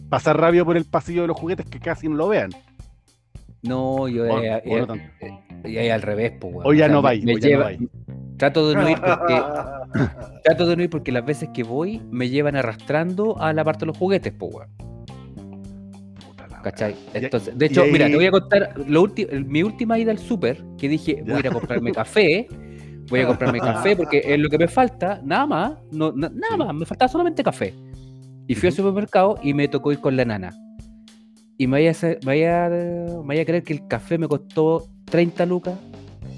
pasar 0.09 0.39
rápido 0.41 0.65
por 0.65 0.77
el 0.77 0.85
pasillo 0.85 1.23
de 1.23 1.29
los 1.29 1.37
juguetes 1.39 1.67
que 1.67 1.81
casi 1.81 2.09
no 2.09 2.15
lo 2.17 2.29
vean. 2.29 2.51
No, 3.63 4.07
yo 4.09 4.25
O- 4.25 4.41
eh, 4.41 4.63
o 4.67 4.77
no 4.77 4.83
eh, 4.83 4.87
tanto. 4.87 5.69
y 5.69 5.79
ahí 5.79 5.89
al 5.89 6.03
revés, 6.03 6.33
pues, 6.41 6.55
weón. 6.55 6.67
O 6.67 6.73
ya 6.75 6.89
no 6.89 7.03
vais, 7.03 7.25
me 7.25 7.35
o 7.35 7.39
ya 7.39 7.43
no 7.43 7.49
lleva- 7.49 7.65
vais. 7.65 7.81
Trato 8.37 8.69
de 8.69 8.75
no 8.77 8.89
ir 8.89 8.99
porque 9.01 9.43
trato 10.45 10.67
de 10.67 10.77
no 10.77 10.83
ir 10.83 10.91
porque 10.91 11.13
las 11.13 11.25
veces 11.25 11.49
que 11.55 11.63
voy 11.63 12.01
me 12.11 12.29
llevan 12.29 12.57
arrastrando 12.57 13.41
a 13.41 13.53
la 13.53 13.65
parte 13.65 13.81
de 13.81 13.87
los 13.87 13.97
juguetes, 13.99 14.33
pues, 14.39 14.67
¿Cachai? 16.65 16.97
Entonces, 17.13 17.57
de 17.59 17.67
hecho, 17.67 17.83
ahí- 17.83 17.93
mira, 17.93 18.07
te 18.09 18.17
voy 18.17 18.25
a 18.25 18.31
contar 18.31 18.73
lo 18.89 19.07
mi 19.47 19.63
última 19.63 19.99
ida 19.99 20.11
al 20.13 20.19
súper, 20.19 20.65
que 20.79 20.89
dije, 20.89 21.23
voy 21.23 21.35
a 21.35 21.39
ir 21.41 21.49
a 21.49 21.51
comprarme 21.51 21.93
café, 21.93 22.49
voy 23.11 23.21
a 23.21 23.27
comprarme 23.27 23.59
café 23.61 23.95
porque 23.95 24.23
es 24.25 24.39
lo 24.39 24.49
que 24.49 24.57
me 24.57 24.67
falta, 24.67 25.21
nada 25.23 25.45
más, 25.47 25.73
no, 25.93 26.11
na- 26.13 26.31
nada 26.31 26.53
Sí. 26.53 26.57
más, 26.59 26.75
me 26.75 26.87
faltaba 26.87 27.11
solamente 27.11 27.45
café. 27.45 27.75
Y 28.49 28.55
fui 28.55 28.69
al 28.69 28.73
supermercado 28.75 29.39
y 29.43 29.53
me 29.53 29.69
tocó 29.69 29.93
ir 29.93 30.01
con 30.01 30.17
la 30.17 30.25
nana. 30.25 30.55
Y 31.59 31.67
me 31.67 31.73
vaya, 31.73 31.91
a, 31.91 31.93
hacer- 31.93 32.19
me 32.23 32.29
vaya, 32.33 32.65
a- 32.67 32.71
me 32.71 33.27
vaya 33.27 33.43
a 33.43 33.45
creer 33.45 33.63
que 33.63 33.75
el 33.75 33.87
café 33.87 34.17
me 34.17 34.27
costó 34.27 34.87
30 35.05 35.45
lucas. 35.45 35.75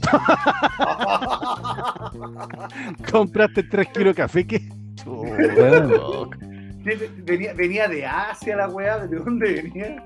Compraste 3.11 3.63
3 3.63 3.89
kilos 3.89 4.15
de 4.17 4.23
café, 4.23 4.47
¿qué? 4.47 4.69
Weón. 5.07 6.31
Venía, 7.25 7.53
venía 7.55 7.89
de 7.89 8.07
Asia 8.07 8.57
la 8.57 8.69
weá, 8.69 9.07
¿de 9.07 9.17
dónde 9.17 9.53
venía? 9.63 10.05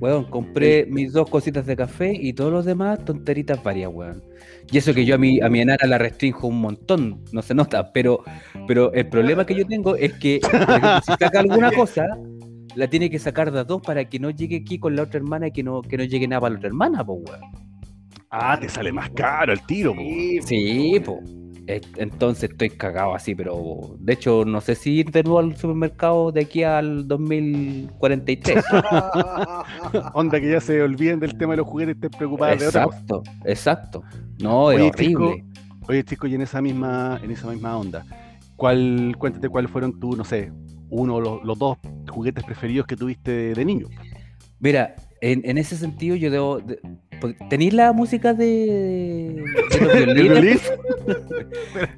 Weón, 0.00 0.24
compré 0.24 0.86
mis 0.86 1.12
dos 1.12 1.28
cositas 1.28 1.66
de 1.66 1.76
café 1.76 2.12
y 2.14 2.32
todos 2.32 2.52
los 2.52 2.64
demás 2.64 3.04
tonteritas 3.04 3.62
varias, 3.62 3.90
weón. 3.92 4.22
Y 4.70 4.78
eso 4.78 4.94
que 4.94 5.04
yo 5.04 5.16
a 5.16 5.18
mi, 5.18 5.40
a 5.40 5.48
mi 5.48 5.60
enana 5.60 5.86
la 5.86 5.98
restringo 5.98 6.46
un 6.48 6.60
montón, 6.60 7.24
no 7.32 7.42
se 7.42 7.54
nota, 7.54 7.92
pero, 7.92 8.22
pero 8.66 8.92
el 8.92 9.08
problema 9.08 9.44
que 9.44 9.54
yo 9.54 9.66
tengo 9.66 9.96
es 9.96 10.12
que 10.14 10.36
ejemplo, 10.36 11.00
si 11.04 11.12
saca 11.18 11.40
alguna 11.40 11.72
cosa, 11.72 12.06
la 12.76 12.86
tiene 12.88 13.10
que 13.10 13.18
sacar 13.18 13.50
de 13.50 13.60
a 13.60 13.64
dos 13.64 13.82
para 13.82 14.04
que 14.04 14.18
no 14.20 14.30
llegue 14.30 14.58
aquí 14.58 14.78
con 14.78 14.94
la 14.94 15.02
otra 15.02 15.18
hermana 15.18 15.48
y 15.48 15.52
que 15.52 15.62
no, 15.62 15.82
que 15.82 15.96
no 15.96 16.04
llegue 16.04 16.28
nada 16.28 16.42
para 16.42 16.52
la 16.52 16.58
otra 16.58 16.68
hermana, 16.68 17.04
pues, 17.04 17.18
weón. 17.24 17.40
Ah, 18.30 18.58
te 18.60 18.68
sale 18.68 18.92
más 18.92 19.10
caro 19.10 19.52
el 19.52 19.66
tiro, 19.66 19.94
po. 19.94 20.00
Sí, 20.02 20.40
Sí, 20.42 21.02
pues. 21.04 21.18
Entonces 21.96 22.50
estoy 22.50 22.70
cagado 22.70 23.14
así, 23.14 23.34
pero 23.34 23.94
de 23.98 24.14
hecho 24.14 24.44
no 24.46 24.60
sé 24.62 24.74
si 24.74 25.00
ir 25.00 25.10
de 25.10 25.22
nuevo 25.22 25.38
al 25.38 25.54
supermercado 25.56 26.32
de 26.32 26.40
aquí 26.40 26.62
al 26.62 27.06
2043. 27.06 28.64
Onda 30.14 30.40
que 30.40 30.50
ya 30.50 30.60
se 30.60 30.82
olviden 30.82 31.20
del 31.20 31.36
tema 31.36 31.52
de 31.52 31.58
los 31.58 31.66
juguetes 31.66 31.94
y 31.94 31.98
estén 31.98 32.10
preocupados 32.18 32.58
de 32.60 32.68
otra 32.68 32.84
cosa. 32.84 32.98
exacto, 32.98 33.22
exacto. 33.44 34.02
No, 34.38 34.70
es 34.70 34.78
Oye, 34.80 34.88
horrible. 34.88 35.42
chico, 35.44 35.88
Oye, 35.88 36.04
chicos, 36.04 36.30
y 36.30 36.34
en 36.34 36.42
esa 36.42 36.60
misma, 36.62 37.18
en 37.22 37.30
esa 37.30 37.48
misma 37.50 37.76
onda, 37.76 38.04
¿cuál, 38.56 39.14
cuéntate 39.18 39.48
cuáles 39.48 39.70
fueron 39.70 39.98
tus, 39.98 40.16
no 40.16 40.24
sé, 40.24 40.52
uno 40.90 41.16
o 41.16 41.20
los, 41.20 41.42
los 41.44 41.58
dos 41.58 41.78
juguetes 42.08 42.44
preferidos 42.44 42.86
que 42.86 42.96
tuviste 42.96 43.30
de, 43.30 43.54
de 43.54 43.64
niño? 43.64 43.88
Mira, 44.60 44.94
en, 45.20 45.42
en 45.44 45.58
ese 45.58 45.76
sentido 45.76 46.16
yo 46.16 46.30
debo... 46.30 46.60
de- 46.60 46.80
¿Tenéis 47.50 47.74
la 47.74 47.92
música 47.92 48.34
de, 48.34 49.44
de 50.14 50.24
los. 50.24 50.62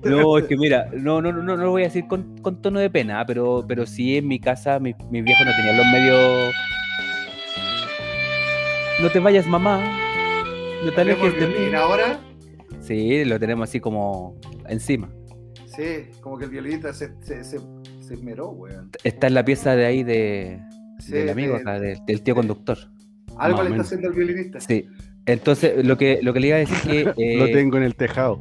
No, 0.05 0.39
es 0.39 0.45
que 0.45 0.57
mira, 0.57 0.89
no, 0.97 1.21
no, 1.21 1.33
no, 1.33 1.43
no 1.43 1.57
lo 1.57 1.71
voy 1.71 1.83
a 1.83 1.87
decir 1.87 2.07
con, 2.07 2.39
con 2.39 2.61
tono 2.63 2.79
de 2.81 2.91
pena, 2.91 3.25
pero, 3.27 3.65
pero 3.67 3.87
sí 3.87 4.17
en 4.17 4.29
mi 4.29 4.39
casa 4.39 4.79
mis, 4.79 4.95
mis 5.11 5.25
viejos 5.25 5.45
no 5.47 5.53
tenían 5.57 5.77
los 5.77 5.87
medios... 5.87 6.55
No 9.03 9.11
te 9.11 9.19
vayas, 9.19 9.47
mamá. 9.47 9.81
No 10.85 10.91
te 10.91 10.97
¿Tenemos 10.97 11.23
alejes 11.25 11.41
de 11.41 11.47
violín 11.47 11.71
mí. 11.71 11.75
ahora? 11.77 12.21
Sí, 12.81 13.25
lo 13.25 13.39
tenemos 13.39 13.69
así 13.69 13.81
como 13.81 14.39
encima. 14.69 15.11
Sí, 15.67 16.11
como 16.21 16.37
que 16.39 16.45
el 16.47 16.51
violinista 16.51 16.93
se, 16.93 17.11
se, 17.23 17.43
se, 17.45 17.59
se 18.01 18.15
esmeró, 18.15 18.51
weón. 18.51 18.91
Está 19.05 19.27
en 19.29 19.35
la 19.35 19.45
pieza 19.45 19.75
de 19.77 19.87
ahí 19.87 20.03
de, 20.03 20.61
Sí, 20.99 21.13
del 21.13 21.31
amigo, 21.31 21.55
de- 21.55 21.61
acá, 21.61 21.79
del, 21.81 21.99
del 22.07 22.23
tío 22.23 22.35
conductor. 22.35 22.79
Algo 23.39 23.61
o 23.61 23.63
le 23.63 23.71
está 23.71 23.83
haciendo 23.83 24.09
el 24.09 24.15
violinista. 24.15 24.61
Sí. 24.61 24.87
Entonces, 25.33 25.85
lo 25.85 25.97
que, 25.97 26.19
lo 26.23 26.33
que 26.33 26.41
le 26.41 26.47
iba 26.49 26.57
a 26.57 26.61
decir 26.61 26.79
que. 26.91 27.05
Lo 27.39 27.45
eh, 27.47 27.53
tengo 27.53 27.77
en 27.77 27.83
el 27.85 27.95
tejado. 27.95 28.41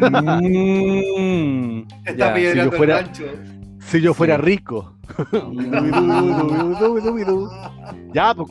Mm, 0.00 1.82
está 2.06 2.34
si 2.36 2.56
yo 2.56 2.70
fuera- 2.72 2.98
el 3.00 3.04
rancho. 3.06 3.24
Si 3.80 4.00
yo 4.00 4.14
fuera 4.14 4.36
Sí. 4.36 4.42
rico. 4.42 4.96
Ya, 8.14 8.34
pues. 8.34 8.48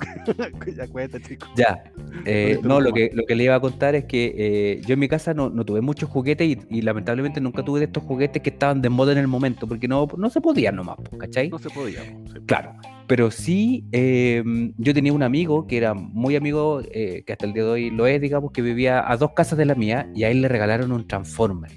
ya 0.76 0.88
cuenta, 0.88 1.20
chicos. 1.20 1.50
Ya, 1.56 1.84
eh, 2.26 2.60
no, 2.62 2.80
lo 2.82 2.92
que, 2.94 3.10
lo 3.14 3.24
que 3.26 3.36
le 3.36 3.46
iba 3.46 3.56
a 3.56 3.60
contar 3.60 3.96
es 3.96 4.06
que 4.06 4.34
eh, 4.38 4.82
yo 4.86 4.94
en 4.94 5.00
mi 5.00 5.08
casa 5.08 5.34
no, 5.34 5.50
no 5.50 5.66
tuve 5.66 5.82
muchos 5.82 6.10
juguetes 6.10 6.48
y, 6.48 6.60
y 6.70 6.82
lamentablemente 6.82 7.40
nunca 7.42 7.64
tuve 7.64 7.80
de 7.80 7.86
estos 7.86 8.04
juguetes 8.04 8.42
que 8.44 8.50
estaban 8.52 8.82
de 8.82 8.90
moda 8.90 9.14
en 9.14 9.18
el 9.20 9.28
momento, 9.28 9.68
porque 9.68 9.88
no, 9.88 10.08
no 10.18 10.30
se 10.30 10.42
podían 10.42 10.76
nomás, 10.76 10.98
po, 10.98 11.18
¿cachai? 11.18 11.50
No 11.50 11.58
se 11.60 11.70
podía. 11.70 12.02
pues, 12.02 12.34
sí. 12.34 12.40
Claro, 12.46 12.74
pero 13.08 13.32
sí, 13.32 13.86
eh, 13.92 14.44
yo 14.78 14.94
tenía 14.94 15.14
un 15.14 15.24
amigo 15.24 15.68
que 15.68 15.78
era 15.78 15.94
muy 15.94 16.36
amigo, 16.36 16.82
eh, 16.92 17.24
que 17.26 17.34
hasta 17.34 17.46
el 17.46 17.54
día 17.54 17.64
de 17.64 17.70
hoy 17.70 17.90
lo 17.90 18.08
es, 18.08 18.22
digamos, 18.22 18.52
que 18.52 18.62
vivía 18.62 19.10
a 19.10 19.18
dos 19.18 19.32
casas 19.34 19.58
de 19.58 19.66
la 19.66 19.76
mía 19.76 20.10
y 20.16 20.24
a 20.24 20.30
él 20.30 20.42
le 20.42 20.48
regalaron 20.48 20.92
un 20.92 21.08
Transformer. 21.08 21.72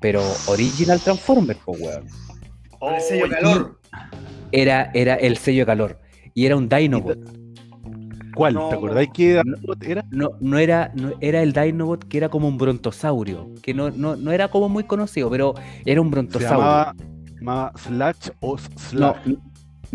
Pero 0.00 0.22
original 0.48 1.00
Transformer, 1.00 1.56
pues, 1.64 1.80
weón. 1.80 2.04
Con 2.78 2.94
el 2.94 3.00
sello 3.00 3.26
Oh, 3.26 3.30
calor. 3.30 3.80
Era, 4.52 4.90
era 4.94 5.14
el 5.14 5.36
sello 5.36 5.60
de 5.60 5.66
calor. 5.66 6.00
Y 6.34 6.46
era 6.46 6.56
un 6.56 6.68
Dinobot. 6.68 7.18
¿Cuál? 8.34 8.54
No. 8.54 8.68
¿Te 8.70 8.74
acordáis 8.76 9.10
qué 9.12 9.42
No. 9.44 9.74
era? 9.86 10.04
No, 10.10 10.30
no 10.40 10.58
era, 10.58 10.90
no, 10.94 11.12
era 11.20 11.42
el 11.42 11.52
Dinobot 11.52 12.08
que 12.08 12.16
era 12.18 12.28
como 12.30 12.48
un 12.48 12.56
brontosaurio, 12.56 13.50
que 13.62 13.74
no, 13.74 13.90
no, 13.90 14.16
no 14.16 14.32
era 14.32 14.48
como 14.48 14.68
muy 14.68 14.84
conocido, 14.84 15.28
pero 15.30 15.54
era 15.84 16.00
un 16.00 16.08
Se 16.08 16.10
brontosaurio. 16.12 16.58
llamaba, 16.58 16.94
llamaba 17.38 17.72
Slash 17.76 18.30
o 18.40 18.56
Slash. 18.58 19.16
no 19.26 19.51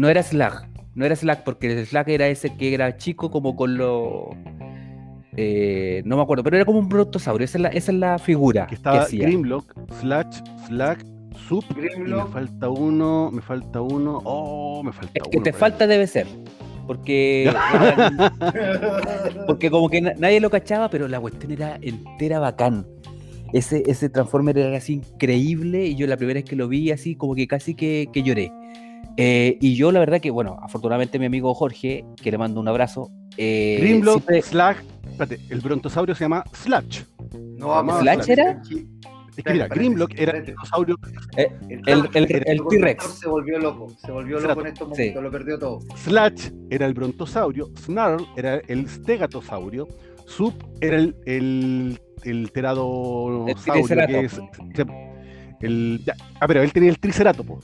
era 0.08 0.22
Slag, 0.22 0.68
no 0.96 1.06
era 1.06 1.16
Slag, 1.16 1.44
porque 1.44 1.72
el 1.80 1.86
Slag 1.86 2.10
era 2.10 2.28
ese 2.28 2.56
que 2.56 2.74
era 2.74 2.98
chico 2.98 3.32
como 3.32 3.56
con 3.56 3.78
los... 3.78 4.36
eh, 5.36 6.02
no 6.06 6.18
me 6.18 6.22
acuerdo, 6.24 6.44
pero 6.44 6.56
era 6.58 6.66
como 6.66 6.80
un 6.80 6.90
brontosaurio, 6.90 7.46
esa 7.46 7.58
es 7.58 7.62
la, 7.62 7.70
esa 7.70 7.92
es 7.92 7.98
la 7.98 8.20
figura 8.20 8.64
que 8.66 8.70
que, 8.70 8.76
estaba 8.76 9.02
hacía. 9.02 9.24
Grimlock, 9.28 9.74
Slash, 10.00 10.40
Slack, 10.68 11.06
Sub. 11.48 11.64
Y 11.72 11.76
me 11.76 11.82
Grimlock. 11.90 12.32
falta 12.32 12.70
uno, 12.70 13.32
me 13.32 13.42
falta 13.42 13.82
uno. 13.82 14.22
Oh, 14.24 14.84
me 14.84 14.92
falta 14.92 15.12
Es 15.16 15.22
uno. 15.24 15.32
que 15.32 15.40
te 15.42 15.54
falta 15.54 15.86
debe 15.88 16.06
ser, 16.08 16.28
porque, 16.88 17.52
porque 19.48 19.70
como 19.70 19.90
que 19.90 20.02
na- 20.02 20.14
nadie 20.18 20.40
lo 20.40 20.50
cachaba, 20.50 20.90
pero 20.90 21.08
la 21.08 21.20
cuestión 21.20 21.52
era 21.52 21.78
entera 21.82 22.40
bacán. 22.40 22.86
Ese, 23.54 23.82
ese 23.88 24.10
Transformer 24.10 24.58
era 24.58 24.78
así 24.78 24.94
increíble 24.96 25.86
y 25.86 25.96
yo 25.96 26.06
la 26.06 26.18
primera 26.18 26.40
vez 26.40 26.44
que 26.50 26.58
lo 26.58 26.68
vi 26.68 26.92
así 26.92 27.16
como 27.16 27.34
que 27.34 27.48
casi 27.48 27.76
que, 27.76 28.10
que 28.12 28.22
lloré. 28.24 28.52
Eh, 29.18 29.58
y 29.60 29.76
yo 29.76 29.92
la 29.92 30.00
verdad 30.00 30.22
que, 30.22 30.30
bueno, 30.30 30.58
afortunadamente 30.62 31.18
mi 31.20 31.26
amigo 31.26 31.54
Jorge, 31.56 32.06
que 32.22 32.32
le 32.32 32.38
mando 32.38 32.60
un 32.62 32.68
abrazo, 32.68 33.10
eh, 33.36 33.78
Grimlock, 33.82 34.18
siempre- 34.22 34.42
Slash. 34.44 34.78
Espérate, 35.10 35.40
el 35.50 35.60
brontosaurio 35.62 36.14
se 36.14 36.24
llama 36.26 36.44
Slash. 36.54 37.02
No, 37.58 37.70
vamos 37.70 37.96
a 37.96 38.02
¿Slash 38.02 38.20
hablar. 38.22 38.40
era? 38.40 38.62
Es 38.62 38.68
que 39.44 39.52
mira, 39.54 39.66
Espérate, 39.66 39.76
Grimlock 39.80 40.12
era 40.20 40.38
el 40.38 40.46
dinosaurio. 40.46 40.96
el- 41.36 41.82
el- 41.88 42.10
el 42.46 42.62
T-Rex. 42.70 43.04
Se 43.06 43.28
volvió 43.28 43.58
loco. 43.60 43.88
Se 44.04 44.12
volvió 44.12 44.40
loco 44.40 44.62
en 44.62 44.68
estos 44.68 44.88
momentos. 44.90 45.24
Lo 45.24 45.32
perdió 45.32 45.60
todo. 45.60 45.80
Slash 45.96 46.50
era 46.70 46.86
el 46.86 46.94
brontosaurio. 46.94 47.70
Snarl 47.78 48.26
era 48.36 48.62
el 48.68 48.88
stegatosaurio. 48.88 49.88
Sub 50.28 50.54
era 50.82 50.98
el, 50.98 51.16
el, 51.26 52.00
el 52.24 52.52
teradosaurio. 52.52 53.46
que 54.20 54.26
es- 54.26 54.40
el, 55.62 56.02
ya, 56.06 56.14
ah, 56.40 56.48
pero 56.48 56.62
él 56.62 56.72
tenía 56.72 56.90
el 56.90 57.00
triceratopo. 57.00 57.60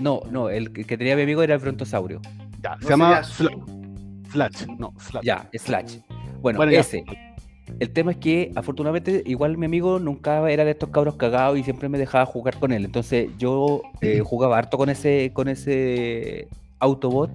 No, 0.00 0.20
no, 0.30 0.48
el 0.50 0.72
que 0.72 0.96
tenía 0.96 1.16
mi 1.16 1.22
amigo 1.22 1.42
era 1.42 1.54
el 1.54 1.60
brontosaurio. 1.60 2.20
Ya, 2.62 2.76
No 2.76 2.82
se 2.82 2.88
llama 2.88 3.22
Slash. 3.24 3.54
Slash, 4.32 4.66
no, 4.78 4.92
Slash. 4.98 5.24
Ya, 5.24 5.48
Slash. 5.54 5.98
Bueno, 6.40 6.58
Bueno, 6.58 6.72
ya. 6.72 6.80
ese. 6.80 7.04
El 7.80 7.92
tema 7.92 8.12
es 8.12 8.18
que 8.18 8.52
afortunadamente 8.54 9.22
igual 9.26 9.58
mi 9.58 9.66
amigo 9.66 9.98
nunca 9.98 10.48
era 10.50 10.64
de 10.64 10.70
estos 10.70 10.90
cabros 10.90 11.16
cagados 11.16 11.58
y 11.58 11.64
siempre 11.64 11.88
me 11.88 11.98
dejaba 11.98 12.24
jugar 12.24 12.58
con 12.58 12.72
él. 12.72 12.84
Entonces 12.84 13.28
yo 13.38 13.82
eh, 14.00 14.20
jugaba 14.24 14.56
harto 14.58 14.78
con 14.78 14.88
ese, 14.88 15.30
con 15.32 15.48
ese 15.48 16.48
Autobot 16.78 17.30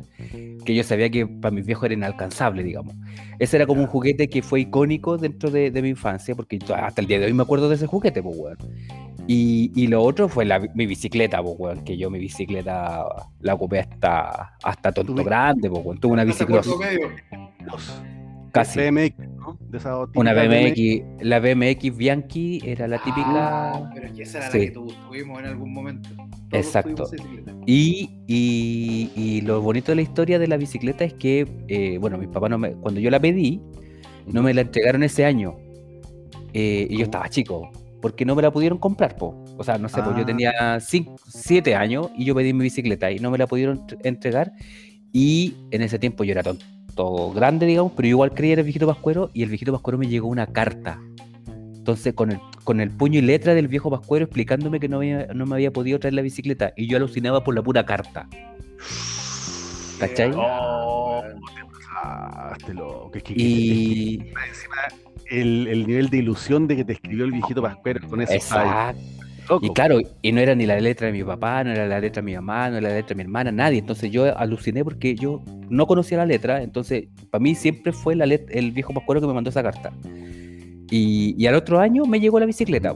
que 0.66 0.76
yo 0.76 0.84
sabía 0.84 1.10
que 1.10 1.26
para 1.26 1.54
mis 1.54 1.66
viejos 1.66 1.86
era 1.86 1.94
inalcanzable, 1.94 2.64
digamos. 2.64 2.96
Ese 3.40 3.58
era 3.58 3.66
como 3.66 3.82
un 3.82 3.88
juguete 3.88 4.30
que 4.30 4.42
fue 4.42 4.62
icónico 4.62 5.18
dentro 5.18 5.50
de, 5.50 5.72
de 5.72 5.82
mi 5.82 5.90
infancia, 5.90 6.36
porque 6.36 6.60
hasta 6.76 7.02
el 7.02 7.08
día 7.08 7.20
de 7.20 7.26
hoy 7.26 7.34
me 7.34 7.44
acuerdo 7.44 7.70
de 7.70 7.76
ese 7.76 7.88
juguete, 7.88 8.22
pues, 8.22 8.36
weón. 8.38 8.58
Y, 9.28 9.72
y 9.76 9.88
lo 9.88 10.04
otro 10.04 10.30
fue 10.30 10.46
la, 10.46 10.60
mi 10.60 10.86
bicicleta, 10.86 11.42
pues, 11.42 11.56
weón, 11.58 11.84
que 11.84 11.98
yo 11.98 12.10
mi 12.10 12.20
bicicleta 12.20 13.06
la 13.40 13.54
ocupé 13.54 13.80
hasta, 13.80 14.58
hasta 14.64 14.92
tonto 14.92 15.24
grande, 15.24 15.70
pues, 15.70 15.84
weón. 15.84 16.00
Tuve 16.00 16.14
una 16.14 16.24
bicicleta 16.24 16.70
casi. 18.52 18.80
BMX, 18.80 19.16
¿no? 19.42 19.58
De 19.70 19.78
esa 19.80 19.98
Una 20.16 20.34
BMX, 20.34 21.26
la 21.26 21.40
BMX 21.40 21.98
Bianchi 21.98 22.62
era 22.64 22.88
la 22.88 22.98
típica. 23.00 23.72
Ah, 23.74 23.92
pero 23.94 24.08
es 24.08 24.14
que 24.14 24.24
esa 24.24 24.38
era 24.38 24.52
Sí. 24.52 24.58
la 24.60 24.66
que 24.66 24.72
tu- 24.72 24.88
tuvimos 25.10 25.40
en 25.40 25.46
algún 25.48 25.74
momento. 25.74 26.10
Todos 26.16 26.28
Exacto. 26.54 27.04
Y, 27.66 28.10
y- 28.28 29.10
y 29.16 29.42
lo 29.42 29.62
bonito 29.62 29.92
de 29.92 29.98
la 29.98 30.02
historia 30.04 30.40
de 30.40 30.48
la 30.48 30.58
bicicleta 30.58 31.04
es 31.04 31.14
que, 31.14 31.48
eh, 31.68 31.98
bueno, 32.00 32.18
mis 32.18 32.30
papás 32.30 32.50
no 32.50 32.58
me, 32.58 32.72
cuando 32.74 33.00
yo 33.02 33.10
la 33.10 33.20
pedí, 33.20 33.60
no 34.28 34.44
me 34.44 34.54
la 34.54 34.62
entregaron 34.62 35.04
ese 35.04 35.26
año. 35.26 35.56
Eh, 36.54 36.88
y 36.90 36.98
yo 36.98 37.04
estaba 37.06 37.30
chico, 37.30 37.70
porque 38.02 38.26
no 38.26 38.36
me 38.36 38.42
la 38.42 38.52
pudieron 38.52 38.78
comprar, 38.78 39.16
po. 39.16 39.44
O 39.58 39.64
sea, 39.64 39.78
no 39.78 39.88
sé, 39.90 40.02
pues 40.04 40.16
yo 40.16 40.24
Ah. 40.24 40.26
tenía 40.26 40.80
7 40.80 41.76
años 41.76 42.10
y 42.18 42.26
yo 42.26 42.36
pedí 42.36 42.54
mi 42.54 42.64
bicicleta 42.64 43.12
y 43.12 43.20
no 43.20 43.32
me 43.32 43.38
la 43.38 43.48
pudieron 43.48 43.88
tr- 43.88 43.98
entregar. 44.04 44.52
Y 45.14 45.56
en 45.72 45.82
ese 45.82 46.00
tiempo 46.00 46.24
yo 46.24 46.32
era 46.32 46.42
tonto 46.44 46.66
grande, 47.34 47.66
digamos, 47.66 47.92
pero 47.96 48.08
yo 48.08 48.12
igual 48.12 48.32
creía 48.34 48.56
el 48.56 48.64
viejito 48.64 48.88
Pascuero 48.88 49.30
y 49.34 49.44
el 49.44 49.50
viejito 49.50 49.72
Pascuero 49.72 49.98
me 49.98 50.08
llegó 50.08 50.28
una 50.28 50.48
carta. 50.48 51.00
Entonces, 51.48 52.14
con 52.14 52.32
el, 52.32 52.40
con 52.64 52.80
el 52.80 52.92
puño 52.92 53.20
y 53.20 53.22
letra 53.24 53.54
del 53.56 53.68
viejo 53.68 53.90
Pascuero 53.90 54.26
explicándome 54.26 54.80
que 54.80 54.88
no, 54.88 54.98
había- 54.98 55.28
no 55.34 55.46
me 55.46 55.56
había 55.56 55.72
podido 55.72 56.00
traer 56.00 56.14
la 56.14 56.22
bicicleta 56.22 56.74
y 56.78 56.88
yo 56.88 56.98
alucinaba 56.98 57.44
por 57.44 57.56
la 57.56 57.62
pura 57.64 57.86
carta. 57.86 58.28
¿Cachai? 60.00 60.32
Oh, 60.36 61.22
Ah, 62.04 62.56
te 62.66 62.74
lo- 62.74 63.12
que- 63.12 63.22
que- 63.22 63.34
que- 63.36 63.42
Y. 63.44 64.32
el, 65.30 65.68
el 65.68 65.86
nivel 65.86 66.10
de 66.10 66.18
ilusión 66.18 66.68
de 66.68 66.76
que 66.78 66.84
te 66.86 66.94
escribió 66.94 67.26
el 67.26 67.32
viejito 67.32 67.62
Pascuero 67.62 68.08
con 68.10 68.22
ese 68.22 68.36
Exacto. 68.36 69.00
Y 69.62 69.70
claro, 69.72 70.00
y 70.22 70.32
no 70.32 70.40
era 70.40 70.56
ni 70.56 70.66
la 70.66 70.80
letra 70.80 71.08
de 71.08 71.14
mi 71.14 71.24
papá, 71.24 71.64
no 71.64 71.72
era 71.72 71.88
la 71.88 72.00
letra 72.00 72.22
de 72.22 72.26
mi 72.26 72.36
mamá, 72.36 72.70
no 72.70 72.78
era 72.78 72.90
la 72.90 72.96
letra 72.96 73.10
de 73.10 73.16
mi 73.16 73.22
hermana, 73.24 73.52
nadie. 73.52 73.80
Entonces 73.80 74.12
yo 74.12 74.38
aluciné 74.38 74.84
porque 74.84 75.16
yo 75.16 75.42
no 75.70 75.88
conocía 75.88 76.18
la 76.18 76.26
letra. 76.26 76.62
Entonces, 76.62 77.08
para 77.30 77.42
mí 77.42 77.56
siempre 77.56 77.92
fue 77.92 78.16
la 78.16 78.26
el 78.26 78.72
viejo 78.72 78.94
Pascuero 78.94 79.20
que 79.20 79.28
me 79.28 79.34
mandó 79.34 79.50
esa 79.50 79.64
carta. 79.64 79.92
Y, 80.90 81.36
y 81.38 81.48
al 81.48 81.56
otro 81.56 81.80
año 81.80 82.06
me 82.06 82.20
llegó 82.20 82.40
la 82.40 82.46
bicicleta. 82.46 82.96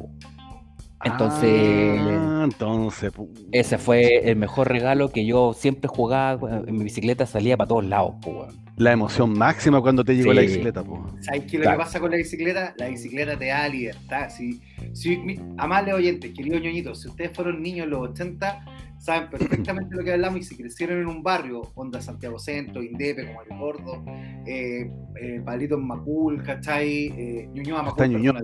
Entonces, 1.05 1.99
Ah, 2.01 2.41
entonces, 2.45 3.13
pu- 3.13 3.29
ese 3.51 3.77
fue 3.77 4.29
el 4.29 4.35
mejor 4.35 4.67
regalo 4.69 5.09
que 5.11 5.25
yo 5.25 5.53
siempre 5.53 5.87
jugaba. 5.87 6.63
En 6.67 6.77
mi 6.77 6.83
bicicleta 6.83 7.25
salía 7.25 7.55
para 7.57 7.67
todos 7.67 7.85
lados. 7.85 8.15
po, 8.21 8.47
la 8.77 8.91
emoción 8.91 9.31
máxima 9.37 9.79
cuando 9.81 10.03
te 10.03 10.15
llegó 10.15 10.33
la 10.33 10.41
bicicleta, 10.41 10.83
pu. 10.83 10.97
¿Sabes 11.21 11.41
qué 11.41 11.47
es 11.47 11.53
lo 11.53 11.61
Claro. 11.61 11.77
que 11.77 11.83
pasa 11.85 11.99
con 11.99 12.11
la 12.11 12.17
bicicleta? 12.17 12.73
La 12.77 12.87
bicicleta 12.87 13.37
te 13.37 13.45
da 13.47 13.67
libertad. 13.69 14.29
Si, 14.29 14.59
si, 14.93 15.17
mi- 15.17 15.39
amables 15.57 15.93
oyentes, 15.95 16.31
queridos 16.33 16.61
ñoñitos, 16.61 17.01
si 17.01 17.07
ustedes 17.07 17.31
fueron 17.33 17.61
niños 17.61 17.85
en 17.85 17.91
los 17.91 18.09
80, 18.09 18.65
saben 18.97 19.29
perfectamente 19.79 19.95
lo 19.95 20.03
que 20.03 20.11
hablamos 20.11 20.39
y 20.39 20.43
si 20.43 20.57
crecieron 20.57 20.99
en 20.99 21.07
un 21.07 21.23
barrio, 21.23 21.61
onda 21.75 22.01
Santiago 22.01 22.37
Centro, 22.39 22.83
Indepe, 22.83 23.27
como 23.27 23.41
el 23.43 23.57
Gordo, 23.59 24.03
eh, 24.45 24.89
eh, 25.21 25.41
Pablito 25.45 25.75
en 25.75 25.87
Macul, 25.87 26.43
¿cachai? 26.43 27.05
Eh, 27.07 27.49
Ñuñoa 27.53 27.83
Macul. 27.83 28.03
Está 28.03 28.07
Ñuñoa. 28.07 28.41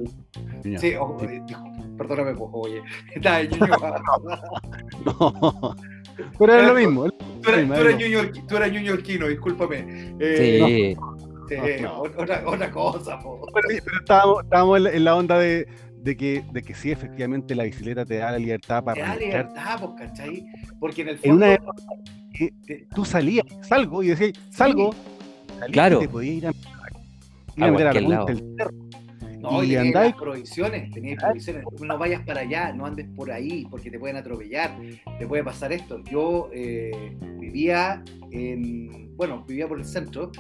Sí, 0.80 0.88
eh, 0.88 1.42
dijo, 1.46 1.72
perdóname, 2.08 2.36
pues, 2.36 2.50
oye. 2.54 2.82
Está 3.16 3.42
en 3.42 3.50
Ñuñoa. 3.52 4.02
No. 5.06 5.76
Pero 6.40 6.54
es 6.60 6.68
lo 6.68 6.74
mismo. 6.76 7.10
Tú 7.10 7.50
eras, 7.50 7.68
tú 7.68 7.74
eras 7.74 7.96
ñuñorqui- 8.00 8.46
tú 8.48 8.58
eras 8.58 8.72
ñuñorquino, 8.72 9.28
discúlpame. 9.28 10.14
Eh, 10.20 10.96
Sí. 11.48 11.56
sí, 11.56 11.82
no. 11.82 12.02
Otra, 12.02 12.44
otra 12.46 12.72
cosa, 12.72 13.20
po. 13.20 13.42
Pero, 13.54 13.68
pero 13.84 13.98
estábamos, 14.00 14.44
estábamos 14.44 14.78
en, 14.78 14.84
la, 14.84 14.92
en 14.92 15.04
la 15.04 15.16
onda 15.16 15.40
de, 15.40 15.68
de 15.98 16.16
que, 16.18 16.44
de 16.52 16.62
que 16.62 16.74
sí, 16.76 16.92
efectivamente, 16.92 17.56
la 17.56 17.64
bicicleta 17.64 18.06
te 18.06 18.18
da 18.18 18.32
la 18.32 18.38
libertad 18.38 18.84
para 18.84 18.96
Te 19.02 19.08
da 19.08 19.16
libertad, 19.16 19.80
pues, 19.80 19.92
¿cachai? 20.10 20.46
Porque 20.80 21.02
en 21.02 21.08
el 21.10 21.16
En 21.16 21.22
fondo. 21.22 21.36
una 21.38 21.54
época 21.54 21.84
que 22.34 22.54
tú 22.96 23.04
salías, 23.06 23.46
salgo, 23.62 24.04
y 24.04 24.08
decías, 24.10 24.34
salgo, 24.52 24.94
salías 25.60 25.72
Claro. 25.72 25.98
y 25.98 26.00
te 26.02 26.10
podías 26.10 26.36
ir 26.36 26.48
a, 26.48 26.52
ir 27.58 27.64
A 27.64 27.68
a 27.68 27.72
meter 27.72 27.88
a 27.88 27.92
punta 27.94 28.10
lado. 28.10 28.26
del 28.28 28.56
cerro. 28.58 28.72
No, 29.42 29.64
y 29.64 29.76
andáis- 29.76 30.12
las 30.12 30.16
prohibiciones, 30.22 30.92
tenías 30.92 31.22
prohibiciones. 31.22 31.64
No 31.82 31.98
vayas 31.98 32.22
para 32.26 32.42
allá, 32.42 32.72
no 32.74 32.86
andes 32.86 33.08
por 33.16 33.32
ahí, 33.32 33.66
porque 33.70 33.90
te 33.90 33.98
pueden 34.00 34.18
atropellar, 34.18 34.78
te 35.20 35.28
puede 35.28 35.44
pasar 35.44 35.72
esto. 35.74 36.04
Yo 36.10 36.50
eh, 36.54 37.18
vivía 37.40 38.04
en, 38.32 39.16
bueno, 39.18 39.44
vivía 39.48 39.68
por 39.68 39.80
el 39.80 39.86
centro 39.86 40.32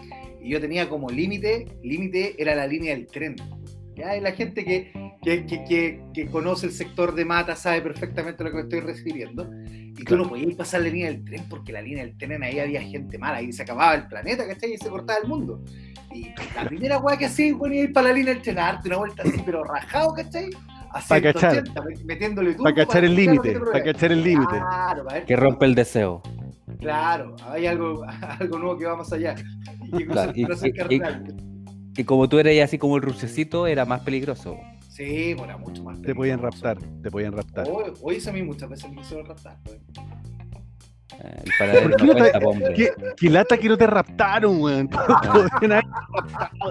y 0.42 0.50
yo 0.50 0.60
tenía 0.62 0.88
como 0.90 1.10
límite, 1.10 1.66
límite 1.84 2.36
era 2.42 2.56
la 2.56 2.68
línea 2.68 2.96
del 2.96 3.08
tren. 3.08 3.36
¿ya? 3.96 4.16
Y 4.16 4.22
la 4.22 4.32
gente 4.32 4.64
que, 4.64 4.92
que, 5.22 5.46
que, 5.46 6.02
que- 6.14 6.28
conoce 6.28 6.66
el 6.68 6.72
sector 6.72 7.14
de 7.14 7.26
Mata 7.26 7.56
sabe 7.56 7.82
perfectamente 7.82 8.44
lo 8.44 8.50
que 8.52 8.56
me 8.58 8.62
estoy 8.64 8.80
refiriendo. 8.80 9.50
Y 9.66 10.04
tú 10.06 10.16
no 10.18 10.28
podías 10.28 10.56
pasar 10.56 10.82
la 10.82 10.88
línea 10.88 11.12
del 11.12 11.24
tren 11.26 11.44
porque 11.50 11.72
la 11.74 11.82
línea 11.82 12.04
del 12.06 12.18
tren 12.18 12.42
ahí 12.44 12.58
había 12.60 12.82
gente 12.82 13.18
mala, 13.18 13.38
ahí 13.38 13.52
se 13.52 13.62
acababa 13.64 13.94
el 13.94 14.08
planeta, 14.08 14.48
¿cachai? 14.48 14.74
Y 14.74 14.78
se 14.78 14.90
cortaba 14.90 15.20
el 15.22 15.28
mundo. 15.28 15.64
Y 16.14 16.34
la 16.56 16.66
primera 16.66 16.98
weá 17.00 17.18
que 17.18 17.26
hacía, 17.26 17.54
bueno, 17.56 17.76
ir 17.76 17.94
para 17.94 18.10
la 18.10 18.14
línea 18.14 18.34
a 18.34 18.54
darte 18.54 18.90
una 18.90 18.98
vuelta 18.98 19.24
así, 19.24 19.42
pero 19.46 19.64
rajado, 19.64 20.14
¿cachai? 20.14 20.50
A 20.94 21.00
Pa' 21.00 21.22
cachar. 21.22 21.52
180, 21.54 21.84
metiéndole 22.06 22.54
Para 22.56 22.76
cachar 22.76 23.04
el 23.06 23.16
límite, 23.16 23.58
para 23.60 23.84
cachar 23.84 24.12
el 24.12 24.24
límite. 24.24 24.58
Claro, 24.58 25.04
para 25.06 25.14
ver 25.20 25.26
Que 25.26 25.36
rompe 25.38 25.66
el 25.66 25.74
deseo. 25.76 26.22
Claro, 26.80 27.36
hay 27.48 27.66
algo, 27.68 28.04
algo 28.40 28.60
nuevo 28.60 28.78
que 28.78 28.86
va 28.86 28.98
más 28.98 29.12
allá. 29.14 29.36
Y 29.94 30.06
Claro, 30.06 30.32
y- 30.36 30.42
y- 30.44 30.72
carnal. 30.74 31.36
Y 31.96 32.04
como 32.06 32.28
tú 32.30 32.40
eres 32.40 32.62
así 32.64 32.78
como 32.78 32.96
el 32.98 33.02
rucecito, 33.04 33.68
era 33.68 33.86
más 33.86 34.02
peligroso. 34.02 34.58
Sí, 34.90 35.34
bueno, 35.34 35.58
mucho 35.60 35.84
más. 35.84 36.02
Te 36.02 36.14
podían 36.14 36.40
peligroso. 36.40 36.66
raptar, 36.66 36.90
te 37.02 37.12
podían 37.12 37.34
raptar. 37.34 37.68
Hoy, 37.70 37.92
hoy 38.02 38.16
eso 38.18 38.30
a 38.30 38.34
mí 38.34 38.44
muchas 38.44 38.70
veces 38.70 38.90
me 38.90 38.98
quisieron 38.98 39.26
raptar. 39.26 39.58
pues. 39.64 39.78
El 41.24 41.52
paradero 41.60 41.90
¿Por 41.90 41.96
qué 41.98 42.06
no 42.06 42.14
no 42.14 42.20
cuenta, 42.20 42.40
te- 42.40 42.44
po, 42.46 42.50
hombre. 42.52 42.74
¿Qué, 42.74 42.90
qué 43.18 43.30
lata 43.30 43.58
que 43.58 43.70
no 43.70 43.78
te 43.78 43.88
raptaron, 43.88 44.62
weón. 44.62 44.90
Raptado. 44.90 45.46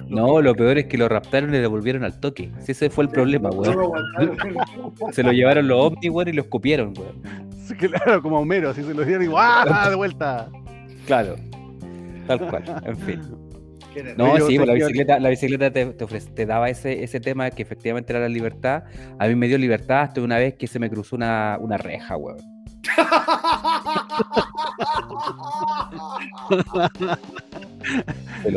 No, 0.09 0.41
lo 0.43 0.55
peor 0.55 0.79
es 0.79 0.87
que 0.87 0.99
lo 0.99 1.09
raptaron 1.09 1.51
y 1.51 1.53
le 1.53 1.61
devolvieron 1.61 2.05
al 2.05 2.19
toque. 2.21 2.51
Si 2.61 2.73
ese 2.73 2.91
fue 2.91 3.05
el 3.05 3.11
problema, 3.11 3.51
weón. 3.51 3.77
lo. 3.77 3.93
Se 5.13 5.23
lo 5.23 5.33
llevaron 5.33 5.69
los 5.69 5.79
ovnis, 5.87 6.11
weón, 6.11 6.29
y 6.29 6.33
lo 6.33 6.43
escupieron, 6.43 6.95
weón. 6.99 7.51
Claro, 7.79 8.21
como 8.23 8.37
a 8.37 8.41
Homero, 8.41 8.71
así 8.71 8.83
se 8.83 8.93
los 8.95 9.07
dieron 9.07 9.25
y 9.31 9.33
¡ah! 9.37 9.87
de 9.91 9.95
vuelta. 9.95 10.49
Claro. 11.07 11.37
Tal 12.27 12.41
cual. 12.49 12.65
En 12.85 12.97
fin. 12.99 13.21
No, 14.17 14.37
sí, 14.47 14.57
pues 14.57 14.69
la 14.69 14.75
bicicleta, 14.75 15.19
la 15.19 15.29
bicicleta 15.31 15.71
te, 15.73 15.87
te, 15.87 16.05
ofrece- 16.05 16.33
te 16.33 16.47
daba 16.47 16.69
ese, 16.71 17.03
ese 17.03 17.19
tema 17.21 17.51
que 17.51 17.63
efectivamente 17.63 18.13
era 18.13 18.21
la 18.21 18.29
libertad. 18.29 18.85
A 19.19 19.27
mí 19.27 19.35
me 19.35 19.49
dio 19.49 19.59
libertad 19.59 20.03
hasta 20.03 20.21
una 20.21 20.39
vez 20.39 20.55
que 20.55 20.67
se 20.69 20.79
me 20.79 20.89
cruzó 20.89 21.17
una, 21.17 21.59
una 21.61 21.77
reja, 21.77 22.17
weón. 22.17 22.39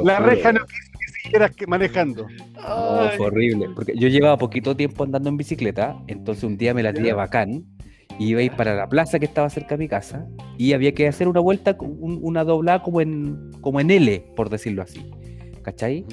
La 0.03 0.19
reja 0.19 0.53
no 0.53 0.59
quiso 0.65 0.91
que 0.99 1.21
siguieras 1.21 1.51
manejando. 1.67 2.28
No, 2.55 3.09
fue 3.17 3.28
horrible. 3.28 3.69
Porque 3.76 3.93
yo 3.95 4.07
llevaba 4.07 4.38
poquito 4.38 4.76
tiempo 4.76 5.03
andando 5.03 5.30
en 5.30 5.38
bicicleta, 5.38 5.97
entonces 6.07 6.43
un 6.43 6.57
día 6.57 6.74
me 6.74 6.84
la 6.84 6.93
tiré 6.93 7.13
bacán 7.13 7.65
y 8.19 8.28
iba 8.28 8.39
a 8.39 8.43
ir 8.43 8.51
para 8.53 8.76
la 8.76 8.88
plaza 8.88 9.19
que 9.19 9.26
estaba 9.26 9.49
cerca 9.49 9.76
de 9.76 9.80
mi 9.80 9.88
casa 9.88 10.26
y 10.57 10.74
había 10.74 10.93
que 10.93 11.07
hacer 11.07 11.28
una 11.28 11.39
vuelta, 11.39 11.78
con 11.78 11.95
un- 11.99 12.19
una 12.21 12.43
doblada 12.43 12.84
como 12.84 13.01
en, 13.01 13.51
como 13.61 13.80
en 13.80 13.89
L, 13.91 14.19
por 14.36 14.49
decirlo 14.49 14.84
así. 14.84 15.09
¿Cachai? 15.63 16.05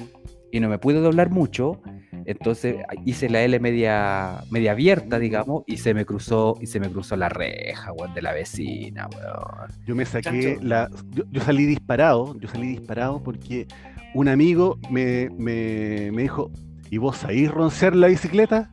Y 0.51 0.59
no 0.59 0.69
me 0.69 0.79
pude 0.79 0.99
doblar 0.99 1.29
mucho, 1.29 1.81
entonces 2.25 2.77
hice 3.05 3.29
la 3.29 3.41
L 3.41 3.59
media, 3.59 4.43
media 4.49 4.71
abierta, 4.71 5.19
digamos, 5.19 5.63
y 5.67 5.77
se 5.77 5.93
me 5.93 6.05
cruzó, 6.05 6.57
y 6.61 6.67
se 6.67 6.79
me 6.79 6.89
cruzó 6.89 7.15
la 7.15 7.29
reja, 7.29 7.91
weón, 7.93 8.13
de 8.13 8.21
la 8.21 8.33
vecina, 8.33 9.07
weón. 9.15 9.71
Yo 9.85 9.95
me 9.95 10.05
saqué 10.05 10.57
la. 10.61 10.89
Yo, 11.11 11.23
yo 11.29 11.41
salí 11.41 11.65
disparado, 11.65 12.37
yo 12.39 12.47
salí 12.47 12.67
disparado 12.67 13.21
porque 13.23 13.67
un 14.13 14.27
amigo 14.27 14.77
me, 14.89 15.29
me, 15.37 16.11
me 16.11 16.23
dijo, 16.23 16.51
¿y 16.89 16.97
vos 16.97 17.17
sabés 17.17 17.49
roncear 17.51 17.95
la 17.95 18.07
bicicleta? 18.07 18.71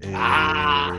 Eh, 0.00 0.12
Ah. 0.14 0.92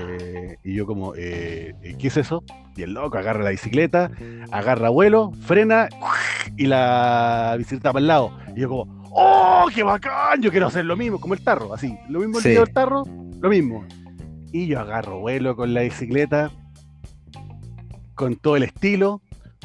Y 0.63 0.73
yo 0.73 0.87
como, 0.87 1.13
eh, 1.15 1.75
¿qué 1.99 2.07
es 2.07 2.17
eso? 2.17 2.43
Y 2.75 2.81
el 2.81 2.93
loco 2.93 3.17
agarra 3.17 3.43
la 3.43 3.51
bicicleta, 3.51 4.09
agarra 4.51 4.89
vuelo, 4.89 5.31
frena 5.41 5.87
y 6.57 6.65
la 6.65 7.53
bicicleta 7.57 7.93
para 7.93 8.01
el 8.01 8.07
lado. 8.07 8.31
Y 8.55 8.61
yo 8.61 8.69
como, 8.69 9.04
¡oh, 9.15 9.65
qué 9.73 9.83
bacán! 9.83 10.41
Yo 10.41 10.51
quiero 10.51 10.67
hacer 10.67 10.85
lo 10.85 10.95
mismo, 10.95 11.19
como 11.19 11.33
el 11.33 11.41
tarro, 11.41 11.73
así. 11.73 11.97
Lo 12.09 12.19
mismo 12.19 12.37
el 12.37 12.43
Sí. 12.43 12.49
del 12.49 12.71
tarro, 12.73 13.03
lo 13.39 13.49
mismo. 13.49 13.85
Y 14.51 14.67
yo 14.67 14.79
agarro 14.79 15.19
vuelo 15.19 15.55
con 15.55 15.73
la 15.73 15.81
bicicleta, 15.81 16.51
con 18.13 18.35
todo 18.35 18.55
el 18.55 18.63
estilo, 18.63 19.21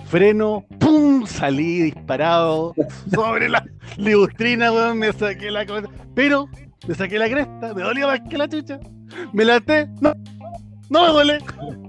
freno, 0.07 0.65
¡pum! 0.79 1.27
Salí 1.27 1.83
disparado 1.83 2.75
sobre 3.15 3.49
la 3.49 3.65
liustrina, 3.97 4.73
weón, 4.73 4.99
me 4.99 5.13
saqué 5.13 5.51
la 5.51 5.65
cabeza. 5.67 5.89
Pero 6.15 6.49
me 6.89 6.95
saqué 6.95 7.19
la 7.19 7.29
cresta, 7.29 7.75
me 7.75 7.83
dolía 7.83 8.07
más 8.07 8.21
que 8.29 8.39
la 8.39 8.49
chucha. 8.49 8.81
Me 9.33 9.45
laté, 9.45 9.87
no, 10.01 10.13
no 10.89 11.03
me 11.03 11.09
duele, 11.13 11.39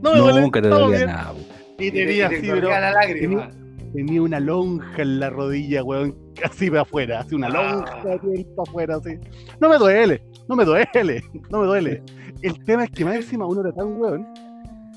no 0.02 0.12
me 0.14 0.20
duele. 0.20 0.42
Nunca 0.42 0.62
te 0.62 0.68
dolía 0.68 1.06
nada, 1.06 1.32
weón. 1.32 1.46
Y 1.80 1.86
y 1.88 1.92
te- 1.92 2.06
tenía 2.06 2.28
así, 2.28 2.42
la 2.46 2.92
lágrima. 2.92 3.50
Tenía 3.94 4.22
una 4.22 4.40
lonja 4.40 5.02
en 5.02 5.20
la 5.20 5.30
rodilla, 5.30 5.84
weón, 5.84 6.16
casi 6.36 6.70
para 6.70 6.82
afuera, 6.82 7.20
así 7.22 7.36
una 7.36 7.50
lonja 7.50 7.86
Ah. 8.06 8.16
así 8.16 8.44
para 8.56 8.64
afuera, 8.70 8.96
así. 8.98 9.18
No 9.60 9.70
me 9.70 9.78
duele, 9.78 10.24
no 10.48 10.56
me 10.56 10.66
duele, 10.66 11.24
no 11.50 11.60
me 11.62 11.68
duele. 11.68 12.04
El 12.42 12.64
tema 12.64 12.86
es 12.86 12.92
que 12.92 13.06
más 13.06 13.16
encima 13.16 13.46
uno 13.46 13.62
era 13.62 13.72
tan 13.72 14.00
weón 14.00 14.28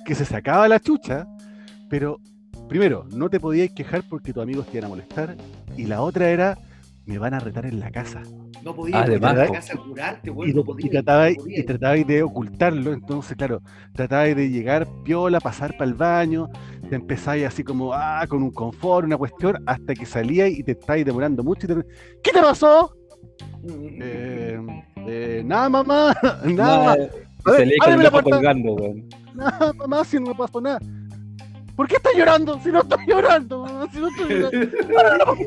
que 0.07 0.15
se 0.15 0.25
sacaba 0.25 0.69
la 0.69 0.81
chucha, 0.81 1.27
pero 1.89 2.19
primero, 2.69 3.07
no 3.15 3.29
te 3.31 3.41
podías 3.41 3.71
quejar 3.73 4.03
porque 4.09 4.33
tus 4.33 4.43
amigos 4.43 4.67
te 4.67 4.79
iban 4.79 4.87
a 4.87 4.89
molestar, 4.89 5.37
y 5.77 5.85
la 5.85 6.03
otra 6.03 6.29
era, 6.31 6.59
me 7.07 7.19
van 7.19 7.35
a 7.35 7.41
retar 7.41 7.67
en 7.67 7.81
la 7.81 7.91
casa. 7.91 8.23
No 8.65 8.75
podía 8.75 9.03
Además, 9.03 9.33
ir 9.35 9.39
a 9.39 9.43
la 9.43 9.47
po. 9.49 9.53
casa 9.53 9.75
a 9.75 9.77
curarte, 9.77 10.31
Y, 10.31 10.33
No 10.35 10.45
y 10.47 10.55
no 10.55 10.65
podía. 10.65 10.87
y 11.47 11.63
tratabais 11.65 12.07
de 12.07 12.23
ocultarlo, 12.23 12.93
entonces, 12.95 13.37
claro, 13.37 13.61
tratabais 13.93 14.35
de 14.35 14.49
llegar 14.49 14.89
piola, 15.05 15.39
pasar 15.39 15.73
para 15.77 15.85
el 15.91 15.95
baño, 15.95 16.49
te 16.89 16.97
empezáis 16.97 17.45
así 17.47 17.63
como, 17.63 17.93
ah, 17.93 18.25
con 18.27 18.43
un 18.43 18.51
confort, 18.51 19.05
una 19.07 19.19
cuestión, 19.19 19.63
hasta 19.67 19.95
que 19.95 20.07
salíais 20.07 20.59
y 20.59 20.63
te 20.63 20.73
estáis 20.73 21.05
demorando 21.05 21.43
mucho. 21.45 21.67
y 21.67 21.75
te- 21.75 21.87
¿Qué 22.23 22.31
te 22.33 22.41
pasó? 22.41 22.97
Eh, 23.69 24.59
eh, 25.07 25.43
nada, 25.45 25.69
mamá, 25.69 26.15
nada, 26.45 26.97
se 27.57 27.67
le 27.67 27.77
la 27.77 28.11
puerta. 28.11 28.31
colgando, 28.31 28.75
weón. 28.75 29.09
Nada, 29.35 29.73
mamá, 29.73 30.05
si 30.05 30.19
no 30.21 30.27
me 30.29 30.35
pasó 30.37 30.61
nada. 30.61 30.79
¿Por 31.77 31.89
qué 31.89 31.97
estás 31.97 32.13
llorando? 32.17 32.59
Si 32.61 32.71
no 32.71 32.81
estoy 32.81 33.07
llorando, 33.07 33.61
mamá, 33.65 33.89
si 33.93 33.99
no 33.99 34.09
estoy 34.09 34.29
llorando. 34.29 34.59
¡Ábreme 34.99 35.19
la 35.19 35.25
puerta! 35.25 35.45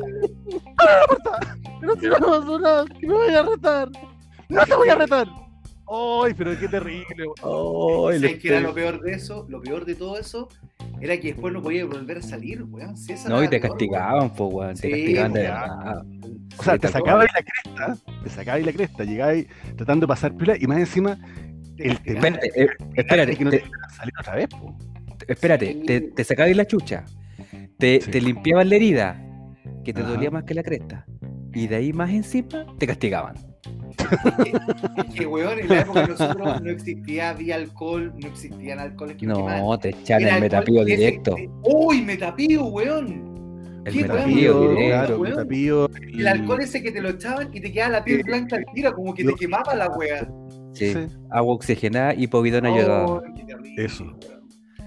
¡Ábreme 0.76 1.00
la 1.00 1.06
puerta! 1.06 1.56
Pero 1.80 1.94
si 1.96 2.06
no 2.06 2.12
me 2.18 2.26
pasó 2.26 2.58
nada, 2.58 2.84
que 3.00 3.06
me 3.06 3.14
vaya 3.14 3.40
a 3.40 3.42
retar. 3.44 3.88
¡No 4.48 4.64
te 4.66 4.74
voy 4.74 4.88
a 4.88 4.94
retar! 4.94 5.26
¡Ay, 5.90 6.34
pero 6.34 6.58
qué 6.58 6.68
terrible! 6.68 7.24
weón. 7.42 8.12
Ay, 8.12 8.20
¿Sabes 8.20 8.38
qué 8.40 8.48
era 8.48 8.60
lo- 8.60 8.74
peor 8.74 9.00
de 9.00 9.12
eso? 9.12 9.46
Lo 9.48 9.60
peor 9.62 9.86
de 9.86 9.94
todo 9.94 10.18
eso 10.18 10.48
era 11.00 11.16
que 11.18 11.28
después 11.28 11.52
no 11.54 11.62
podía 11.62 11.86
volver 11.86 12.18
a 12.18 12.22
salir, 12.22 12.62
weón. 12.64 12.94
Si 12.96 13.12
esa 13.14 13.28
No, 13.30 13.42
y 13.42 13.48
te 13.48 13.58
peor, 13.58 13.70
castigaban, 13.72 14.30
pues, 14.34 14.52
weón. 14.52 14.74
Te 14.74 14.82
Sí, 14.82 14.90
castigaban 14.90 15.32
de 15.32 15.40
verdad. 15.42 16.02
O 16.58 16.62
sea, 16.62 16.74
Sí, 16.74 16.78
te 16.80 16.88
sacabais 16.88 17.30
la 17.34 17.42
cresta, 17.42 17.96
te 18.22 18.30
sacabais 18.30 18.66
la 18.66 18.72
cresta, 18.72 19.04
llegabais 19.04 19.46
tratando 19.76 20.04
de 20.04 20.08
pasar 20.08 20.34
pila 20.36 20.56
y 20.60 20.66
más 20.66 20.78
encima 20.78 21.16
el 21.78 21.98
Te 22.00 22.14
tema- 22.14 22.28
Espérate, 22.28 22.62
eh, 22.64 22.68
espérate, 22.96 23.36
que 23.36 23.44
no 23.44 23.50
te- 23.50 23.58
te 23.60 23.70
salir 23.96 24.12
otra 24.20 24.34
vez, 24.34 24.48
po. 24.48 24.76
Espérate, 25.26 25.74
te, 25.86 26.00
te 26.00 26.24
sacabas 26.24 26.54
la 26.56 26.66
chucha, 26.66 27.04
te, 27.78 28.00
Sí. 28.00 28.10
te 28.10 28.20
limpiaban 28.20 28.68
la 28.68 28.76
herida, 28.76 29.24
que 29.84 29.92
te 29.92 30.00
Ajá. 30.02 30.10
dolía 30.10 30.30
más 30.30 30.44
que 30.44 30.54
la 30.54 30.62
cresta, 30.62 31.06
y 31.54 31.66
de 31.66 31.76
ahí 31.76 31.92
más 31.92 32.10
encima 32.10 32.66
te 32.78 32.86
castigaban. 32.86 33.34
Es 34.96 35.14
que, 35.14 35.26
weón, 35.26 35.58
en 35.58 35.68
la 35.68 35.80
época 35.80 36.02
de 36.02 36.08
nosotros 36.08 36.62
no 36.62 36.70
existía 36.70 37.32
vía 37.34 37.56
alcohol, 37.56 38.12
no 38.18 38.28
existían 38.28 38.78
alcoholes 38.78 39.16
que 39.16 39.26
quemaban. 39.26 39.60
No, 39.60 39.78
te 39.78 39.90
echan 39.90 40.22
el 40.22 40.40
metapío 40.40 40.82
ese- 40.82 40.96
directo. 40.96 41.34
de- 41.34 41.50
¡Uy, 41.64 42.02
metapío, 42.02 42.66
weón! 42.66 43.28
El 43.84 43.92
¿Qué, 43.92 43.98
weón? 44.02 44.12
metapío 44.16 44.60
directo. 44.60 44.86
claro, 44.88 45.18
weón. 45.20 45.36
metapío, 45.36 45.90
El 46.02 46.28
alcohol 46.28 46.60
ese 46.60 46.82
que 46.82 46.92
te 46.92 47.00
lo 47.00 47.10
echaban 47.10 47.48
y 47.52 47.60
te 47.60 47.72
quedaba 47.72 47.92
la 47.92 48.04
piel 48.04 48.22
blanca 48.22 48.56
al 48.56 48.64
tiro, 48.74 48.92
como 48.94 49.14
que 49.14 49.24
te 49.24 49.34
quemaba 49.34 49.74
la 49.74 49.88
wea. 49.88 50.28
Sí, 50.74 50.92
Sí. 50.92 51.06
agua 51.30 51.54
oxigenada 51.54 52.14
y 52.14 52.26
povidona 52.28 52.68
ayudada. 52.72 53.06
Oh, 53.06 53.20
terrible, 53.34 53.84
Eso. 53.84 54.04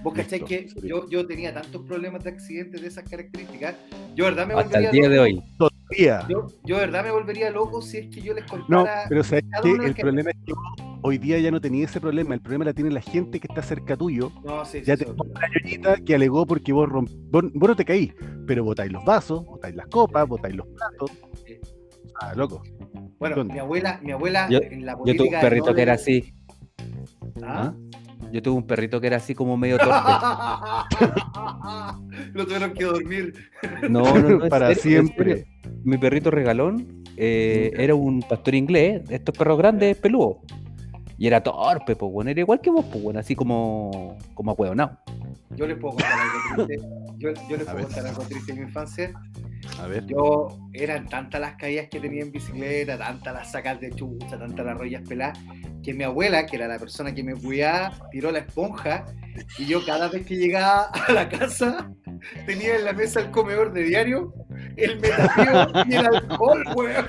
Vos 0.03 0.13
cacháis 0.13 0.43
que 0.43 0.67
yo, 0.83 1.07
yo 1.09 1.27
tenía 1.27 1.53
tantos 1.53 1.83
problemas 1.83 2.23
de 2.23 2.31
accidentes 2.31 2.81
de 2.81 2.87
esas 2.87 3.07
características. 3.07 3.75
Yo, 4.15 4.25
verdad, 4.25 4.47
me 4.47 4.53
Hasta 4.55 4.79
el 4.79 4.85
volvería 4.85 4.91
día 4.91 5.09
de 5.09 5.15
loco. 5.15 5.23
hoy. 5.23 5.43
Todavía. 5.57 6.27
Yo, 6.29 6.47
yo, 6.63 6.77
verdad, 6.77 7.03
me 7.03 7.11
volvería 7.11 7.49
loco 7.51 7.81
si 7.81 7.97
es 7.99 8.07
que 8.07 8.21
yo 8.21 8.33
les 8.33 8.43
No, 8.45 8.49
contara. 8.79 9.03
pero 9.09 9.23
sabes 9.23 9.43
que 9.61 9.77
de 9.77 9.85
el 9.87 9.93
que- 9.93 10.01
problema 10.01 10.31
es 10.31 10.37
que 10.45 10.53
hoy 11.03 11.17
día 11.17 11.37
ya 11.39 11.51
no 11.51 11.59
tenías 11.61 11.91
ese 11.91 11.99
problema, 12.01 12.33
el 12.33 12.41
problema 12.41 12.65
la 12.65 12.73
tiene 12.73 12.89
la 12.91 13.01
gente 13.01 13.39
que 13.39 13.47
está 13.47 13.61
cerca 13.61 13.95
tuyo. 13.95 14.31
No, 14.43 14.63
sí, 14.65 14.81
Ya 14.83 14.95
sí, 14.97 15.05
te 15.05 15.11
una 15.11 15.47
ñoñita 15.63 15.97
que 15.97 16.15
alegó 16.15 16.45
porque 16.47 16.73
vos, 16.73 16.87
romp... 16.89 17.09
vos, 17.29 17.43
vos 17.53 17.69
no 17.69 17.75
te 17.75 17.85
caí, 17.85 18.11
pero 18.47 18.63
botáis 18.63 18.91
los 18.91 19.03
vasos, 19.05 19.45
botáis 19.45 19.75
las 19.75 19.87
copas, 19.87 20.27
botáis 20.27 20.55
los 20.55 20.67
platos. 20.67 21.11
Ah, 22.21 22.33
loco. 22.35 22.63
Bueno, 23.19 23.35
¿Dónde? 23.35 23.53
mi 23.53 23.59
abuela, 23.59 23.99
mi 24.03 24.11
abuela 24.13 24.47
Yo- 24.49 24.59
en 24.61 24.85
la 24.85 24.93
Yo 24.93 24.97
política. 24.99 25.23
tuve 25.23 25.27
un 25.27 25.33
de 25.35 25.41
perrito 25.41 25.65
no 25.67 25.75
que 25.75 25.81
era 25.81 25.93
así. 25.93 26.33
¿Ah? 27.43 27.73
Yo 28.31 28.41
tuve 28.41 28.55
un 28.55 28.65
perrito 28.65 29.01
que 29.01 29.07
era 29.07 29.17
así 29.17 29.35
como 29.35 29.57
medio 29.57 29.77
torpe. 29.77 29.93
Lo 32.33 32.45
tuvieron 32.45 32.73
que 32.73 32.85
dormir. 32.85 33.33
No, 33.89 34.17
no, 34.17 34.37
no. 34.37 34.39
Para 34.49 34.73
serio, 34.73 34.81
siempre. 34.81 35.45
Mi 35.83 35.97
perrito 35.97 36.31
regalón 36.31 37.03
eh, 37.17 37.71
era 37.75 37.95
un 37.95 38.21
pastor 38.21 38.55
inglés, 38.55 39.07
de 39.07 39.15
estos 39.15 39.37
perros 39.37 39.57
grandes, 39.57 39.97
peludos. 39.97 40.37
Y 41.17 41.27
era 41.27 41.43
torpe, 41.43 41.95
pues 41.95 42.11
bueno, 42.11 42.31
era 42.31 42.39
igual 42.39 42.61
que 42.61 42.71
vos, 42.71 42.85
pues 42.91 43.03
bueno, 43.03 43.19
así 43.19 43.35
como, 43.35 44.17
como 44.33 44.51
ahueonado. 44.51 44.97
Yo 45.51 45.67
les 45.67 45.77
puedo 45.77 45.95
contar 45.95 46.13
algo 46.13 46.65
triste. 46.65 46.87
Yo, 47.17 47.29
yo 47.49 47.57
les 47.57 47.67
A 47.67 47.71
puedo 47.71 47.75
ver. 47.75 47.85
contar 47.85 48.07
algo 48.07 48.23
triste 48.23 48.53
de 48.53 48.59
mi 48.59 48.65
infancia. 48.65 49.11
A 49.79 49.87
ver. 49.87 50.05
Yo, 50.07 50.57
eran 50.73 51.07
tantas 51.07 51.39
las 51.39 51.55
caídas 51.55 51.87
que 51.89 51.99
tenía 51.99 52.23
en 52.23 52.31
bicicleta, 52.31 52.97
tantas 52.97 53.33
las 53.33 53.51
sacas 53.51 53.79
de 53.79 53.91
chucha, 53.91 54.37
tantas 54.39 54.65
las 54.65 54.77
rollas 54.77 55.07
peladas, 55.07 55.37
que 55.83 55.93
mi 55.93 56.03
abuela, 56.03 56.45
que 56.45 56.55
era 56.55 56.67
la 56.67 56.79
persona 56.79 57.13
que 57.13 57.23
me 57.23 57.35
cuidaba, 57.35 57.91
tiró 58.11 58.31
la 58.31 58.39
esponja 58.39 59.05
y 59.59 59.65
yo 59.65 59.85
cada 59.85 60.09
vez 60.09 60.25
que 60.25 60.35
llegaba 60.35 60.85
a 61.07 61.11
la 61.11 61.29
casa 61.29 61.91
tenía 62.45 62.75
en 62.75 62.85
la 62.85 62.93
mesa 62.93 63.19
el 63.21 63.31
comedor 63.31 63.71
de 63.71 63.83
diario, 63.83 64.33
el 64.77 64.99
metafío 64.99 65.71
y 65.87 65.93
el 65.95 66.05
alcohol, 66.07 66.63
weón. 66.75 67.05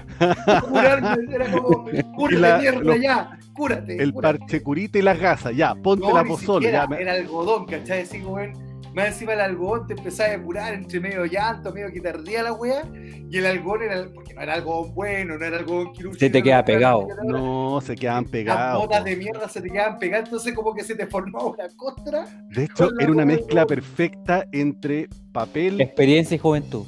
Curarme, 0.69 1.35
era 1.35 1.51
como, 1.51 1.85
cúrate 2.17 2.39
la- 2.39 2.59
mierda 2.59 2.81
los- 2.81 3.01
ya, 3.01 3.39
cúrate. 3.55 4.03
El 4.03 4.13
cúrate". 4.13 4.39
parche 4.39 4.63
curita 4.63 4.99
y 4.99 5.03
las 5.03 5.19
gasas, 5.19 5.55
ya, 5.57 5.75
ponte 5.75 6.07
No, 6.07 6.15
la 6.15 6.25
pozole. 6.25 6.69
Era 6.69 6.85
algodón, 7.13 7.67
¿cachai? 7.67 8.07
Así, 8.13 8.23
weón. 8.23 8.73
Más 8.95 9.07
encima 9.07 9.33
el 9.33 9.41
algodón 9.41 9.87
te 9.87 9.95
empezaba 9.95 10.35
a 10.35 10.43
curar 10.43 10.75
entre 10.75 11.01
medio 11.01 11.25
llanto, 11.25 11.73
medio 11.73 11.91
que 11.91 11.99
te 11.99 12.11
ardía 12.11 12.43
la 12.43 12.53
wea. 12.53 12.83
Y 13.31 13.39
el 13.39 13.47
algodón 13.47 13.85
era, 13.85 14.07
porque 14.15 14.35
no 14.35 14.43
era 14.43 14.53
algodón 14.53 14.95
bueno, 14.95 15.39
no 15.39 15.45
era 15.47 15.57
algodón 15.57 15.93
quirúrgico. 15.95 16.21
Se 16.21 16.29
te 16.29 16.43
queda 16.43 16.63
pegado. 16.63 17.09
No, 17.25 17.81
se 17.81 17.97
quedan 17.97 18.25
Las 18.25 18.31
pegados. 18.31 18.83
botas 18.83 18.99
po. 18.99 19.05
de 19.07 19.17
mierda 19.17 19.49
se 19.49 19.63
te 19.63 19.71
quedaban 19.71 19.99
pegadas, 19.99 20.27
entonces 20.27 20.55
como 20.55 20.75
que 20.75 20.85
se 20.85 20.95
te 20.95 21.07
formaba 21.07 21.47
una 21.47 21.69
costra. 21.75 22.27
De 22.51 22.65
hecho, 22.65 22.91
era 23.01 23.11
una 23.11 23.25
mezcla 23.25 23.65
perfecta 23.67 24.45
entre 24.53 25.09
papel, 25.33 25.81
Experiencia 25.81 26.35
y 26.35 26.39
juventud. 26.39 26.85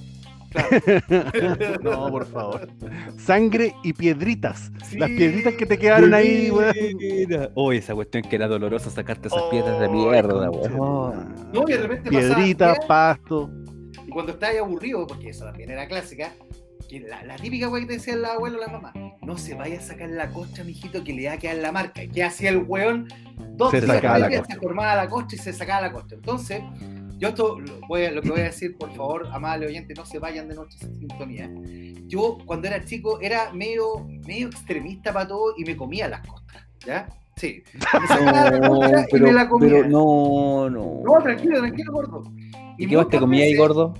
no, 1.82 2.08
por 2.10 2.26
favor, 2.26 2.68
sangre 3.18 3.74
y 3.82 3.92
piedritas. 3.92 4.70
Las 4.96 5.10
piedritas 5.10 5.54
que 5.54 5.66
te 5.66 5.78
quedaron 5.78 6.14
ahí, 6.14 6.50
weón. 6.50 6.74
Oh, 7.54 7.72
esa 7.72 7.94
cuestión 7.94 8.22
que 8.24 8.36
era 8.36 8.46
dolorosa 8.48 8.90
sacarte 8.90 9.28
esas 9.28 9.42
Oh, 9.42 9.50
piedras 9.50 9.80
de 9.80 9.88
mierda, 9.88 10.48
concha 10.50 10.68
de 10.68 10.74
weón. 10.74 11.34
No, 11.52 11.64
y 11.68 11.72
de 11.72 11.78
repente 11.78 12.10
pasaba 12.10 12.34
Piedritas, 12.36 12.78
pasto. 12.86 13.50
Y 14.06 14.10
cuando 14.10 14.32
estabas 14.32 14.56
aburrido, 14.58 15.06
porque 15.06 15.30
eso 15.30 15.44
también 15.44 15.70
era 15.70 15.86
clásica, 15.88 16.32
que 16.88 17.00
la, 17.00 17.24
la 17.24 17.36
típica 17.36 17.68
wea 17.68 17.80
que 17.80 17.86
te 17.86 17.92
decían 17.94 18.22
la 18.22 18.34
abuela 18.34 18.58
o 18.58 18.60
la 18.60 18.68
mamá, 18.68 18.92
no 19.22 19.38
se 19.38 19.54
vaya 19.54 19.78
a 19.78 19.82
sacar 19.82 20.10
la 20.10 20.28
costra, 20.30 20.64
mijito, 20.64 21.02
que 21.02 21.12
le 21.12 21.26
va 21.28 21.34
a 21.34 21.38
quedar 21.38 21.56
la 21.56 21.72
marca. 21.72 22.02
¿Y 22.02 22.08
qué 22.08 22.24
hacía 22.24 22.50
el 22.50 22.58
weón? 22.58 23.08
Dos 23.56 23.70
Se 23.70 23.80
días 23.80 23.96
sacaba 23.96 24.18
la 24.18 24.44
se 24.44 24.56
formaba 24.56 24.94
la 24.96 25.08
costra 25.08 25.36
y 25.36 25.38
se 25.38 25.52
sacaba 25.52 25.82
la 25.82 25.92
costra. 25.92 26.16
Entonces, 26.16 26.62
yo 27.24 27.28
esto 27.30 27.60
lo, 27.60 27.80
voy 27.88 28.04
a- 28.04 28.10
lo 28.12 28.22
que 28.22 28.30
voy 28.30 28.40
a 28.40 28.44
decir, 28.44 28.76
por 28.78 28.92
favor, 28.94 29.28
amables 29.32 29.68
oyentes, 29.70 29.96
no 29.98 30.04
se 30.06 30.18
vayan 30.18 30.48
de 30.48 30.54
nuestra 30.54 30.88
sintonía. 30.88 31.50
Yo, 32.06 32.38
cuando 32.44 32.68
era 32.68 32.84
chico, 32.84 33.18
era 33.20 33.52
medio, 33.52 34.06
medio 34.26 34.48
extremista 34.48 35.12
para 35.12 35.28
todo 35.28 35.54
y 35.56 35.64
me 35.64 35.76
comía 35.76 36.08
las 36.08 36.26
costras, 36.26 36.64
¿ya? 36.86 37.08
Sí. 37.36 37.62
Me 37.74 38.06
sacaba 38.06 38.50
la 38.50 38.58
No, 38.68 38.76
costra 38.80 39.00
y 39.00 39.04
pero, 39.10 39.26
me 39.26 39.32
la 39.32 39.48
comía. 39.48 39.68
pero 39.70 39.88
no, 39.88 40.70
no. 40.70 41.00
No, 41.04 41.22
tranquilo, 41.22 41.58
tranquilo, 41.58 41.92
gordo. 41.92 42.22
¿Y 42.78 42.86
qué 42.86 42.96
más 42.96 43.04
te 43.06 43.16
muchas 43.16 43.20
comía 43.20 43.44
ahí, 43.44 43.56
gordo? 43.56 43.94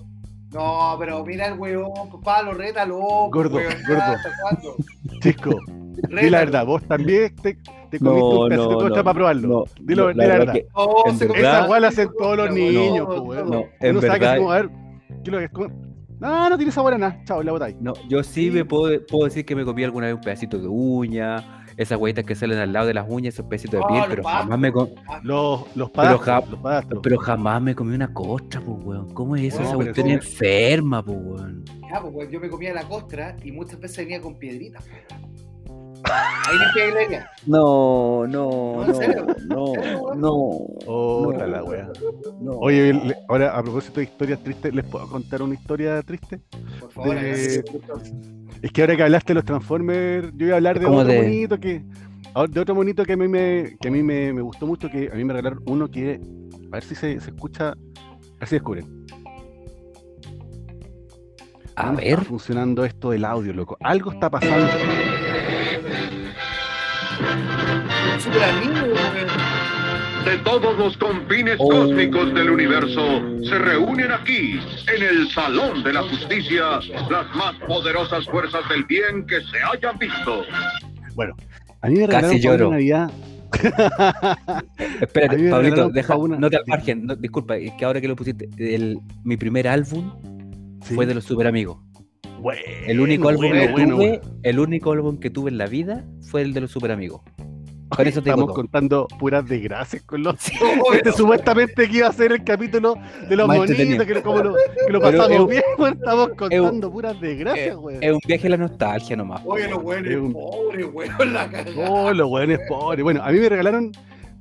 no, 0.52 0.96
pero 1.00 1.24
mira 1.24 1.46
el 1.48 1.58
huevón, 1.58 2.10
papá, 2.10 2.42
lo 2.42 2.52
reta 2.54 2.84
loco. 2.86 3.30
Gordo, 3.32 3.56
weón, 3.56 3.74
gordo. 3.88 4.76
Chico, 5.20 5.50
di 5.66 6.02
la 6.10 6.20
Rétalo. 6.20 6.30
verdad, 6.38 6.66
vos 6.66 6.82
también 6.86 7.34
te, 7.36 7.58
te 7.98 8.04
comiste 8.04 8.24
un 8.36 8.48
pedacito 8.48 8.68
de 8.68 8.74
costra 8.84 9.02
para 9.04 9.14
probarlo. 9.14 9.48
no, 9.48 9.64
Dilo, 9.80 10.02
no, 10.04 10.08
di 10.12 10.16
la 10.28 10.38
verdad. 10.38 10.52
que- 10.54 10.66
No, 10.74 10.88
En 11.06 11.18
verdad- 11.18 11.64
Esa 11.66 11.80
la 11.80 11.88
hacen 11.88 12.08
todos 12.18 12.36
los 12.36 12.50
niños, 12.54 13.06
todo, 13.06 13.16
po, 13.16 13.22
weón. 13.30 13.44
todo. 13.50 13.54
no, 13.60 13.64
en 13.80 13.90
Uno 13.90 14.00
sabe 14.00 14.12
que 14.14 14.18
verdad, 14.20 14.34
es 14.34 14.38
como, 14.40 14.52
a 14.52 14.56
ver, 14.56 14.70
¿qué 15.24 15.30
lo 15.30 15.38
que 15.38 15.44
es? 15.44 15.50
Como, 15.50 15.68
No, 16.20 16.48
no 16.48 16.56
tiene 16.56 16.72
sabor 16.72 16.94
a 16.94 16.98
nada. 16.98 17.20
Chao, 17.24 17.42
la 17.42 17.52
botáis. 17.52 17.76
no, 17.80 17.92
yo 18.08 18.22
sí 18.22 18.50
me 18.50 18.64
puedo, 18.64 19.04
puedo 19.06 19.24
decir 19.24 19.44
que 19.44 19.54
me 19.56 19.64
comí 19.64 19.84
alguna 19.84 20.06
vez 20.06 20.14
un 20.14 20.20
pedacito 20.22 20.58
de 20.58 20.68
uña, 20.68 21.60
esas 21.76 21.98
huevitas 21.98 22.24
que 22.24 22.36
salen 22.36 22.58
al 22.58 22.72
lado 22.72 22.86
de 22.86 22.94
las 22.94 23.04
uñas, 23.08 23.34
esos 23.34 23.46
pedacitos 23.46 23.80
de 23.80 23.80
No, 23.80 23.86
piel, 23.88 23.98
los 23.98 24.08
pero 24.08 24.22
pastos. 24.22 24.42
jamás 24.44 24.58
me 24.60 24.72
com- 24.72 24.88
Los, 25.24 25.60
los 25.76 25.90
Pero 25.90 25.92
padastros. 25.92 26.24
ja- 26.24 26.50
los 26.50 26.60
padastros. 26.60 27.00
pero 27.02 27.18
jamás 27.18 27.60
me 27.62 27.74
comí 27.74 27.94
una 27.96 28.14
costra, 28.14 28.60
pues 28.60 28.78
weón. 28.84 29.12
¿Cómo 29.12 29.34
es 29.36 29.42
eso? 29.52 29.58
No, 29.60 29.66
Esa 29.66 29.74
cuestión 29.74 30.08
enferma, 30.08 31.04
pues 31.04 31.18
weón. 31.20 31.64
Ya, 31.90 32.00
pues, 32.00 32.14
weón, 32.14 32.30
yo 32.30 32.40
me 32.40 32.48
comía 32.48 32.72
la 32.72 32.84
costra 32.84 33.36
y 33.42 33.50
muchas 33.50 33.80
veces 33.80 33.98
venía 33.98 34.20
con 34.20 34.36
piedritas. 34.38 34.84
Ahí 36.04 36.56
limpié. 36.58 37.20
No, 37.46 38.26
no, 38.26 38.84
No, 38.86 39.72
no, 39.74 40.14
no, 40.14 40.34
Otra 40.86 41.46
no, 41.46 41.52
la 41.52 41.64
wea. 41.64 41.88
no. 42.40 42.52
Oye, 42.52 42.92
le- 42.92 43.16
ahora 43.28 43.56
a 43.56 43.62
propósito 43.62 44.00
de 44.00 44.04
historias 44.04 44.40
tristes, 44.42 44.74
¿les 44.74 44.84
puedo 44.84 45.08
contar 45.08 45.42
una 45.42 45.54
historia 45.54 46.00
triste? 46.02 46.40
Por 46.80 46.90
favor, 46.92 47.14
De-. 47.16 47.64
Es 48.62 48.72
que 48.72 48.80
ahora 48.82 48.96
que 48.96 49.02
hablaste 49.02 49.28
de 49.28 49.34
los 49.34 49.44
Transformers, 49.44 50.30
yo 50.36 50.46
iba 50.46 50.54
a 50.54 50.56
hablar 50.56 50.78
de 50.78 50.86
¿Cómo 50.86 50.98
otro 50.98 51.12
de- 51.12 51.22
monito 51.22 51.58
que. 51.60 51.82
ahora- 52.34 52.50
De 52.52 52.60
otro 52.60 52.74
monito 52.74 53.04
que 53.04 53.12
a 53.12 53.16
mí 53.16 53.28
me, 53.28 53.76
que 53.80 53.88
a 53.88 53.90
mí 53.90 54.02
me, 54.02 54.32
me 54.32 54.40
gustó 54.42 54.66
mucho, 54.66 54.90
que 54.90 55.10
a 55.12 55.14
mí 55.16 55.24
me 55.24 55.32
regalaron 55.32 55.62
uno 55.66 55.88
que. 55.90 56.20
A 56.68 56.74
ver 56.76 56.82
si 56.84 56.94
se, 56.94 57.20
se 57.20 57.30
escucha. 57.30 57.70
A 57.70 57.76
ver 58.40 58.48
si 58.48 58.54
descubren. 58.56 59.04
A 61.76 61.86
¿Cómo 61.86 61.96
ver, 61.96 62.06
Está 62.08 62.24
funcionando 62.24 62.84
esto 62.84 63.10
del 63.10 63.24
audio, 63.24 63.52
loco. 63.52 63.76
Algo 63.80 64.12
está 64.12 64.30
pasando. 64.30 64.66
Súper 68.24 68.42
amigo, 68.42 68.86
weón. 68.86 70.24
de 70.24 70.38
todos 70.38 70.78
los 70.78 70.96
confines 70.96 71.56
Oh. 71.58 71.68
cósmicos 71.68 72.32
del 72.34 72.48
universo 72.50 73.20
se 73.42 73.58
reúnen 73.58 74.10
aquí, 74.10 74.58
en 74.96 75.02
el 75.02 75.28
Salón 75.30 75.82
de 75.84 75.92
la 75.92 76.02
Justicia, 76.02 76.80
las 77.10 77.34
más 77.36 77.54
poderosas 77.66 78.24
fuerzas 78.26 78.66
del 78.70 78.84
bien 78.84 79.26
que 79.26 79.36
se 79.42 79.58
hayan 79.72 79.98
visto. 79.98 80.42
Bueno, 81.14 81.34
a 81.82 81.88
mí 81.88 81.98
me 81.98 82.08
Casi 82.08 82.40
lloro. 82.40 82.68
una 82.68 82.76
Navidad. 82.78 83.10
espérate, 85.00 85.50
Pablito, 85.50 85.88
deja, 85.90 86.16
una- 86.16 86.38
no 86.38 86.48
te 86.50 86.56
al 86.56 86.64
margen, 86.66 87.06
no, 87.06 87.14
disculpa, 87.14 87.56
es 87.56 87.72
que 87.74 87.84
ahora 87.84 88.00
que 88.00 88.08
lo 88.08 88.16
pusiste, 88.16 88.48
el, 88.58 88.98
mi 89.24 89.36
primer 89.36 89.68
álbum 89.68 90.10
Sí. 90.82 90.94
fue 90.94 91.06
de 91.06 91.14
los 91.14 91.24
Super 91.24 91.46
Amigos. 91.46 91.78
Bueno, 92.40 92.60
El 92.86 93.00
único 93.00 93.28
álbum 93.28 93.46
bueno, 93.48 93.60
que 93.66 93.72
bueno. 93.72 93.96
tuve, 93.96 94.20
el 94.42 94.58
único 94.58 94.92
álbum 94.92 95.18
que 95.18 95.30
tuve 95.30 95.50
en 95.50 95.56
la 95.58 95.66
vida 95.66 96.04
fue 96.30 96.42
el 96.42 96.52
de 96.52 96.60
los 96.62 96.70
Super 96.72 96.90
Amigos. 96.90 97.22
Con 97.88 98.06
eso 98.06 98.20
te 98.20 98.24
digo 98.24 98.34
Estamos 98.34 98.46
todo. 98.46 98.54
contando 98.54 99.06
puras 99.18 99.46
desgracias 99.46 100.02
con 100.02 100.22
los. 100.22 100.36
Este 100.94 101.12
supuestamente 101.12 101.88
que 101.88 101.98
iba 101.98 102.08
a 102.08 102.12
ser 102.12 102.32
el 102.32 102.42
capítulo 102.42 102.94
de 103.28 103.36
los 103.36 103.46
Más 103.46 103.58
monitos, 103.58 104.06
que, 104.06 104.14
lo- 104.14 104.22
como 104.22 104.42
lo, 104.42 104.54
que 104.54 104.92
lo 104.92 105.00
Pero 105.00 105.18
pasamos 105.18 105.40
es- 105.40 105.46
bien, 105.48 105.62
estamos 105.98 106.28
contando 106.36 106.90
puras 106.90 107.20
desgracias, 107.20 107.76
weón. 107.76 108.02
Es 108.02 108.12
un 108.12 108.20
viaje 108.26 108.46
a 108.46 108.50
la 108.50 108.56
nostalgia 108.56 109.16
nomás. 109.16 109.42
Oye, 109.44 109.68
los 109.68 109.82
weones 109.82 110.32
pobres, 110.32 110.86
weón, 110.92 111.32
la 111.32 111.50
cagada. 111.50 111.90
Oh, 111.90 112.12
los 112.12 112.28
weones 112.30 112.58
pobres. 112.68 113.02
Bueno, 113.04 113.22
a 113.22 113.30
mí 113.30 113.38
me 113.38 113.48
regalaron, 113.48 113.92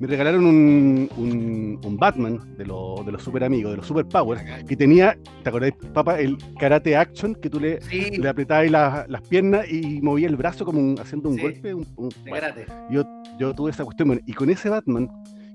me 0.04 0.08
regalaron 0.10 0.46
un, 0.46 1.10
un, 1.16 1.80
un 1.82 1.98
Batman 1.98 2.38
de, 2.58 2.66
los 2.66 3.06
de 3.06 3.14
los 3.14 3.24
super 3.24 3.42
amigos, 3.46 3.72
de 3.72 3.78
los 3.78 3.88
super 3.88 4.06
powers, 4.06 4.42
que 4.68 4.76
tenía, 4.76 5.18
¿te 5.44 5.48
acordáis, 5.50 5.76
papá? 5.94 6.20
El 6.20 6.38
karate 6.60 6.98
action, 6.98 7.34
que 7.36 7.50
tú 7.50 7.58
le, 7.58 7.80
Sí, 7.80 8.12
le 8.18 8.28
apretabas 8.28 8.70
las, 8.70 9.08
las 9.10 9.22
piernas 9.22 9.66
y 9.72 10.02
movía 10.02 10.28
el 10.28 10.36
brazo 10.36 10.66
como 10.66 10.82
un- 10.82 11.00
haciendo 11.00 11.30
un 11.30 11.36
Sí. 11.38 11.42
golpe. 11.42 11.74
un- 11.74 11.88
de 12.26 12.32
karate. 12.32 12.66
yo, 12.92 13.06
yo 13.40 13.54
tuve 13.56 13.72
esa 13.72 13.86
cuestión. 13.86 14.10
Bueno, 14.10 14.22
y 14.26 14.34
con 14.34 14.50
ese 14.50 14.68
Batman, 14.68 15.10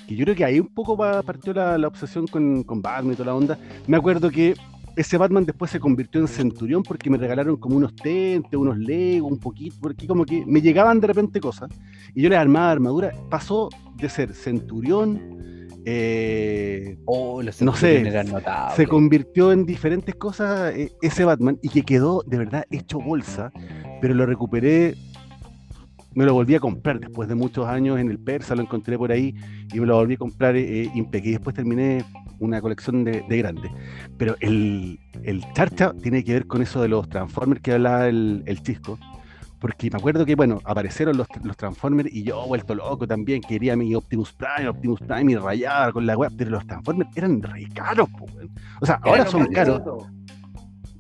que 0.07 0.17
yo 0.17 0.25
creo 0.25 0.35
que 0.35 0.45
ahí 0.47 0.59
un 0.61 0.69
poco 0.69 0.97
pa- 0.97 1.23
partió 1.23 1.53
la, 1.53 1.77
la 1.77 1.87
obsesión 1.89 2.27
con, 2.27 2.63
con 2.63 2.81
Batman 2.81 3.13
y 3.13 3.17
toda 3.17 3.27
la 3.27 3.35
onda, 3.35 3.59
me 3.87 3.99
acuerdo 3.99 4.31
que 4.31 4.55
ese 4.99 5.17
Batman 5.17 5.47
después 5.47 5.71
se 5.71 5.79
convirtió 5.79 6.21
en 6.21 6.27
Centurión 6.27 6.83
porque 6.83 7.09
me 7.09 7.19
regalaron 7.19 7.57
como 7.57 7.77
unos 7.77 7.95
tentes, 7.95 8.59
unos 8.59 8.77
Legos, 8.77 9.31
un 9.31 9.39
poquito, 9.39 9.77
porque 9.81 10.07
como 10.07 10.25
que 10.25 10.45
me 10.45 10.61
llegaban 10.61 10.99
de 10.99 11.07
repente 11.07 11.41
cosas 11.41 11.71
y 12.15 12.23
yo 12.23 12.29
les 12.29 12.39
armaba 12.39 12.73
armadura. 12.73 13.13
Pasó 13.31 13.69
de 13.95 14.09
ser 14.09 14.35
Centurión, 14.35 15.39
eh, 15.85 16.99
Oh, 17.05 17.41
los 17.43 17.63
No 17.63 17.75
sé, 17.75 18.01
eran 18.01 18.27
se 18.75 18.87
convirtió 18.87 19.53
en 19.53 19.65
diferentes 19.65 20.17
cosas 20.17 20.75
eh, 20.75 20.93
ese 21.01 21.25
Batman 21.25 21.59
y 21.63 21.69
que 21.69 21.83
quedó 21.85 22.25
de 22.27 22.39
verdad 22.39 22.65
hecho 22.71 22.99
bolsa, 22.99 23.53
pero 24.01 24.15
lo 24.15 24.27
recuperé, 24.27 24.97
me 26.19 26.25
lo 26.25 26.35
volví 26.35 26.57
a 26.57 26.59
comprar 26.59 26.99
después 26.99 27.29
de 27.29 27.37
muchos 27.37 27.65
años 27.69 27.97
en 28.01 28.11
el 28.11 28.19
Persa, 28.19 28.57
lo 28.57 28.63
encontré 28.63 28.99
por 28.99 29.13
ahí 29.13 29.37
y 29.73 29.79
me 29.79 29.87
lo 29.87 29.95
volví 29.95 30.15
a 30.15 30.17
comprar 30.17 30.57
eh, 30.57 30.83
eh. 30.83 30.91
Y 30.93 31.31
después 31.31 31.55
terminé 31.55 32.05
una 32.41 32.61
colección 32.61 33.05
de, 33.05 33.25
de 33.29 33.39
grandes. 33.39 33.71
Pero 34.17 34.35
el, 34.41 34.99
el 35.23 35.45
charcha 35.53 35.93
tiene 36.03 36.25
que 36.25 36.33
ver 36.33 36.49
con 36.49 36.61
eso 36.61 36.83
de 36.83 36.89
los 36.89 37.09
Transformers 37.09 37.61
que 37.61 37.75
hablaba 37.75 38.09
el, 38.09 38.43
el 38.47 38.61
chisco. 38.65 38.99
Porque 39.61 39.93
me 39.93 39.99
acuerdo 39.99 40.27
que, 40.27 40.35
bueno, 40.35 40.61
aparecieron 40.65 41.17
los, 41.17 41.29
los 41.45 41.57
Transformers 41.57 42.13
y 42.13 42.25
yo, 42.25 42.45
vuelto 42.49 42.75
loco 42.75 43.07
también, 43.07 43.41
quería 43.41 43.77
mi 43.77 43.95
Optimus 43.95 44.33
Prime, 44.33 44.69
Optimus 44.69 44.99
Prime 44.99 45.31
y 45.31 45.37
rayada 45.37 45.93
con 45.93 46.05
la 46.05 46.17
web, 46.17 46.33
pero 46.37 46.51
los 46.51 46.67
Transformers 46.67 47.17
eran 47.17 47.41
re 47.41 47.69
caros, 47.73 48.09
po. 48.11 48.27
O 48.81 48.87
sea, 48.87 48.99
ahora 49.05 49.25
son 49.25 49.47
caros, 49.53 49.83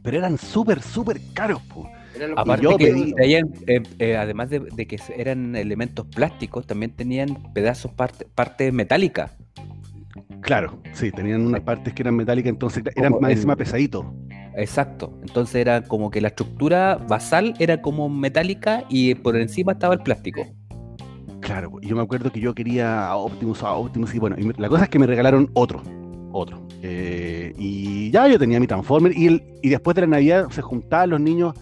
pero 0.00 0.18
eran 0.18 0.38
súper, 0.38 0.80
súper 0.80 1.20
caros, 1.34 1.60
po. 1.62 1.90
Aparte 2.36 2.62
yo 2.64 2.76
que 2.76 2.92
pedí- 2.92 3.14
traían, 3.14 3.50
eh, 3.66 3.82
eh, 3.98 4.16
además 4.16 4.50
de, 4.50 4.60
de 4.60 4.86
que 4.86 4.98
eran 5.16 5.54
elementos 5.56 6.06
plásticos, 6.06 6.66
también 6.66 6.92
tenían 6.92 7.52
pedazos, 7.54 7.92
parte, 7.92 8.26
parte 8.34 8.72
metálica. 8.72 9.32
Claro, 10.40 10.80
sí, 10.92 11.10
tenían 11.10 11.46
unas 11.46 11.60
partes 11.62 11.92
que 11.92 12.02
eran 12.02 12.16
metálicas, 12.16 12.50
entonces 12.50 12.82
eran 12.96 13.12
Como 13.12 13.22
más 13.22 13.30
el- 13.30 13.36
encima 13.36 13.56
pesaditos. 13.56 14.06
Exacto. 14.56 15.16
Entonces 15.22 15.56
era 15.56 15.82
como 15.84 16.10
que 16.10 16.20
la 16.20 16.28
estructura 16.28 16.96
basal 16.96 17.54
era 17.58 17.80
como 17.82 18.08
metálica 18.08 18.84
y 18.88 19.14
por 19.14 19.36
encima 19.36 19.72
estaba 19.72 19.94
el 19.94 20.00
plástico. 20.00 20.46
Claro, 21.40 21.72
y 21.80 21.86
yo 21.88 21.96
me 21.96 22.02
acuerdo 22.02 22.32
que 22.32 22.40
yo 22.40 22.54
quería 22.54 23.06
a 23.06 23.16
Optimus, 23.16 23.62
a 23.62 23.72
Optimus, 23.74 24.14
y 24.14 24.18
bueno, 24.18 24.36
y 24.38 24.50
la 24.60 24.68
cosa 24.68 24.84
es 24.84 24.90
que 24.90 24.98
me 24.98 25.06
regalaron 25.06 25.48
otro, 25.54 25.82
otro. 26.32 26.60
Eh, 26.82 27.52
y 27.56 28.10
ya 28.10 28.26
yo 28.28 28.38
tenía 28.38 28.58
mi 28.58 28.66
Transformer 28.66 29.16
y, 29.16 29.26
el- 29.28 29.42
y 29.62 29.68
después 29.68 29.94
de 29.94 30.00
la 30.02 30.06
Navidad 30.08 30.48
se 30.50 30.62
juntaban 30.62 31.10
los 31.10 31.20
niños 31.20 31.54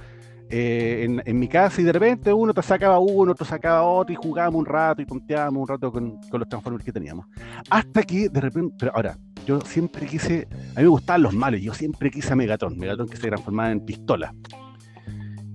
eh, 0.48 1.02
en, 1.04 1.22
en 1.24 1.38
mi 1.38 1.48
casa 1.48 1.80
y 1.80 1.84
de 1.84 1.92
repente 1.92 2.32
uno 2.32 2.54
te 2.54 2.62
sacaba 2.62 2.98
uno, 2.98 3.32
otro 3.32 3.44
sacaba 3.44 3.82
otro 3.82 4.12
y 4.12 4.16
jugábamos 4.16 4.60
un 4.60 4.66
rato 4.66 5.02
y 5.02 5.06
tonteábamos 5.06 5.62
un 5.62 5.68
rato 5.68 5.92
con, 5.92 6.18
los 6.30 6.48
Transformers 6.48 6.84
que 6.84 6.92
teníamos. 6.92 7.26
Hasta 7.70 8.02
que 8.02 8.28
de 8.28 8.40
repente, 8.40 8.74
pero 8.78 8.92
ahora, 8.94 9.18
yo 9.46 9.60
siempre 9.60 10.06
quise, 10.06 10.46
a 10.74 10.78
mí 10.78 10.82
me 10.82 10.88
gustaban 10.88 11.22
los 11.22 11.34
malos, 11.34 11.60
yo 11.60 11.74
siempre 11.74 12.10
quise 12.10 12.32
a 12.32 12.36
Megatron, 12.36 12.78
Megatron 12.78 13.08
que 13.08 13.16
se 13.16 13.28
transformaba 13.28 13.70
en 13.70 13.80
pistola. 13.80 14.34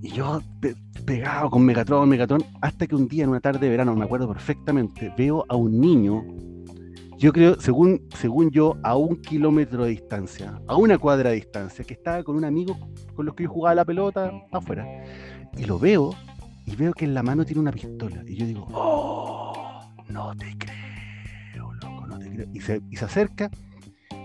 Y 0.01 0.09
yo 0.09 0.41
pe- 0.59 0.75
pegado 1.05 1.49
con 1.49 1.63
Megatron, 1.63 2.09
Megatron, 2.09 2.43
hasta 2.61 2.87
que 2.87 2.95
un 2.95 3.07
día 3.07 3.23
en 3.23 3.29
una 3.29 3.39
tarde 3.39 3.59
de 3.59 3.69
verano, 3.69 3.95
me 3.95 4.05
acuerdo 4.05 4.27
perfectamente, 4.27 5.13
veo 5.17 5.45
a 5.47 5.55
un 5.55 5.79
niño, 5.79 6.23
yo 7.22 7.32
creo, 7.32 7.61
según, 7.61 8.07
según 8.17 8.49
yo, 8.49 8.78
a 8.82 8.97
un 8.97 9.22
kilómetro 9.22 9.84
de 9.84 9.91
distancia, 9.91 10.59
a 10.67 10.76
una 10.76 10.97
cuadra 10.97 11.30
de 11.30 11.36
distancia, 11.36 11.86
que 11.86 11.93
estaba 11.93 12.24
con 12.24 12.36
un 12.36 12.43
amigo 12.43 12.76
con 13.13 13.28
los 13.28 13.36
que 13.36 13.43
yo 13.43 13.49
jugaba 13.51 13.76
la 13.76 13.86
pelota 13.86 14.32
afuera. 14.51 14.88
Y 15.55 15.65
lo 15.65 15.78
veo, 15.78 16.15
y 16.65 16.76
veo 16.76 16.93
que 16.93 17.05
en 17.05 17.13
la 17.13 17.22
mano 17.22 17.45
tiene 17.45 17.61
una 17.61 17.72
pistola. 17.72 18.24
Y 18.26 18.38
yo 18.38 18.47
digo, 18.47 18.67
oh, 18.74 19.84
no 20.09 20.36
te 20.36 20.57
creo, 20.57 21.72
loco, 21.74 22.07
no 22.07 22.17
te 22.17 22.28
creo. 22.28 22.47
Y 22.55 22.59
se, 22.59 22.82
y 22.89 22.95
se 22.95 23.05
acerca, 23.05 23.51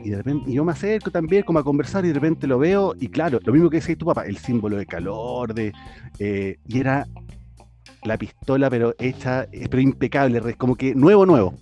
y 0.03 0.09
de 0.09 0.17
repente, 0.17 0.51
y 0.51 0.55
yo 0.55 0.65
me 0.65 0.73
acerco 0.73 1.11
también 1.11 1.43
como 1.43 1.59
a 1.59 1.65
conversar, 1.65 2.03
y 2.07 2.09
de 2.09 2.15
repente 2.15 2.47
lo 2.47 2.59
veo, 2.59 2.95
y 2.99 3.09
claro, 3.09 3.41
lo 3.45 3.53
mismo 3.53 3.69
que 3.69 3.77
decías 3.77 3.99
tu 3.99 4.07
papá, 4.07 4.25
el 4.25 4.39
símbolo 4.39 4.79
de 4.79 4.87
calor, 4.87 5.53
de, 5.53 5.71
eh, 6.19 6.57
y 6.67 6.79
era 6.79 7.07
la 8.07 8.17
pistola, 8.19 8.71
pero 8.71 8.95
hecha, 8.99 9.47
pero 9.71 9.81
impecable, 9.81 10.55
como 10.55 10.75
que 10.77 10.95
nuevo, 10.95 11.27
nuevo. 11.27 11.55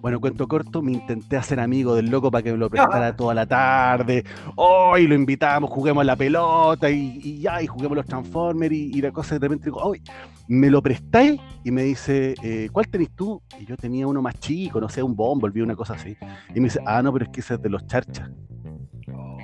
Bueno, 0.00 0.20
cuento 0.20 0.48
corto, 0.48 0.82
me 0.82 0.92
intenté 0.92 1.36
hacer 1.36 1.60
amigo 1.60 1.94
del 1.94 2.10
loco 2.10 2.30
para 2.30 2.42
que 2.42 2.52
me 2.52 2.58
lo 2.58 2.68
prestara 2.68 3.14
toda 3.14 3.34
la 3.34 3.46
tarde. 3.46 4.24
Hoy 4.56 5.06
lo 5.06 5.14
invitamos, 5.14 5.70
juguemos 5.70 6.00
a 6.02 6.04
la 6.04 6.16
pelota 6.16 6.90
y, 6.90 7.20
y 7.22 7.38
ya, 7.38 7.62
y 7.62 7.66
juguemos 7.66 7.96
los 7.96 8.06
Transformers 8.06 8.72
y, 8.74 8.90
y 8.98 9.00
la 9.00 9.12
cosa 9.12 9.36
de 9.36 9.40
repente 9.40 9.66
digo, 9.66 9.80
hoy 9.80 10.02
me 10.48 10.70
lo 10.70 10.82
prestáis 10.82 11.40
y 11.64 11.70
me 11.70 11.82
dice, 11.84 12.34
eh, 12.42 12.68
¿cuál 12.72 12.88
tenés 12.88 13.10
tú? 13.14 13.40
Y 13.60 13.64
yo 13.64 13.76
tenía 13.76 14.06
uno 14.06 14.20
más 14.20 14.34
chico, 14.40 14.80
no 14.80 14.88
sé, 14.88 15.02
un 15.02 15.14
bombo, 15.14 15.46
olvidé 15.46 15.62
una 15.64 15.76
cosa 15.76 15.94
así. 15.94 16.16
Y 16.54 16.60
me 16.60 16.64
dice, 16.66 16.80
ah, 16.84 17.00
no, 17.02 17.12
pero 17.12 17.26
es 17.26 17.30
que 17.30 17.40
ese 17.40 17.54
es 17.54 17.62
de 17.62 17.68
los 17.70 17.86
charchas. 17.86 18.28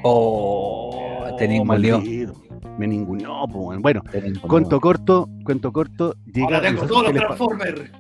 Oh, 0.02 1.24
Oh, 1.30 1.36
ninguneó. 1.40 1.98
maldito. 1.98 2.32
Me 2.78 2.86
ninguneó, 2.86 3.46
pues, 3.52 3.78
bueno. 3.80 4.02
Ninguneó. 4.12 4.42
cuento 4.42 4.80
corto, 4.80 5.28
cuento 5.44 5.72
corto, 5.72 6.14
llega. 6.26 6.46
Ahora 6.46 6.62
tengo 6.62 6.86
todos 6.86 7.02
los 7.04 7.12
Transformers. 7.14 7.90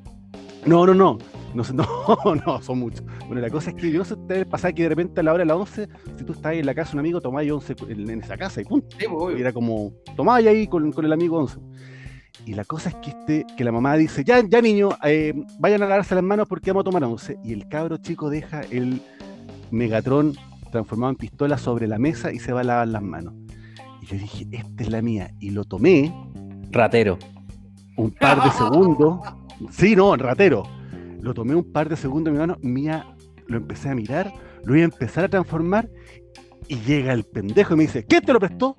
No, 0.66 0.86
no, 0.86 0.94
no. 0.94 1.18
No, 1.54 1.64
no, 1.72 2.34
no, 2.34 2.62
son 2.62 2.78
muchos. 2.78 3.04
Bueno, 3.26 3.40
la 3.40 3.50
cosa 3.50 3.70
es 3.70 3.76
que 3.76 3.90
yo 3.90 3.98
no 3.98 4.04
sé 4.04 4.14
ustedes 4.14 4.40
les 4.40 4.48
pasa 4.48 4.72
que 4.72 4.82
de 4.82 4.90
repente 4.90 5.20
a 5.20 5.22
la 5.22 5.32
hora 5.32 5.42
de 5.42 5.46
las 5.46 5.56
11, 5.56 5.88
si 6.16 6.24
tú 6.24 6.32
estás 6.32 6.52
ahí 6.52 6.58
en 6.58 6.66
la 6.66 6.74
casa 6.74 6.92
de 6.92 6.96
un 6.96 7.00
amigo, 7.00 7.20
tomáis 7.20 7.50
11 7.50 7.76
en, 7.88 8.10
en 8.10 8.22
esa 8.22 8.36
casa 8.36 8.60
y 8.60 8.64
punto. 8.64 8.96
Sí, 8.98 9.06
pues, 9.08 9.38
Y 9.38 9.40
era 9.40 9.52
como, 9.52 9.92
tomáis 10.14 10.46
ahí 10.46 10.66
con, 10.66 10.92
con 10.92 11.04
el 11.04 11.12
amigo 11.12 11.38
11. 11.38 11.58
Y 12.44 12.54
la 12.54 12.64
cosa 12.64 12.90
es 12.90 12.94
que, 12.96 13.10
este, 13.10 13.46
que 13.56 13.64
la 13.64 13.72
mamá 13.72 13.96
dice, 13.96 14.24
ya, 14.24 14.42
ya 14.46 14.60
niño, 14.60 14.90
eh, 15.04 15.34
vayan 15.58 15.82
a 15.82 15.86
lavarse 15.86 16.14
las 16.14 16.24
manos 16.24 16.48
porque 16.48 16.70
vamos 16.70 16.82
a 16.82 16.84
tomar 16.84 17.04
11. 17.04 17.38
Y 17.44 17.52
el 17.52 17.68
cabro 17.68 17.96
chico 17.96 18.30
deja 18.30 18.62
el 18.70 19.00
Megatron 19.70 20.34
transformado 20.70 21.10
en 21.10 21.16
pistola 21.16 21.58
sobre 21.58 21.86
la 21.86 21.98
mesa 21.98 22.32
y 22.32 22.38
se 22.38 22.52
va 22.52 22.60
a 22.60 22.64
lavar 22.64 22.88
las 22.88 23.02
manos. 23.02 23.34
Y 24.08 24.12
yo 24.12 24.18
dije, 24.18 24.46
esta 24.52 24.82
es 24.82 24.90
la 24.90 25.02
mía. 25.02 25.30
Y 25.38 25.50
lo 25.50 25.64
tomé 25.64 26.12
Ratero. 26.70 27.18
un 27.96 28.10
par 28.10 28.42
de 28.42 28.50
segundos. 28.50 29.18
Sí, 29.70 29.94
no, 29.94 30.16
ratero. 30.16 30.62
Lo 31.20 31.34
tomé 31.34 31.54
un 31.54 31.72
par 31.72 31.88
de 31.88 31.96
segundos 31.96 32.30
en 32.30 32.34
mi 32.34 32.38
mano, 32.38 32.56
mía, 32.62 33.06
lo 33.48 33.56
empecé 33.56 33.88
a 33.90 33.94
mirar, 33.94 34.32
lo 34.64 34.76
iba 34.76 34.82
a 34.82 34.84
empezar 34.84 35.24
a 35.24 35.28
transformar 35.28 35.88
y 36.68 36.76
llega 36.76 37.12
el 37.12 37.24
pendejo 37.24 37.74
y 37.74 37.76
me 37.76 37.82
dice, 37.84 38.04
¿qué 38.06 38.20
te 38.20 38.32
lo 38.32 38.38
prestó? 38.38 38.74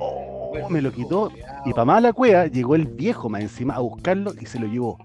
Oh, 0.00 0.68
me 0.68 0.82
lo 0.82 0.92
quitó. 0.92 1.30
Y 1.64 1.70
para 1.70 1.84
más 1.84 2.02
la 2.02 2.12
cueva 2.12 2.46
llegó 2.46 2.74
el 2.74 2.86
viejo 2.86 3.28
más 3.28 3.42
encima 3.42 3.74
a 3.74 3.80
buscarlo 3.80 4.32
y 4.40 4.46
se 4.46 4.58
lo 4.58 4.66
llevó. 4.66 4.98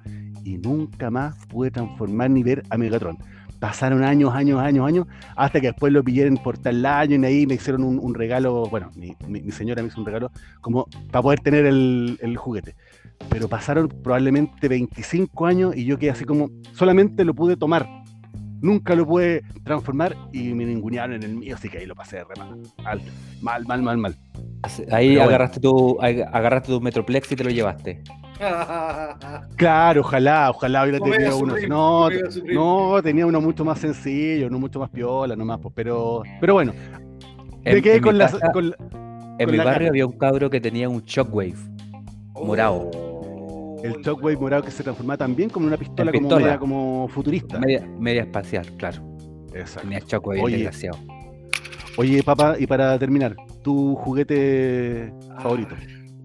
Y 0.44 0.58
nunca 0.58 1.10
más 1.12 1.36
pude 1.48 1.72
transformar 1.72 2.30
ni 2.32 2.44
ver 2.44 2.64
a 2.70 2.78
Megatron. 2.78 3.18
Pasaron 3.64 4.04
años, 4.04 4.36
años, 4.36 4.60
años, 4.60 4.86
años, 4.86 5.08
hasta 5.38 5.62
que 5.62 5.68
después 5.68 5.94
lo 5.94 6.04
pillé 6.04 6.28
en 6.28 6.36
Portal 6.36 6.86
año 6.86 7.16
y 7.18 7.26
ahí 7.26 7.48
me 7.48 7.54
hicieron 7.54 7.86
un, 7.86 8.14
regalo, 8.14 8.66
bueno, 8.66 8.92
mi, 8.98 9.16
señora 9.52 9.82
me 9.82 9.88
hizo 9.88 10.02
un 10.02 10.06
regalo 10.06 10.32
como 10.60 10.86
para 11.10 11.22
poder 11.22 11.40
tener 11.40 11.66
el, 11.66 12.36
juguete. 12.36 12.76
Pero 13.30 13.48
pasaron 13.48 13.88
probablemente 13.88 14.68
25 14.68 15.46
años 15.46 15.78
y 15.78 15.86
yo 15.86 15.98
quedé 15.98 16.10
así 16.10 16.26
como, 16.26 16.50
solamente 16.74 17.24
lo 17.24 17.34
pude 17.34 17.56
tomar. 17.56 17.88
Nunca 18.60 18.96
lo 18.96 19.08
pude 19.08 19.44
transformar 19.64 20.18
y 20.34 20.54
me 20.54 20.66
ningunearon 20.66 21.16
en 21.16 21.24
el 21.24 21.34
mío, 21.34 21.56
así 21.56 21.70
que 21.70 21.78
ahí 21.78 21.86
lo 21.86 21.96
pasé 21.96 22.22
re 22.26 22.36
mal. 22.38 22.60
Mal, 22.84 23.02
mal, 23.42 23.66
mal, 23.66 23.82
mal. 23.82 23.98
mal. 23.98 24.33
Ahí 24.92 25.10
Pero 25.10 25.20
bueno. 25.20 25.24
agarraste 25.24 25.60
tu, 25.60 25.98
agarraste 26.02 26.68
tu 26.72 26.80
Metroplex 26.82 27.32
y 27.32 27.36
te 27.36 27.44
lo 27.44 27.50
llevaste. 27.50 28.02
Claro, 29.56 30.02
ojalá, 30.02 30.50
ojalá 30.50 30.84
hubiera 30.84 31.00
tenido 31.00 31.38
uno. 31.38 31.56
No, 32.54 33.02
tenía 33.02 33.26
uno 33.26 33.40
mucho 33.40 33.64
más 33.64 33.80
sencillo, 33.80 34.50
no 34.50 34.60
mucho 34.60 34.80
más 34.80 34.90
piola, 34.90 35.36
nomás, 35.36 35.60
pues, 35.60 35.74
pero, 35.76 36.24
pero 36.42 36.54
bueno, 36.56 36.74
En- 37.64 37.76
me 37.76 37.82
quedé 37.82 37.96
en 37.98 38.02
con 38.02 38.14
mi 38.14 38.20
la, 38.20 38.26
casa- 38.30 38.52
con 38.52 38.70
la- 38.72 38.76
En 38.80 39.46
con 39.46 39.52
mi 39.52 39.58
la 39.58 39.64
barrio 39.64 39.80
cara. 39.80 39.90
había 39.90 40.06
un 40.06 40.18
cabro 40.18 40.50
que 40.50 40.60
tenía 40.60 40.90
un 40.90 41.02
Shockwave. 41.04 41.56
Morado. 42.34 42.90
Oh, 42.94 43.80
el 43.84 43.94
Shockwave 44.02 44.38
morado 44.38 44.64
que 44.64 44.72
se 44.72 44.84
transformaba 44.84 45.18
también 45.18 45.50
como 45.50 45.68
una 45.68 45.78
pistola, 45.78 46.12
como, 46.12 46.22
pistola. 46.28 46.46
media 46.46 46.60
como 46.60 47.08
futurista. 47.10 47.60
Media, 47.60 47.88
media 48.00 48.22
espacial, 48.24 48.66
claro. 48.78 49.02
Exacto. 49.54 49.82
Tenía 49.88 50.00
Shockwave, 50.06 50.42
Oye. 50.42 50.56
desgraciado. 50.58 50.98
Oye, 51.98 52.24
papá, 52.24 52.56
y 52.60 52.66
para 52.68 52.98
terminar, 53.00 53.36
tu 53.64 53.96
juguete 53.96 55.14
favorito. 55.42 55.76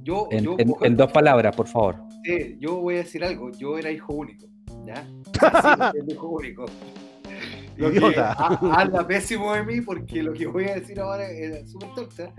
Yo, 0.03 0.27
En, 0.31 0.45
yo, 0.45 0.57
en- 0.59 0.75
en 0.83 0.97
dos 0.97 1.13
palabras, 1.13 1.55
por 1.55 1.67
favor. 1.69 1.97
Sí, 2.25 2.57
yo 2.61 2.81
voy 2.81 2.95
a 2.95 2.99
decir 2.99 3.23
algo. 3.25 3.51
Yo 3.53 3.79
era 3.79 3.91
hijo 3.91 4.13
único. 4.15 4.47
¿Ya? 4.85 5.07
Sí, 5.33 5.39
era 5.43 5.93
hijo 6.09 6.29
único. 6.29 6.67
Lo 7.77 7.93
que 7.93 8.01
habla 8.73 9.07
pésimo 9.07 9.53
de 9.55 9.63
mí 9.63 9.81
porque 9.83 10.21
lo 10.21 10.33
que 10.33 10.47
voy 10.49 10.65
a 10.65 10.75
decir 10.75 10.99
ahora 10.99 11.31
es 11.31 11.71
súper 11.71 11.91
torta. 11.95 12.33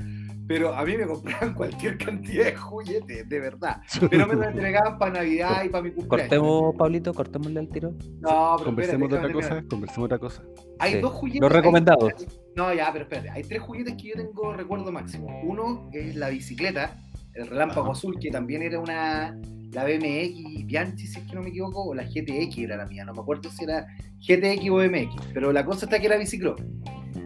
Pero 0.47 0.73
a 0.75 0.83
mí 0.83 0.97
me 0.97 1.05
compraban 1.05 1.53
cualquier 1.55 1.97
cantidad 1.97 2.45
de 2.45 2.55
juguetes, 2.55 3.29
de 3.29 3.39
verdad. 3.39 3.81
Pero 4.09 4.25
me 4.27 4.33
lo 4.33 4.43
entregaban 4.43 4.97
para 4.97 5.11
Navidad 5.13 5.63
y 5.63 5.69
para 5.69 5.83
mi 5.83 5.91
cumpleaños. 5.91 6.27
Cortemos, 6.29 6.75
Pablito, 6.75 7.13
cortémosle 7.13 7.59
al 7.59 7.69
tiro. 7.69 7.91
No, 8.19 8.55
pero 8.57 8.65
Conversemos 8.65 9.09
de 9.09 9.15
espérate, 9.15 9.37
otra 9.37 9.49
cosa, 9.59 9.67
conversemos 9.69 10.09
de 10.09 10.15
otra 10.15 10.19
cosa. 10.19 10.43
Hay 10.79 10.93
Sí. 10.95 10.99
dos 11.01 11.11
juguetes. 11.13 11.41
Los 11.41 11.51
hay- 11.51 11.57
recomendados. 11.57 12.13
No, 12.59 12.73
ya, 12.73 12.91
pero 12.91 13.03
espérate. 13.05 13.29
Hay 13.29 13.43
tres 13.43 13.61
juguetes 13.61 13.95
que 13.95 14.09
yo 14.09 14.15
tengo 14.15 14.53
recuerdo 14.53 14.91
máximo. 14.91 15.27
Uno 15.43 15.89
es 15.93 16.15
la 16.15 16.29
bicicleta, 16.29 16.95
el 17.33 17.47
Relámpago 17.47 17.83
Ajá. 17.83 17.91
Azul, 17.93 18.17
que 18.19 18.29
también 18.29 18.61
era 18.61 18.79
una. 18.79 19.37
La 19.71 19.83
BMX 19.85 20.65
Bianchi, 20.65 21.05
si 21.05 21.19
es 21.19 21.25
que 21.27 21.35
no 21.35 21.41
me 21.43 21.49
equivoco, 21.49 21.83
o 21.83 21.93
la 21.93 22.03
GTX 22.03 22.57
era 22.57 22.75
la 22.75 22.85
mía. 22.87 23.05
No 23.05 23.13
me 23.13 23.21
acuerdo 23.21 23.49
si 23.51 23.63
era 23.63 23.85
GTX 24.19 24.69
o 24.71 24.75
BMX. 24.77 25.15
Pero 25.33 25.53
la 25.53 25.63
cosa 25.63 25.85
está 25.85 25.99
que 25.99 26.07
era 26.07 26.17
biciclo. 26.17 26.55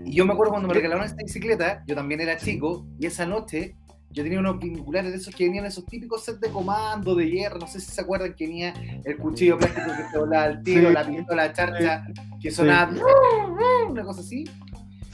Y 0.06 0.14
yo 0.14 0.26
me 0.26 0.34
acuerdo 0.34 0.52
cuando 0.52 0.68
me 0.68 0.74
regalaron 0.74 1.06
esta 1.06 1.24
bicicleta, 1.24 1.84
yo 1.88 1.96
también 1.96 2.20
era 2.20 2.38
chico, 2.38 2.86
y 3.00 3.06
esa 3.06 3.26
noche 3.26 3.76
yo 4.12 4.22
tenía 4.24 4.40
unos 4.40 4.60
vinculares 4.60 5.12
de 5.12 5.18
esos 5.18 5.34
que 5.34 5.46
venían 5.46 5.66
esos 5.66 5.86
típicos 5.86 6.24
sets 6.26 6.40
de 6.42 6.50
comando, 6.50 7.16
de 7.16 7.32
hierro, 7.32 7.58
no 7.58 7.66
sé 7.68 7.80
si 7.80 7.90
se 7.92 8.02
acuerdan 8.02 8.36
que 8.36 8.46
venía 8.46 8.74
el 9.06 9.18
cuchillo 9.18 9.58
plástico 9.58 9.88
que 9.88 10.04
te 10.12 10.20
volaba 10.20 10.44
al 10.44 10.62
tiro, 10.62 10.90
Sí. 10.90 10.94
la 10.94 11.08
pistola 11.08 11.54
charcha 11.54 12.06
que 12.42 12.52
sonaba 12.52 12.94
una 13.90 14.04
cosa 14.04 14.20
así. 14.20 14.44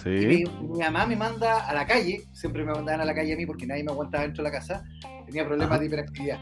Y 0.06 0.10
mi, 0.28 0.43
mi 0.70 0.80
mamá 0.80 1.06
me 1.06 1.16
manda 1.16 1.68
a 1.68 1.74
la 1.74 1.86
calle, 1.86 2.22
siempre 2.34 2.64
me 2.64 2.72
mandaban 2.74 3.02
a 3.02 3.06
la 3.06 3.14
calle 3.14 3.34
a 3.34 3.38
mí 3.38 3.45
porque 3.45 3.66
nadie 3.68 3.84
me 3.84 3.91
aguantaba 3.91 4.24
dentro 4.24 4.43
de 4.43 4.50
la 4.50 4.58
casa, 4.58 4.84
tenía 5.26 5.43
problemas 5.45 5.72
Ajá. 5.72 5.80
de 5.80 5.86
hiperactividad. 5.88 6.39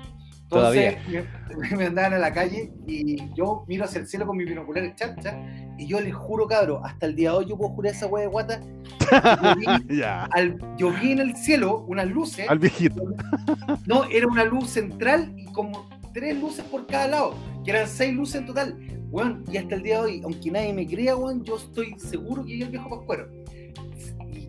Todavía. 0.49 0.91
Entonces 1.07 1.25
me, 1.71 1.77
me 1.77 1.83
mandaban 1.85 2.13
a 2.13 2.19
la 2.19 2.31
calle 2.33 2.71
y 2.85 3.33
yo 3.33 3.65
miro 3.67 3.83
hacia 3.83 3.99
el 3.99 4.07
cielo 4.07 4.25
con 4.25 4.37
mis 4.37 4.47
binoculares 4.47 4.95
charcha 4.95 5.37
y 5.77 5.87
yo 5.87 5.99
les 5.99 6.13
juro, 6.15 6.47
cabro, 6.47 6.83
hasta 6.85 7.05
el 7.05 7.15
día 7.15 7.31
de 7.31 7.37
hoy 7.37 7.45
yo 7.47 7.57
puedo 7.57 7.71
jurar 7.71 7.93
esa 7.93 8.07
wea 8.07 8.23
de 8.23 8.29
guata. 8.29 8.61
Yo 8.61 9.55
vi, 9.55 9.65
Ya, 9.97 10.23
al- 10.31 10.57
yo 10.77 10.91
vi 10.91 11.11
en 11.11 11.19
el 11.19 11.35
cielo 11.35 11.79
unas 11.87 12.07
luces, 12.07 12.49
al 12.49 12.59
viejito. 12.59 13.03
no, 13.87 14.05
era 14.05 14.27
una 14.27 14.45
luz 14.45 14.69
central 14.69 15.33
y 15.35 15.45
como 15.51 15.89
tres 16.13 16.39
luces 16.39 16.63
por 16.65 16.87
cada 16.87 17.07
lado, 17.09 17.35
que 17.65 17.71
eran 17.71 17.87
seis 17.87 18.13
luces 18.15 18.35
en 18.41 18.45
total. 18.45 18.77
Weón, 19.09 19.43
y 19.51 19.57
hasta 19.57 19.75
el 19.75 19.83
día 19.83 19.95
de 19.99 20.01
hoy, 20.01 20.21
aunque 20.23 20.49
nadie 20.51 20.73
me 20.73 20.85
crea, 20.87 21.15
weón, 21.15 21.43
yo 21.43 21.57
estoy 21.57 21.93
seguro 21.99 22.43
que 22.45 22.57
yo 22.57 22.65
el 22.65 22.71
viejo 22.71 22.89
Pascuero. 22.89 23.27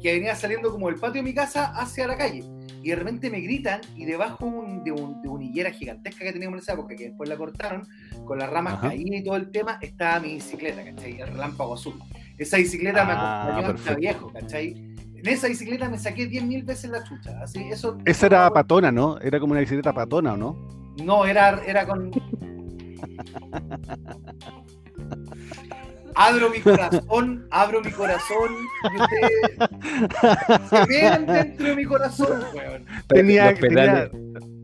Que 0.03 0.13
venía 0.13 0.35
saliendo 0.35 0.71
como 0.71 0.87
del 0.89 0.97
patio 0.97 1.23
de 1.23 1.29
mi 1.29 1.35
casa 1.35 1.67
hacia 1.75 2.07
la 2.07 2.17
calle. 2.17 2.45
Y 2.83 2.91
de 2.91 2.97
repente 2.97 3.29
me 3.31 3.41
gritan 3.41 3.81
y 3.97 4.05
debajo 4.05 4.47
un- 4.47 4.85
de, 4.85 4.93
un, 4.93 5.21
de 5.21 5.29
una 5.29 5.45
higuera 5.45 5.71
gigantesca 5.73 6.25
que 6.25 6.33
teníamos 6.33 6.59
en 6.59 6.63
esa 6.63 6.75
época, 6.75 6.95
que 6.95 7.09
después 7.09 7.29
la 7.29 7.37
cortaron, 7.37 7.87
con 8.25 8.39
las 8.39 8.49
ramas 8.49 8.75
Ajá. 8.75 8.89
caídas 8.89 9.21
y 9.21 9.25
todo 9.25 9.37
el 9.37 9.51
tema, 9.51 9.79
estaba 9.83 10.21
mi 10.21 10.35
bicicleta, 10.35 10.85
¿cachai? 10.85 11.21
El 11.21 11.29
relámpago 11.29 11.75
azul. 11.75 11.95
Esa 12.39 12.57
bicicleta 12.59 13.05
me 13.05 13.13
Ah, 13.13 13.43
acompañó 13.59 13.75
hasta 13.75 13.95
viejo, 13.97 14.33
¿cachai? 14.33 14.69
En 15.17 15.27
esa 15.27 15.49
bicicleta 15.49 15.89
me 15.89 15.99
saqué 15.99 16.29
10.000 16.31 16.65
veces 16.65 16.91
la 16.91 17.03
chucha. 17.03 17.41
Así, 17.43 17.59
eso, 17.69 17.99
Esa 18.05 18.27
era 18.27 18.51
patona, 18.53 18.93
¿no? 18.93 19.19
Era 19.19 19.41
como 19.41 19.51
una 19.51 19.61
bicicleta 19.61 19.93
patona, 19.93 20.35
¿o 20.35 20.37
no? 20.37 20.57
no, 21.05 21.27
era, 21.27 21.61
era 21.67 21.85
con. 21.87 22.11
abro 26.19 26.51
mi 26.51 26.61
corazón, 26.61 27.47
abro 27.51 27.81
mi 27.81 27.91
corazón 27.93 28.51
y 28.93 29.01
ustedes 29.01 30.71
se 30.71 30.87
vean 30.87 31.27
dentro 31.27 31.67
de 31.69 31.77
mi 31.77 31.85
corazón, 31.85 32.43
weón. 32.55 32.85
Tenía, 33.07 33.55
tenía- 33.55 34.11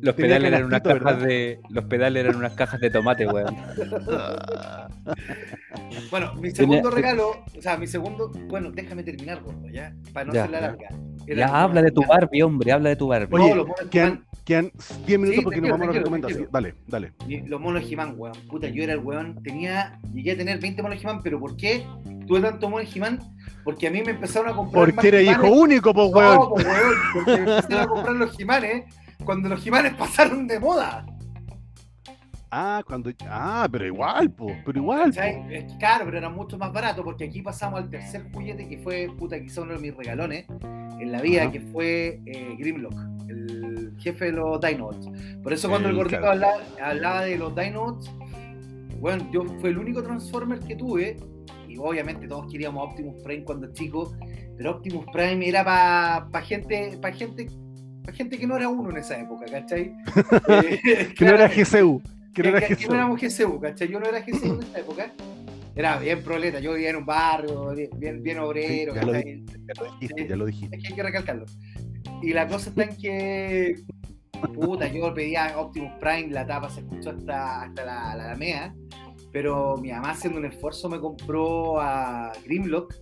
los 0.05 0.15
pedales 0.15 0.49
eran 0.49 0.65
unas 0.65 0.83
cajas 0.83 1.03
¿verdad? 1.03 1.27
de. 1.27 1.61
Los 1.71 1.85
pedales 1.85 2.25
eran 2.25 2.37
unas 2.37 2.53
cajas 2.53 2.81
de 2.81 2.91
tomate, 2.91 3.27
weón. 3.27 3.57
Bueno, 6.11 6.35
mi 6.35 6.53
Tenía- 6.53 6.55
segundo 6.55 6.91
regalo, 6.91 7.31
o 7.57 7.63
sea, 7.63 7.77
mi 7.77 7.87
segundo, 7.87 8.31
bueno, 8.49 8.71
déjame 8.71 9.03
terminar, 9.03 9.43
gordo, 9.43 9.69
ya, 9.69 9.93
para 10.13 10.27
no 10.27 10.33
Ya, 10.33 10.43
ser 10.43 10.51
la 10.51 10.61
larga. 10.61 10.89
Era 11.27 11.47
Ya 11.47 11.63
habla 11.63 11.83
de 11.83 11.91
tu 11.91 12.03
Barbie, 12.07 12.43
hombre, 12.43 12.73
habla 12.73 12.91
de 12.91 12.97
tu 12.97 13.09
Barbie. 13.09 13.35
Oye, 13.35 13.51
No, 13.51 13.57
los 13.57 13.67
monos 13.69 13.91
quedan, 13.91 14.09
He-Man. 14.09 14.25
quedan 14.45 14.73
10 15.07 15.19
minutos 15.19 15.39
Sí, 15.39 15.45
porque 15.45 15.61
nos 15.61 15.71
vamos 15.71 15.89
a 15.89 15.91
así 16.27 16.35
que 16.39 16.49
Dale, 16.53 16.75
dale. 16.87 17.13
Los 17.47 17.61
monos 17.61 17.85
He-Man, 17.91 18.15
weón. 18.17 18.37
Puta, 18.49 18.69
yo 18.69 18.83
era 18.83 18.93
el 18.93 19.01
weón. 19.01 19.43
Tenía, 19.43 19.99
llegué 20.13 20.33
a 20.33 20.37
tener 20.37 20.59
20 20.61 20.83
monos 20.83 21.03
He-Man, 21.03 21.21
pero 21.23 21.41
¿por 21.41 21.57
qué 21.57 21.85
tuve 22.27 22.41
tantos 22.41 22.71
monos 22.71 22.95
He-Man? 22.95 23.19
Porque 23.65 23.89
a 23.89 23.91
mí 23.91 24.03
me 24.05 24.13
empezaron 24.13 24.51
a 24.51 24.55
comprar. 24.55 24.87
más 24.87 24.95
Porque 24.95 25.09
eres 25.09 25.31
hijo 25.31 25.47
único, 25.51 25.93
pues, 25.95 26.11
No, 26.11 26.17
weón. 26.17 26.39
po, 26.39 26.55
weón, 26.55 26.95
porque 27.15 27.31
me 27.41 27.57
empezaron 27.57 27.81
a 27.81 27.87
comprar 27.87 28.15
los 28.17 28.39
He-Manes 28.41 28.85
cuando 29.25 29.49
los 29.49 29.67
He-Manes 29.67 29.95
pasaron 29.99 30.47
de 30.47 30.59
moda. 30.61 31.05
Ah, 32.57 32.83
cuando. 32.87 33.11
Ah, 33.29 33.69
pero 33.71 33.85
igual, 33.87 34.31
pues. 34.31 34.57
Pero 34.65 34.79
igual. 34.81 35.13
po. 35.13 35.21
Es 35.21 35.65
que, 35.73 35.79
Claro, 35.79 36.05
pero 36.05 36.19
era 36.19 36.29
mucho 36.31 36.57
más 36.57 36.73
barato 36.73 37.03
porque 37.03 37.25
aquí 37.25 37.43
pasamos 37.43 37.81
al 37.81 37.91
tercer 37.91 38.31
juguete 38.33 38.69
que 38.69 38.79
fue, 38.79 39.09
puta, 39.19 39.41
quizá 39.41 39.63
uno 39.63 39.73
de 39.75 39.81
mis 39.81 39.97
regalones 39.97 40.47
en 41.01 41.11
la 41.11 41.21
vida, 41.21 41.43
Ajá. 41.43 41.51
que 41.53 41.61
fue 41.61 42.21
eh, 42.27 42.55
Grimlock, 42.57 42.95
el 43.29 43.95
jefe 43.99 44.27
de 44.27 44.33
los 44.33 44.61
Dinobots. 44.61 45.09
Por 45.43 45.53
eso 45.53 45.69
cuando 45.69 45.89
el, 45.89 45.95
El- 45.97 46.03
gordito 46.05 46.25
hablaba, 46.31 46.59
hablaba 46.81 47.23
de 47.23 47.37
los 47.39 47.57
Dinobots, 47.57 48.09
bueno, 49.01 49.29
yo 49.33 49.43
fue 49.61 49.71
el 49.71 49.79
único 49.79 50.03
Transformer 50.05 50.61
que 50.61 50.77
tuve, 50.77 51.17
y 51.69 51.77
obviamente 51.77 52.29
todos 52.29 52.51
queríamos 52.53 52.89
Optimus 52.89 53.21
Prime 53.25 53.43
cuando 53.43 53.73
chicos, 53.73 54.15
pero 54.57 54.71
Optimus 54.77 55.05
Prime 55.13 55.47
era 55.49 55.65
para 55.65 56.29
para 56.31 56.45
gente, 56.47 56.97
pa 57.03 57.11
gente 57.11 57.49
que 58.13 58.47
no 58.47 58.57
era 58.57 58.69
uno 58.69 58.91
en 58.91 58.99
esa 58.99 59.19
época, 59.19 59.47
¿cachai? 59.51 59.95
Eh, 60.49 61.15
Que 61.17 61.25
no 61.25 61.35
era 61.35 61.49
GCU. 61.49 62.03
Que 62.35 62.43
no 62.43 62.49
era 62.51 62.61
que 62.67 62.75
no 62.75 62.81
GCU. 62.81 62.95
éramos 62.95 63.21
GCU, 63.21 63.61
¿cachai? 63.61 63.89
Yo 63.89 64.01
no 64.01 64.07
era 64.07 64.21
GCU 64.21 64.55
en 64.55 64.63
esa 64.63 64.79
época. 64.81 65.13
Era 65.77 65.99
bien 65.99 66.23
proleta, 66.23 66.61
yo 66.61 66.75
vivía 66.75 66.91
en 66.91 66.97
un 66.97 67.07
barrio, 67.07 67.75
bien, 67.75 67.91
bien, 67.97 68.23
bien 68.23 68.37
Sí, 68.37 68.43
obrero, 68.45 68.95
ya, 68.95 69.03
lo 69.03 69.13
dijiste, 69.13 69.59
ya 69.67 69.75
lo 69.83 69.93
dijiste, 69.99 70.29
ya 70.29 70.37
lo 70.37 70.45
dijiste. 70.47 70.77
Hay 70.77 70.95
que 70.95 71.03
recalcarlo. 71.03 71.47
Y 72.23 72.33
la 72.33 72.47
cosa 72.47 72.71
está 72.71 72.85
en 72.85 72.97
que, 72.97 73.75
puta, 74.55 74.87
yo 74.87 75.13
pedía 75.13 75.59
Optimus 75.59 75.93
Prime, 76.01 76.29
la 76.29 76.47
tapa 76.47 76.69
se 76.71 76.81
escuchó 76.81 77.11
hasta, 77.11 77.63
hasta 77.63 77.85
la, 77.85 78.15
la 78.15 78.25
Alameda, 78.29 78.73
pero 79.33 79.77
mi 79.79 79.91
mamá 79.91 80.11
haciendo 80.11 80.39
un 80.39 80.45
esfuerzo 80.47 80.89
me 80.89 81.01
compró 81.01 81.81
a 81.81 82.31
Grimlock, 82.45 82.95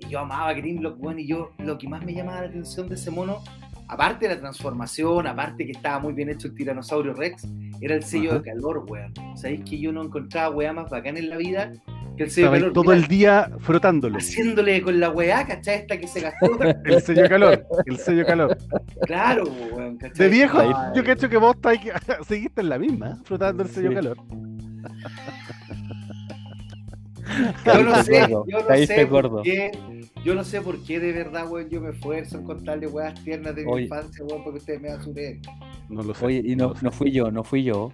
y 0.00 0.08
yo 0.08 0.18
amaba 0.18 0.50
a 0.50 0.52
Grimlock, 0.52 0.98
bueno, 0.98 1.20
y 1.20 1.28
yo, 1.28 1.50
lo 1.58 1.78
que 1.78 1.88
más 1.88 2.04
me 2.04 2.12
llamaba 2.12 2.42
la 2.42 2.48
atención 2.48 2.90
de 2.90 2.96
ese 2.96 3.10
mono, 3.10 3.42
aparte 3.88 4.28
de 4.28 4.34
la 4.34 4.40
transformación, 4.40 5.26
aparte 5.26 5.64
que 5.66 5.72
estaba 5.72 5.98
muy 5.98 6.12
bien 6.12 6.28
hecho 6.28 6.48
el 6.48 6.54
tiranosaurio 6.54 7.14
Rex, 7.14 7.46
era 7.80 7.94
el 7.94 8.02
sello 8.04 8.30
Ajá. 8.30 8.38
de 8.40 8.44
calor, 8.50 8.84
weón. 8.88 9.12
Sabéis 9.36 9.62
que 9.64 9.78
yo 9.78 9.92
no 9.92 10.02
encontraba 10.02 10.50
weá 10.54 10.72
más 10.72 10.90
bacán 10.90 11.16
en 11.16 11.28
la 11.30 11.36
vida 11.36 11.72
que 12.16 12.24
el 12.24 12.30
sello 12.30 12.46
Estaba 12.48 12.54
de 12.56 12.60
calor. 12.62 12.72
todo 12.72 12.92
el 12.92 13.06
día 13.06 13.50
frotándolo. 13.60 14.16
Haciéndole 14.18 14.82
con 14.82 14.98
la 14.98 15.10
weá, 15.10 15.46
¿cachai? 15.46 15.76
Esta 15.76 15.96
que 15.98 16.08
se 16.08 16.20
gastó. 16.20 16.58
El 16.84 17.00
sello 17.00 17.28
calor. 17.28 17.64
El 17.86 17.96
sello 17.98 18.26
calor. 18.26 18.58
Claro, 19.06 19.44
weón, 19.72 19.96
¿cachai? 19.98 20.26
De 20.26 20.28
viejo, 20.28 20.58
Ay, 20.58 20.72
yo 20.96 21.04
cacho 21.04 21.28
que 21.28 21.36
vos 21.36 21.54
estás 21.54 21.78
ahí- 21.78 21.90
seguiste 22.26 22.60
en 22.60 22.68
la 22.70 22.78
misma, 22.78 23.18
frotando 23.24 23.62
el 23.62 23.68
sello 23.68 23.90
Sí. 23.90 23.94
calor. 23.94 24.16
Yo 27.64 27.82
no 27.82 27.92
Caíste 27.92 28.04
sé, 28.04 28.26
gordo, 28.32 28.46
yo 28.48 28.58
no 28.58 28.76
sé 28.86 29.04
gordo. 29.04 29.30
por 29.36 29.42
qué, 29.42 29.70
yo 30.24 30.34
no 30.34 30.44
sé 30.44 30.60
por 30.60 30.82
qué 30.84 31.00
de 31.00 31.12
verdad, 31.12 31.48
weón, 31.50 31.68
yo 31.68 31.80
me 31.80 31.90
esfuerzo 31.90 32.38
en 32.38 32.44
contarle 32.44 32.86
weas 32.86 33.14
tiernas 33.22 33.54
de 33.54 33.64
mi 33.64 33.72
Oye. 33.72 33.82
infancia, 33.84 34.24
weón, 34.24 34.42
porque 34.44 34.58
ustedes 34.58 34.80
me 34.80 34.88
dan 34.88 35.02
su 35.02 35.12
creer. 35.12 35.38
No 35.88 36.02
lo 36.02 36.14
sé. 36.14 36.26
Oye, 36.26 36.42
y 36.44 36.56
no, 36.56 36.74
no 36.82 36.90
fui 36.92 37.10
yo, 37.12 37.30
no 37.30 37.44
fui 37.44 37.62
yo. 37.64 37.92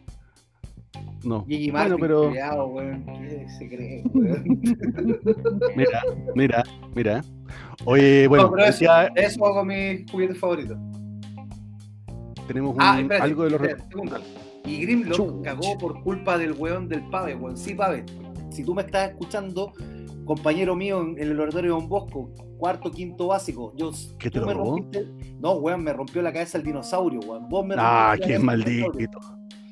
no. 1.24 1.44
Gigi 1.46 1.70
Bueno, 1.70 1.88
Martin, 1.90 2.00
pero 2.00 2.22
culiao, 2.28 2.66
weón, 2.68 3.04
¿qué 3.06 3.46
se 3.58 3.68
cree, 3.68 4.02
weón? 4.12 4.44
mira, 5.76 6.02
mira, 6.34 6.62
mira. 6.94 7.24
Oye, 7.84 8.26
bueno, 8.28 8.44
no, 8.44 8.50
pero 8.52 8.64
eso, 8.64 8.80
ya 8.84 9.04
eso 9.14 9.44
hago 9.46 9.64
mi 9.64 10.04
juguete 10.10 10.34
favorito. 10.34 10.76
tenemos 12.46 12.74
un- 12.74 12.82
Ah, 12.82 13.00
espérate, 13.00 13.24
algo 13.24 13.44
de 13.44 13.50
los... 13.50 13.60
espérate. 13.62 14.24
Y 14.66 14.80
Grimlock 14.80 15.16
Chuch. 15.16 15.42
cagó 15.44 15.76
por 15.78 16.02
culpa 16.02 16.38
del 16.38 16.52
weón 16.52 16.88
del 16.88 17.02
Pave, 17.10 17.34
weón. 17.34 17.56
Sí, 17.56 17.74
Pave. 17.74 18.04
Si 18.50 18.64
tú 18.64 18.74
me 18.74 18.82
estás 18.82 19.10
escuchando, 19.10 19.72
compañero 20.24 20.74
mío 20.76 21.02
en, 21.02 21.18
el 21.18 21.38
oratorio 21.38 21.74
de 21.74 21.80
Don 21.80 21.88
Bosco, 21.88 22.30
cuarto, 22.58 22.90
quinto 22.90 23.28
básico, 23.28 23.72
yo. 23.76 23.90
¿Qué 24.18 24.30
te 24.30 24.38
lo 24.40 24.46
me 24.46 24.54
robó? 24.54 24.76
rompiste- 24.78 25.36
No, 25.40 25.52
weón, 25.54 25.82
me 25.84 25.92
rompió 25.92 26.22
la 26.22 26.32
cabeza 26.32 26.58
el 26.58 26.64
dinosaurio, 26.64 27.20
weón. 27.20 27.48
Vos 27.48 27.66
me 27.66 27.74
Ah, 27.78 28.16
qué 28.22 28.34
el 28.36 28.42
maldito. 28.42 28.92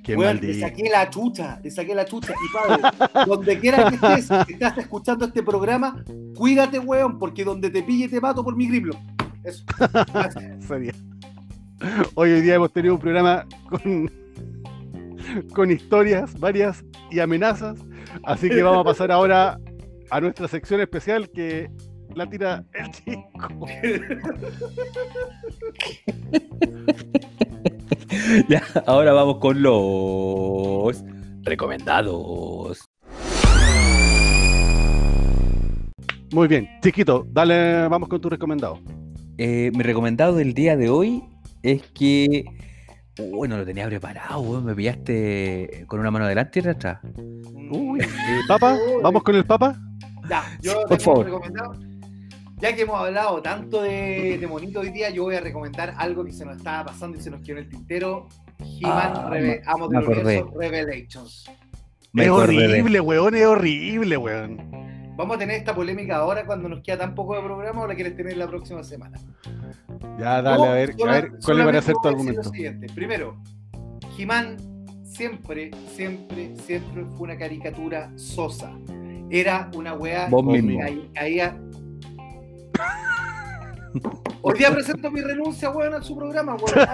Qué 0.03 0.17
Weón, 0.17 0.41
te 0.41 0.47
maldito. 0.49 0.67
saqué 0.67 0.91
la 0.91 1.09
chucha, 1.11 1.61
te 1.63 1.71
saqué 1.71 1.95
la 1.95 2.05
chucha. 2.05 2.33
Y 2.35 2.53
padre, 2.53 2.83
donde 3.27 3.59
quiera 3.61 3.89
que 3.89 3.95
estés, 3.95 4.29
que 4.49 4.53
estás 4.55 4.77
escuchando 4.79 5.25
este 5.27 5.45
programa, 5.45 6.05
cuídate, 6.35 6.81
weón, 6.81 7.21
porque 7.21 7.45
donde 7.45 7.71
te 7.71 7.85
pille 7.85 8.09
te 8.09 8.21
mato 8.21 8.43
por 8.43 8.57
mi 8.57 8.67
Grimlock. 8.67 8.99
Eso. 9.45 9.65
Sería. 10.67 10.93
Hoy, 12.15 12.31
hoy 12.33 12.41
día 12.41 12.57
hemos 12.57 12.73
tenido 12.73 12.95
un 12.95 13.01
programa 13.01 13.47
con, 13.71 14.11
con 15.55 15.71
historias 15.71 16.39
varias 16.39 16.85
y 17.11 17.21
amenazas. 17.21 17.79
Así 18.25 18.49
que 18.49 18.63
vamos 18.63 18.81
a 18.81 18.85
pasar 18.85 19.11
ahora 19.11 19.59
a 20.11 20.21
nuestra 20.21 20.49
sección 20.49 20.81
especial 20.81 21.31
que 21.31 21.71
la 22.15 22.29
tira 22.29 22.65
el 22.75 22.91
chico. 22.91 23.67
Ya, 28.49 28.63
ahora 28.87 29.13
vamos 29.13 29.39
con 29.39 29.63
los 29.63 31.05
recomendados. 31.43 32.85
Muy 36.33 36.49
bien, 36.49 36.69
chiquito, 36.83 37.27
dale, 37.31 37.89
vamos 37.89 38.09
con 38.09 38.21
tu 38.21 38.29
recomendado. 38.29 38.81
Eh, 39.39 39.71
mi 39.75 39.83
recomendado 39.83 40.37
del 40.37 40.55
día 40.55 40.77
de 40.77 40.89
hoy 40.89 41.23
es 41.63 41.83
que. 41.93 42.45
Bueno, 43.19 43.59
lo 43.59 43.65
tenía 43.67 43.87
preparado, 43.87 44.41
weón, 44.41 44.65
Me 44.65 44.75
pillaste 44.75 45.85
con 45.87 46.01
una 46.01 46.11
mano 46.11 46.25
adelante 46.25 46.59
y 46.59 46.61
otra 46.61 46.73
atrás. 46.73 46.99
Uy, 47.71 48.01
Papa, 48.49 48.77
vamos 49.03 49.23
con 49.23 49.35
el 49.35 49.45
Papa. 49.45 49.77
Ya, 50.29 50.45
yo 50.63 50.75
Por 50.87 50.97
tengo 50.99 51.01
favor. 51.03 51.25
recomendado. 51.27 51.75
Ya 52.59 52.75
que 52.77 52.83
hemos 52.83 52.97
hablado 52.99 53.43
tanto 53.43 53.83
de, 53.83 54.39
de 54.41 54.47
monito 54.47 54.81
hoy 54.81 54.91
día, 54.91 55.11
yo 55.11 55.25
voy 55.25 55.35
a 55.35 55.41
recomendar 55.41 55.95
algo 55.99 56.25
que 56.25 56.33
se 56.33 56.45
nos 56.45 56.57
estaba 56.59 56.85
pasando 56.87 57.19
y 57.19 57.21
se 57.21 57.29
nos 57.31 57.41
quedó 57.43 57.59
en 57.59 57.65
el 57.65 57.69
tintero. 57.69 58.29
He-Man 58.61 59.13
Ah, 59.17 59.29
Reve- 59.31 59.61
me- 59.61 59.63
Amos 59.67 59.91
me 59.91 59.97
del 59.99 60.05
acordé. 60.05 60.21
Universo 60.43 60.59
Revelations. 60.61 61.51
Me 62.13 62.23
es 62.25 62.29
acordé 62.29 62.65
horrible, 62.65 63.01
weón, 63.01 63.35
es 63.35 63.47
horrible, 63.47 64.17
weón. 64.17 64.59
¿Vamos 65.17 65.37
a 65.37 65.39
tener 65.39 65.57
esta 65.57 65.75
polémica 65.75 66.17
ahora 66.17 66.47
cuando 66.47 66.69
nos 66.69 66.81
queda 66.83 66.99
tan 66.99 67.15
poco 67.15 67.35
de 67.35 67.43
programa 67.43 67.83
o 67.83 67.87
la 67.87 67.95
quieres 67.95 68.17
tener 68.17 68.37
la 68.37 68.49
próxima 68.49 68.83
semana? 68.83 69.19
Ya, 70.19 70.41
dale, 70.41 70.67
a 70.67 70.73
ver, 70.73 70.95
a 71.07 71.13
ver, 71.13 71.33
¿cuál 71.45 71.61
iba 71.61 71.79
a 71.79 71.83
ser 71.83 71.95
tu 72.03 72.09
argumento? 72.09 72.43
Siguiente. 72.45 72.87
Primero, 72.95 73.37
He-Man 74.17 74.57
siempre, 75.05 75.71
siempre, 75.95 76.57
siempre 76.57 77.05
fue 77.05 77.21
una 77.21 77.37
caricatura 77.37 78.11
sosa. 78.17 78.73
Era 79.31 79.71
una 79.75 79.95
weá 79.95 80.29
Vos 80.29 80.45
que 80.53 81.11
caía. 81.15 81.59
Hoy 84.41 84.59
día 84.59 84.73
presento 84.73 85.11
mi 85.11 85.21
renuncia, 85.21 85.71
weón, 85.71 85.95
a 85.95 86.03
su 86.03 86.17
programa, 86.17 86.57
weón. 86.57 86.75
De 86.75 86.85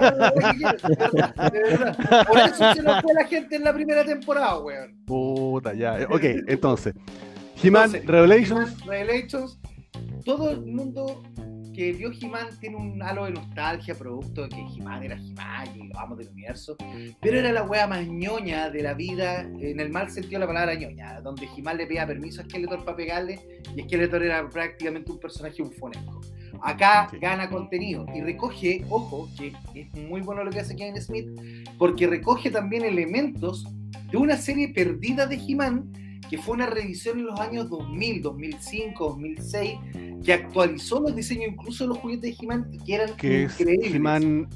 verdad, 1.01 1.51
de 1.53 1.61
verdad. 1.61 2.27
Por 2.27 2.39
eso 2.39 2.75
se 2.75 2.83
nos 2.83 3.03
fue 3.03 3.15
la 3.15 3.25
gente 3.25 3.57
en 3.57 3.65
la 3.65 3.73
primera 3.73 4.05
temporada, 4.05 4.59
weón. 4.59 4.97
Puta, 5.07 5.73
ya. 5.73 6.07
Ok, 6.11 6.25
entonces. 6.47 6.95
He-Man 7.63 7.93
Revelations. 8.07 8.85
Revelations, 8.87 9.59
todo 10.25 10.51
el 10.51 10.61
mundo 10.67 11.23
que 11.75 11.93
vio 11.93 12.11
He-Man 12.13 12.49
tiene 12.61 12.77
un 12.77 13.01
halo 13.03 13.27
de 13.27 13.33
nostalgia, 13.33 13.95
producto 13.95 14.43
de 14.43 14.49
que 14.49 14.61
He-Man 14.77 15.03
era 15.05 15.17
He-Man 15.17 15.69
y 15.77 15.89
lo 15.89 15.99
amo 15.99 16.17
del 16.17 16.29
universo, 16.29 16.77
pero 17.21 17.39
era 17.39 17.53
la 17.53 17.63
wea 17.63 17.87
más 17.87 18.07
ñoña 18.07 18.69
de 18.71 18.83
la 18.83 18.95
vida, 18.95 19.43
en 19.43 19.79
el 19.79 19.91
mal 19.91 20.11
sentido 20.11 20.35
de 20.41 20.47
la 20.47 20.47
palabra 20.49 20.75
ñoña, 20.75 21.21
donde 21.21 21.47
He-Man 21.57 21.77
le 21.77 21.87
pedía 21.87 22.07
permiso 22.07 22.41
a 22.41 22.45
Skeletor 22.45 22.85
para 22.85 22.97
pegarle 22.97 23.39
y 23.77 23.83
Skeletor 23.83 24.23
era 24.25 24.49
prácticamente 24.49 25.13
un 25.13 25.21
personaje 25.21 25.63
bufonesco. 25.63 26.21
Acá 26.63 27.07
Sí. 27.11 27.19
gana 27.21 27.49
contenido 27.49 28.05
y 28.13 28.21
recoge, 28.23 28.85
ojo, 28.89 29.29
que 29.39 29.53
es 29.75 29.95
muy 29.95 30.21
bueno 30.23 30.43
lo 30.43 30.51
que 30.51 30.59
hace 30.61 30.75
Kevin 30.75 31.01
Smith, 31.01 31.29
porque 31.79 32.09
recoge 32.09 32.51
también 32.51 32.85
elementos 32.85 33.65
de 34.11 34.17
una 34.17 34.37
serie 34.37 34.69
perdida 34.71 35.27
de 35.27 35.37
He-Man 35.37 35.93
que 36.29 36.39
fue 36.39 36.55
una 36.55 36.67
revisión 36.67 37.19
en 37.19 37.27
los 37.27 37.41
años 37.41 37.69
2000, 37.71 38.23
2005, 38.23 39.09
2006, 39.09 39.79
que 40.25 40.33
actualizó 40.33 41.01
los 41.01 41.15
diseños 41.15 41.53
incluso 41.53 41.85
de 41.85 41.89
los 41.89 41.99
juguetes 41.99 42.39
de 42.39 42.45
He-Man 42.45 42.69
y 42.73 42.79
que 42.79 42.95
eran 42.95 43.17
que 43.17 43.43
increíbles. 43.43 43.95
He-Man 43.95 44.49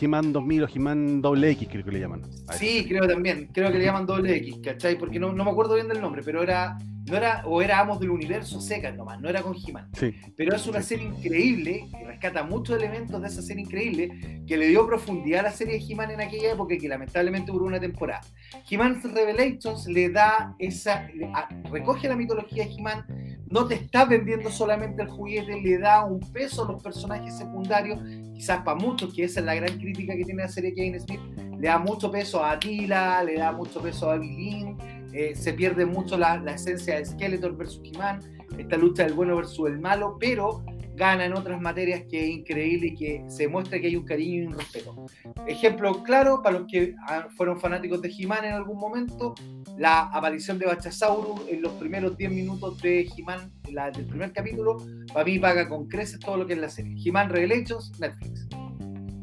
He-Man 0.00 0.32
2000 0.32 0.62
o 0.62 0.68
He-Man 0.74 1.22
doble 1.22 1.50
X, 1.50 1.68
creo 1.70 1.84
que 1.84 1.92
le 1.92 2.00
llaman. 2.00 2.22
Sí, 2.58 2.84
creo 2.88 3.06
también. 3.06 3.48
Creo 3.52 3.70
que 3.70 3.78
le 3.78 3.84
llaman 3.84 4.06
doble 4.06 4.36
X, 4.36 4.58
¿cachai? 4.62 4.98
Porque 4.98 5.18
no, 5.18 5.32
no 5.32 5.44
me 5.44 5.50
acuerdo 5.50 5.74
bien 5.74 5.88
del 5.88 6.00
nombre, 6.00 6.22
pero 6.24 6.42
era 6.42 6.76
no 7.06 7.16
era, 7.16 7.42
o 7.46 7.60
era 7.60 7.80
Amos 7.80 8.00
del 8.00 8.10
Universo 8.10 8.60
secas 8.60 8.94
nomás, 8.96 9.20
no 9.20 9.28
era 9.28 9.42
con 9.42 9.54
He-Man. 9.56 9.90
Sí. 9.92 10.14
Pero 10.36 10.56
es 10.56 10.66
una 10.66 10.80
serie 10.82 11.06
increíble 11.06 11.86
y 12.00 12.04
rescata 12.04 12.42
muchos 12.44 12.76
elementos 12.76 13.20
de 13.20 13.28
esa 13.28 13.42
serie 13.42 13.62
increíble 13.64 14.42
que 14.46 14.56
le 14.56 14.68
dio 14.68 14.86
profundidad 14.86 15.40
a 15.40 15.42
la 15.44 15.50
serie 15.52 15.78
de 15.78 15.84
He-Man 15.84 16.12
en 16.12 16.20
aquella 16.22 16.52
época 16.52 16.76
que 16.78 16.88
lamentablemente 16.88 17.52
duró 17.52 17.66
una 17.66 17.78
temporada. 17.80 18.22
He-Man 18.70 19.02
Revelations 19.02 19.86
le 19.86 20.08
da 20.10 20.54
esa, 20.58 21.08
le- 21.14 21.26
a- 21.26 21.48
recoge 21.70 22.08
la 22.08 22.16
mitología 22.16 22.64
de 22.64 22.72
He-Man, 22.72 23.04
no 23.50 23.66
te 23.66 23.74
está 23.74 24.04
vendiendo 24.06 24.50
solamente 24.50 25.02
el 25.02 25.08
juguete, 25.08 25.60
le 25.60 25.78
da 25.78 26.04
un 26.04 26.20
peso 26.32 26.64
a 26.64 26.72
los 26.72 26.82
personajes 26.82 27.36
secundarios, 27.36 28.00
quizás 28.34 28.62
para 28.62 28.76
muchos, 28.78 29.12
que 29.14 29.24
esa 29.24 29.40
es 29.40 29.46
la 29.46 29.54
gran 29.54 29.78
crítica 29.78 30.16
que 30.16 30.24
tiene 30.24 30.42
la 30.42 30.48
serie 30.48 30.74
Kane 30.74 30.98
Smith, 30.98 31.20
le 31.58 31.68
da 31.68 31.78
mucho 31.78 32.10
peso 32.10 32.42
a 32.42 32.52
Attila, 32.52 33.22
le 33.22 33.34
da 33.34 33.52
mucho 33.52 33.80
peso 33.80 34.10
a 34.10 34.16
Billy 34.16 34.74
eh, 35.14 35.34
se 35.34 35.52
pierde 35.52 35.86
mucho 35.86 36.18
la, 36.18 36.38
la 36.38 36.54
esencia 36.54 36.96
de 36.96 37.04
Skeletor 37.04 37.56
versus 37.56 37.80
He-Man, 37.84 38.20
esta 38.58 38.76
lucha 38.76 39.04
del 39.04 39.14
bueno 39.14 39.36
versus 39.36 39.68
el 39.68 39.78
malo, 39.78 40.16
pero 40.18 40.64
gana 40.96 41.24
en 41.24 41.34
otras 41.34 41.60
materias 41.60 42.04
que 42.08 42.24
es 42.24 42.30
increíble 42.30 42.88
y 42.88 42.94
que 42.94 43.24
se 43.28 43.48
muestra 43.48 43.80
que 43.80 43.88
hay 43.88 43.96
un 43.96 44.04
cariño 44.04 44.42
y 44.42 44.46
un 44.46 44.58
respeto. 44.58 45.06
Ejemplo 45.46 46.02
claro, 46.02 46.40
para 46.42 46.58
los 46.58 46.68
que 46.70 46.94
ah, 47.06 47.26
fueron 47.36 47.60
fanáticos 47.60 48.00
de 48.00 48.12
He-Man 48.16 48.44
en 48.44 48.52
algún 48.52 48.78
momento, 48.78 49.34
la 49.76 50.02
aparición 50.02 50.58
de 50.58 50.66
Bachasaurus 50.66 51.48
en 51.48 51.62
los 51.62 51.72
primeros 51.72 52.16
10 52.16 52.30
minutos 52.30 52.80
de 52.80 53.08
He-Man, 53.16 53.52
la 53.70 53.90
del 53.90 54.06
primer 54.06 54.32
capítulo, 54.32 54.76
para 55.12 55.24
mí 55.24 55.38
paga 55.38 55.68
con 55.68 55.88
creces 55.88 56.20
todo 56.20 56.36
lo 56.36 56.46
que 56.46 56.52
es 56.52 56.58
la 56.58 56.68
serie. 56.68 56.94
He-Man 57.04 57.30
Revelations, 57.30 57.98
Netflix. 57.98 58.46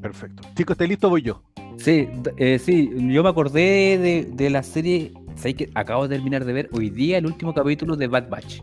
Perfecto. 0.01 0.43
Chicos, 0.55 0.73
¿estáis 0.73 0.89
listos? 0.89 1.09
Voy 1.09 1.21
yo. 1.21 1.43
Sí, 1.77 2.07
eh, 2.37 2.59
sí, 2.59 2.91
yo 2.95 3.23
me 3.23 3.29
acordé 3.29 3.97
de, 3.97 4.27
de 4.31 4.49
la 4.49 4.61
serie, 4.61 5.13
¿sabes 5.35 5.55
que 5.55 5.69
Acabo 5.75 6.07
de 6.07 6.15
terminar 6.15 6.45
de 6.45 6.53
ver 6.53 6.69
hoy 6.73 6.89
día 6.89 7.17
el 7.17 7.25
último 7.25 7.53
capítulo 7.53 7.95
de 7.95 8.07
Bad 8.07 8.29
Batch. 8.29 8.61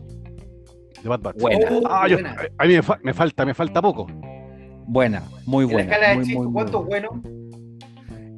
De 1.03 1.09
Bad 1.09 1.21
Batch. 1.21 1.37
Buena, 1.39 1.67
Oh, 1.71 1.83
Ah, 1.89 2.07
yo- 2.07 2.15
buena. 2.17 2.35
a 2.57 2.65
mí 2.65 2.73
me, 2.73 2.81
fa- 2.83 2.99
me 3.03 3.13
falta, 3.13 3.45
me 3.45 3.53
falta 3.53 3.81
poco. 3.81 4.07
buena, 4.87 5.23
muy 5.45 5.63
En 5.65 5.69
la 5.69 5.73
buena. 5.73 5.91
escala 5.91 6.09
de 6.09 6.15
muy, 6.15 6.25
Chico, 6.25 6.37
muy, 6.39 6.45
muy 6.47 6.53
¿cuánto 6.53 6.81
es 6.81 6.85
buena. 6.87 7.07
bueno? 7.09 7.39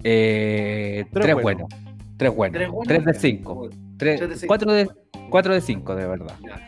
Eh, 0.03 1.05
Tres 1.11 1.23
tres, 1.25 1.33
buenos. 1.41 1.43
buenos. 1.69 1.69
Tres 2.17 2.35
buenos. 2.35 2.57
¿Tres 2.57 2.69
buenos? 2.69 2.87
Tres 2.87 3.05
de 3.05 3.13
cinco. 3.13 3.69
Tres- 3.97 4.17
Tres 4.17 4.29
de 4.29 4.35
cinco. 4.35 4.47
cuatro, 4.47 4.73
de, 4.73 4.89
cuatro 5.29 5.53
de 5.53 5.61
cinco, 5.61 5.95
de 5.95 6.07
verdad. 6.07 6.35
Ya. 6.43 6.67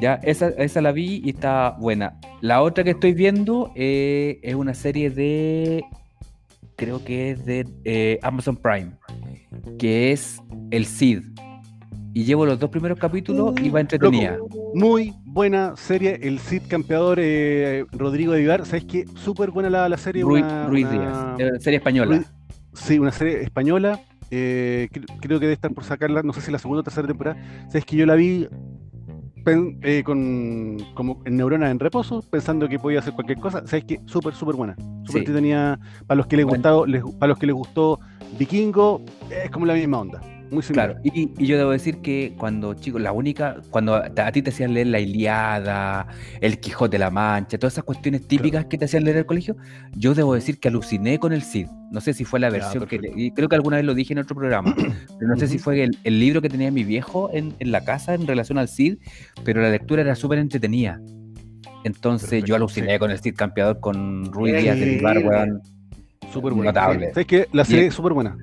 Ya, 0.00 0.14
esa, 0.24 0.48
esa 0.48 0.80
la 0.80 0.90
vi 0.92 1.20
y 1.24 1.30
está 1.30 1.76
buena. 1.78 2.18
La 2.40 2.62
otra 2.62 2.82
que 2.82 2.90
estoy 2.90 3.12
viendo 3.12 3.70
eh, 3.76 4.40
es 4.42 4.54
una 4.54 4.74
serie 4.74 5.10
de. 5.10 5.84
Creo 6.76 7.04
que 7.04 7.30
es 7.30 7.44
de 7.46 7.66
eh, 7.84 8.18
Amazon 8.22 8.56
Prime. 8.56 8.92
Que 9.78 10.12
es 10.12 10.40
El 10.70 10.86
Cid. 10.86 11.22
Y 12.14 12.24
llevo 12.24 12.44
los 12.44 12.58
dos 12.58 12.68
primeros 12.68 12.98
capítulos 12.98 13.54
y 13.62 13.70
va 13.70 13.80
entretenida. 13.80 14.36
Muy 14.74 15.14
buena 15.24 15.74
serie, 15.76 16.18
el 16.22 16.38
Cid 16.40 16.62
campeador 16.68 17.18
eh, 17.20 17.86
Rodrigo 17.92 18.32
de 18.32 18.40
Vivar. 18.40 18.66
¿Sabes 18.66 18.84
qué? 18.84 19.06
Súper 19.14 19.50
buena 19.50 19.70
la, 19.70 19.88
la 19.88 19.96
serie. 19.96 20.22
Ruiz, 20.22 20.44
una- 20.44 20.66
Ruiz 20.66 20.86
una- 20.86 21.36
Díaz. 21.38 21.62
serie 21.62 21.78
española. 21.78 22.16
Ruiz- 22.16 22.32
Sí, 22.74 22.98
una 22.98 23.12
serie 23.12 23.42
española. 23.42 24.00
eh, 24.34 24.88
cre- 24.90 25.04
creo 25.20 25.38
que 25.38 25.44
debe 25.44 25.52
estar 25.52 25.70
por 25.74 25.84
sacarla, 25.84 26.22
no 26.22 26.32
sé 26.32 26.40
si 26.40 26.50
la 26.50 26.58
segunda 26.58 26.80
o 26.80 26.82
tercera 26.84 27.06
temporada. 27.06 27.36
Sabes 27.68 27.84
que 27.84 27.96
yo 27.96 28.06
la 28.06 28.14
vi 28.14 28.48
pen- 29.44 29.78
eh, 29.82 30.02
con 30.04 30.78
como 30.94 31.20
en 31.26 31.36
neuronas 31.36 31.70
en 31.70 31.78
reposo, 31.78 32.22
pensando 32.30 32.66
que 32.68 32.78
podía 32.78 33.00
hacer 33.00 33.12
cualquier 33.12 33.38
cosa. 33.38 33.66
Sabes 33.66 33.84
que 33.84 34.00
súper, 34.06 34.32
súper 34.34 34.54
buena. 34.56 34.74
Súper 35.04 35.12
Sí. 35.12 35.18
entretenida. 35.18 35.78
Para 36.06 36.16
los 36.16 36.26
que 36.28 36.36
les 36.38 36.46
Bueno. 36.46 36.86
les- 36.86 37.02
para 37.18 37.28
los 37.28 37.38
que 37.38 37.46
les 37.46 37.54
gustó 37.54 37.98
Vikingo, 38.38 39.02
es 39.30 39.50
como 39.50 39.66
la 39.66 39.74
misma 39.74 40.00
onda. 40.00 40.20
Muy 40.52 40.62
similar. 40.62 41.00
Claro, 41.00 41.00
y, 41.02 41.30
y 41.38 41.46
yo 41.46 41.56
debo 41.56 41.70
decir 41.70 42.02
que 42.02 42.34
cuando, 42.36 42.74
chicos, 42.74 43.00
la 43.00 43.12
única, 43.12 43.56
cuando 43.70 43.94
a, 43.94 44.04
a 44.14 44.32
ti 44.32 44.42
te 44.42 44.50
hacían 44.50 44.74
leer 44.74 44.88
la 44.88 45.00
Iliada, 45.00 46.06
el 46.42 46.60
Quijote 46.60 46.96
de 46.96 46.98
la 46.98 47.10
Mancha, 47.10 47.56
todas 47.58 47.72
esas 47.72 47.84
cuestiones 47.84 48.28
típicas 48.28 48.66
que 48.66 48.76
te 48.76 48.84
hacían 48.84 49.04
leer 49.04 49.16
en 49.16 49.20
el 49.20 49.26
colegio, 49.26 49.56
yo 49.96 50.14
debo 50.14 50.34
decir 50.34 50.60
que 50.60 50.68
aluciné 50.68 51.18
con 51.18 51.32
el 51.32 51.42
Cid. 51.42 51.68
No 51.90 52.02
sé 52.02 52.12
si 52.12 52.26
fue 52.26 52.38
la 52.38 52.50
versión 52.50 52.86
que, 52.86 53.00
y 53.16 53.30
creo 53.30 53.48
que 53.48 53.56
alguna 53.56 53.76
vez 53.78 53.86
lo 53.86 53.94
dije 53.94 54.12
en 54.12 54.18
otro 54.18 54.36
programa, 54.36 54.74
pero 55.18 55.30
no 55.30 55.36
sé 55.36 55.48
si 55.48 55.58
fue 55.58 55.84
el, 55.84 55.96
el 56.04 56.20
libro 56.20 56.42
que 56.42 56.50
tenía 56.50 56.70
mi 56.70 56.84
viejo 56.84 57.30
en, 57.32 57.54
en 57.58 57.72
la 57.72 57.82
casa 57.82 58.12
en 58.12 58.26
relación 58.26 58.58
al 58.58 58.68
Cid, 58.68 58.98
pero 59.44 59.62
la 59.62 59.70
lectura 59.70 60.02
era 60.02 60.14
súper 60.14 60.38
entretenida. 60.38 61.00
Entonces 61.84 62.28
Perfecto, 62.28 62.46
yo 62.46 62.56
aluciné 62.56 62.92
sí. 62.92 62.98
con 62.98 63.10
el 63.10 63.18
Cid 63.18 63.34
campeador, 63.36 63.80
con 63.80 64.30
Ruiz 64.32 64.52
Era 64.52 64.60
Díaz 64.60 64.78
de 64.78 64.84
Vivar, 64.84 65.16
increíble. 65.16 65.36
weón. 65.38 65.71
Súper 66.32 66.52
buena. 66.52 66.70
Notable. 66.72 67.08
¿Sabes 67.12 67.26
que 67.26 67.46
La 67.52 67.64
serie 67.64 67.84
Y- 67.84 67.88
es 67.88 67.94
súper 67.94 68.12
buena. 68.12 68.36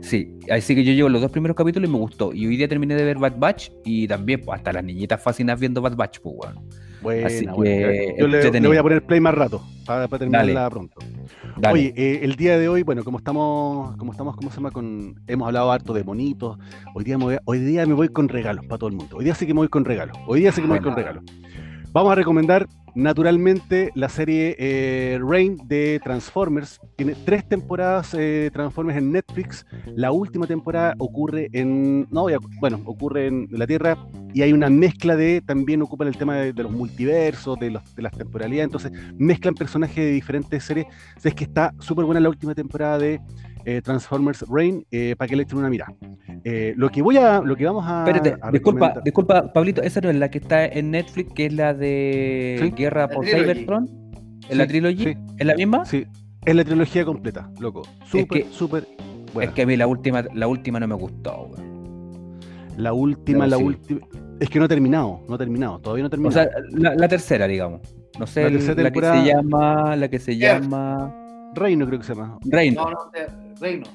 Sí, 0.00 0.32
así 0.50 0.74
que 0.76 0.84
yo 0.84 0.92
llevo 0.92 1.08
los 1.08 1.20
dos 1.20 1.30
primeros 1.30 1.56
capítulos 1.56 1.88
y 1.88 1.92
me 1.92 1.98
gustó. 1.98 2.32
Y 2.32 2.46
hoy 2.46 2.56
día 2.56 2.68
terminé 2.68 2.94
de 2.94 3.04
ver 3.04 3.18
Bad 3.18 3.36
Batch 3.38 3.70
y 3.84 4.06
también, 4.06 4.40
pues, 4.44 4.56
hasta 4.58 4.72
las 4.72 4.84
niñitas 4.84 5.20
fascinas 5.20 5.58
viendo 5.58 5.82
Bad 5.82 5.96
Batch, 5.96 6.20
pues. 6.20 6.36
Buena, 7.02 7.26
Así 7.26 7.46
buena. 7.46 7.88
que, 7.88 8.14
Yo 8.18 8.26
le, 8.26 8.68
voy 8.68 8.76
a 8.76 8.82
poner 8.82 9.04
play 9.04 9.20
más 9.20 9.34
rato 9.34 9.62
para, 9.86 10.08
terminarla 10.08 10.68
pronto. 10.70 10.96
Dale. 11.56 11.72
Oye, 11.72 11.94
eh, 11.96 12.20
el 12.22 12.34
día 12.36 12.58
de 12.58 12.68
hoy, 12.68 12.82
bueno, 12.82 13.04
como 13.04 13.18
estamos, 13.18 13.96
como 13.96 14.12
estamos, 14.12 14.34
¿cómo 14.36 14.50
se 14.50 14.56
llama? 14.56 14.70
Con, 14.70 15.20
hemos 15.26 15.46
hablado 15.46 15.70
harto 15.72 15.92
de 15.92 16.02
bonitos. 16.02 16.58
Hoy 16.94 17.04
día, 17.04 17.18
me 17.18 17.24
voy, 17.24 17.36
hoy 17.44 17.58
día 17.60 17.84
me 17.86 17.94
voy 17.94 18.08
con 18.08 18.28
regalos 18.28 18.64
para 18.66 18.78
todo 18.78 18.88
el 18.90 18.96
mundo. 18.96 19.16
Hoy 19.16 19.24
día 19.24 19.34
sí 19.34 19.46
que 19.46 19.54
me 19.54 19.58
voy 19.58 19.68
con 19.68 19.84
regalos. 19.84 20.16
Hoy 20.26 20.40
día 20.40 20.52
sí 20.52 20.60
que 20.60 20.66
me 20.68 20.74
voy 20.74 20.78
Bueno. 20.80 20.94
con 20.94 20.96
regalos. 21.04 21.24
Vamos 21.92 22.12
a 22.12 22.14
recomendar 22.14 22.68
naturalmente 22.94 23.90
la 23.94 24.08
serie 24.08 24.56
eh, 24.58 25.18
Rain 25.22 25.56
de 25.64 26.00
Transformers. 26.04 26.80
Tiene 26.96 27.14
tres 27.24 27.48
temporadas 27.48 28.12
eh, 28.12 28.50
Transformers 28.52 28.98
en 28.98 29.12
Netflix. 29.12 29.64
La 29.96 30.12
última 30.12 30.46
temporada 30.46 30.94
ocurre 30.98 31.48
en, 31.52 32.06
no, 32.10 32.26
bueno, 32.60 32.82
ocurre 32.84 33.28
en 33.28 33.48
la 33.50 33.66
Tierra 33.66 33.96
y 34.34 34.42
hay 34.42 34.52
una 34.52 34.68
mezcla 34.68 35.16
de, 35.16 35.40
también 35.40 35.80
ocupan 35.80 36.08
el 36.08 36.16
tema 36.18 36.36
de, 36.36 36.52
los 36.52 36.70
multiversos, 36.70 37.58
de 37.58 37.70
las 37.70 38.12
temporalidades. 38.12 38.66
Entonces 38.66 38.92
mezclan 39.16 39.54
personajes 39.54 39.96
de 39.96 40.10
diferentes 40.10 40.64
series. 40.64 40.86
Es 41.22 41.34
que 41.34 41.44
está 41.44 41.72
súper 41.78 42.04
buena 42.04 42.20
la 42.20 42.28
última 42.28 42.54
temporada 42.54 42.98
de 42.98 43.20
eh, 43.70 43.82
Transformers 43.82 44.44
Rain 44.48 44.84
eh, 44.90 45.14
para 45.18 45.28
que 45.28 45.36
le 45.36 45.42
echen 45.42 45.58
una 45.58 45.68
mirada. 45.68 45.92
Eh, 46.44 46.72
lo 46.76 46.88
que 46.88 47.02
voy 47.02 47.16
a, 47.18 47.40
lo 47.40 47.54
que 47.54 47.66
vamos 47.66 47.84
a, 47.86 48.04
Espérate, 48.06 48.36
a 48.40 48.50
disculpa, 48.50 48.94
disculpa, 49.04 49.52
Pablito, 49.52 49.82
esa 49.82 50.00
no 50.00 50.08
es 50.08 50.16
la 50.16 50.30
que 50.30 50.38
está 50.38 50.64
en 50.64 50.90
Netflix, 50.90 51.32
que 51.34 51.46
es 51.46 51.52
la 51.52 51.74
de 51.74 52.58
Sí. 52.62 52.70
Guerra 52.70 53.02
La 53.02 53.08
por. 53.08 53.26
Cybertron. 53.26 53.86
¿Es 54.48 54.56
la 54.56 54.66
trilogía? 54.66 55.12
sí. 55.12 55.16
¿Es 55.36 55.46
la 55.46 55.54
misma? 55.54 55.84
Sí, 55.84 56.06
es 56.46 56.54
la 56.54 56.64
trilogía 56.64 57.04
completa, 57.04 57.50
loco. 57.60 57.82
Súper, 58.06 58.44
que- 58.44 58.50
súper 58.50 58.88
buena. 59.34 59.50
Es 59.50 59.54
que 59.54 59.62
a 59.62 59.66
mí 59.66 59.76
la 59.76 59.86
última, 59.86 60.24
la 60.34 60.48
última 60.48 60.80
no 60.80 60.88
me 60.88 60.94
gustó, 60.94 61.50
weón. 61.52 62.38
la 62.78 62.92
última, 62.94 63.40
No, 63.44 63.50
la 63.50 63.56
sí. 63.58 63.62
última. 63.64 64.00
Es 64.40 64.48
que 64.48 64.58
no 64.60 64.64
ha 64.64 64.68
terminado, 64.68 65.20
no 65.28 65.34
ha 65.34 65.38
terminado, 65.38 65.78
todavía 65.80 66.04
no 66.04 66.06
ha 66.06 66.08
O 66.08 66.10
terminado. 66.10 66.32
sea, 66.32 66.48
la, 66.70 66.94
la 66.94 67.08
tercera, 67.08 67.46
digamos. 67.46 67.80
No 68.18 68.26
sé, 68.26 68.44
La 68.44 68.50
la 68.82 68.90
que 68.92 69.00
se 69.02 69.24
llama, 69.24 69.96
la 69.96 70.08
que 70.08 70.18
se 70.18 70.32
Earth. 70.32 70.62
llama 70.62 71.27
Reino 71.54 71.86
creo 71.86 71.98
que 71.98 72.04
se 72.04 72.14
llama. 72.14 72.38
Reino. 72.44 72.84
No, 72.84 72.90
no, 72.90 72.98
eh, 73.14 73.26
Reino. 73.60 73.86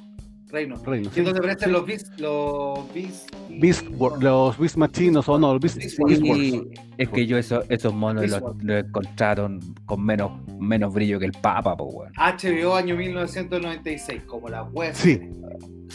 Reino. 0.54 0.76
Reino. 0.86 1.10
Y 1.10 1.14
sí. 1.14 1.20
entonces 1.20 1.40
aparecen 1.40 1.68
Sí. 1.70 1.72
los 1.74 1.86
Beast, 1.86 2.20
los 2.20 2.94
Beast, 2.94 3.36
Beast 3.60 3.86
los 4.22 4.58
Beast 4.60 4.78
Machines 4.78 5.28
o 5.28 5.40
no, 5.40 5.54
los 5.54 5.62
Beast, 5.62 5.78
Beast 5.78 6.00
es 6.98 7.10
que 7.10 7.26
yo 7.26 7.38
eso- 7.38 7.64
esos 7.70 7.92
monos 7.94 8.30
los, 8.30 8.86
encontraron 8.86 9.60
con 9.86 10.06
menos, 10.06 10.32
menos 10.60 10.94
brillo 10.94 11.18
que 11.20 11.26
el 11.26 11.32
Papa, 11.32 11.76
pues, 11.76 11.94
weón. 11.94 12.12
HBO 12.16 12.76
año 12.76 12.96
1996, 12.96 14.24
como 14.28 14.48
la 14.48 14.64
web. 14.64 14.94
Sí. 14.94 15.20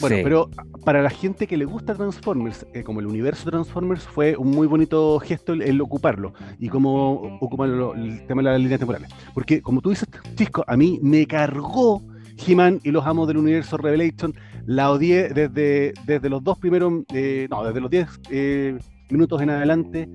Bueno, 0.00 0.16
Sí. 0.16 0.22
pero 0.22 0.50
para 0.84 1.02
la 1.02 1.10
gente 1.10 1.46
que 1.46 1.56
le 1.56 1.64
gusta 1.64 1.94
Transformers, 1.94 2.66
eh, 2.74 2.82
como 2.82 3.00
el 3.00 3.06
universo 3.06 3.44
de 3.46 3.52
Transformers, 3.52 4.02
fue 4.04 4.36
un 4.36 4.50
muy 4.50 4.66
bonito 4.66 5.18
gesto 5.20 5.52
el, 5.52 5.62
el 5.62 5.80
ocuparlo 5.80 6.34
y 6.58 6.68
cómo 6.68 7.38
ocupan 7.40 7.78
lo- 7.78 7.94
el 7.94 8.26
tema 8.26 8.42
de 8.42 8.50
las 8.50 8.60
líneas 8.60 8.78
temporales. 8.80 9.08
Porque, 9.34 9.60
como 9.62 9.80
tú 9.80 9.90
dices, 9.90 10.08
Chisco, 10.36 10.64
a 10.66 10.76
mí 10.76 10.98
me 11.02 11.26
cargó 11.26 12.02
He-Man 12.46 12.78
y 12.84 12.92
los 12.92 13.04
amos 13.04 13.26
del 13.26 13.38
universo 13.38 13.76
Revelation. 13.76 14.32
La 14.68 14.90
odié 14.90 15.30
desde, 15.30 15.94
desde 16.04 16.28
los 16.28 16.44
dos 16.44 16.58
primeros, 16.58 16.92
eh, 17.14 17.48
no, 17.50 17.64
desde 17.64 17.80
los 17.80 17.90
10 17.90 18.06
eh, 18.30 18.78
minutos 19.08 19.40
en 19.40 19.48
adelante. 19.48 20.06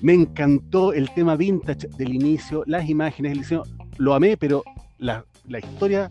Me 0.00 0.14
encantó 0.14 0.94
el 0.94 1.10
tema 1.10 1.36
vintage 1.36 1.88
del 1.98 2.14
inicio, 2.14 2.62
las 2.66 2.88
imágenes, 2.88 3.32
el 3.32 3.38
diseño. 3.40 3.64
Lo 3.98 4.14
amé, 4.14 4.38
pero 4.38 4.64
la, 4.96 5.26
la 5.46 5.58
historia 5.58 6.10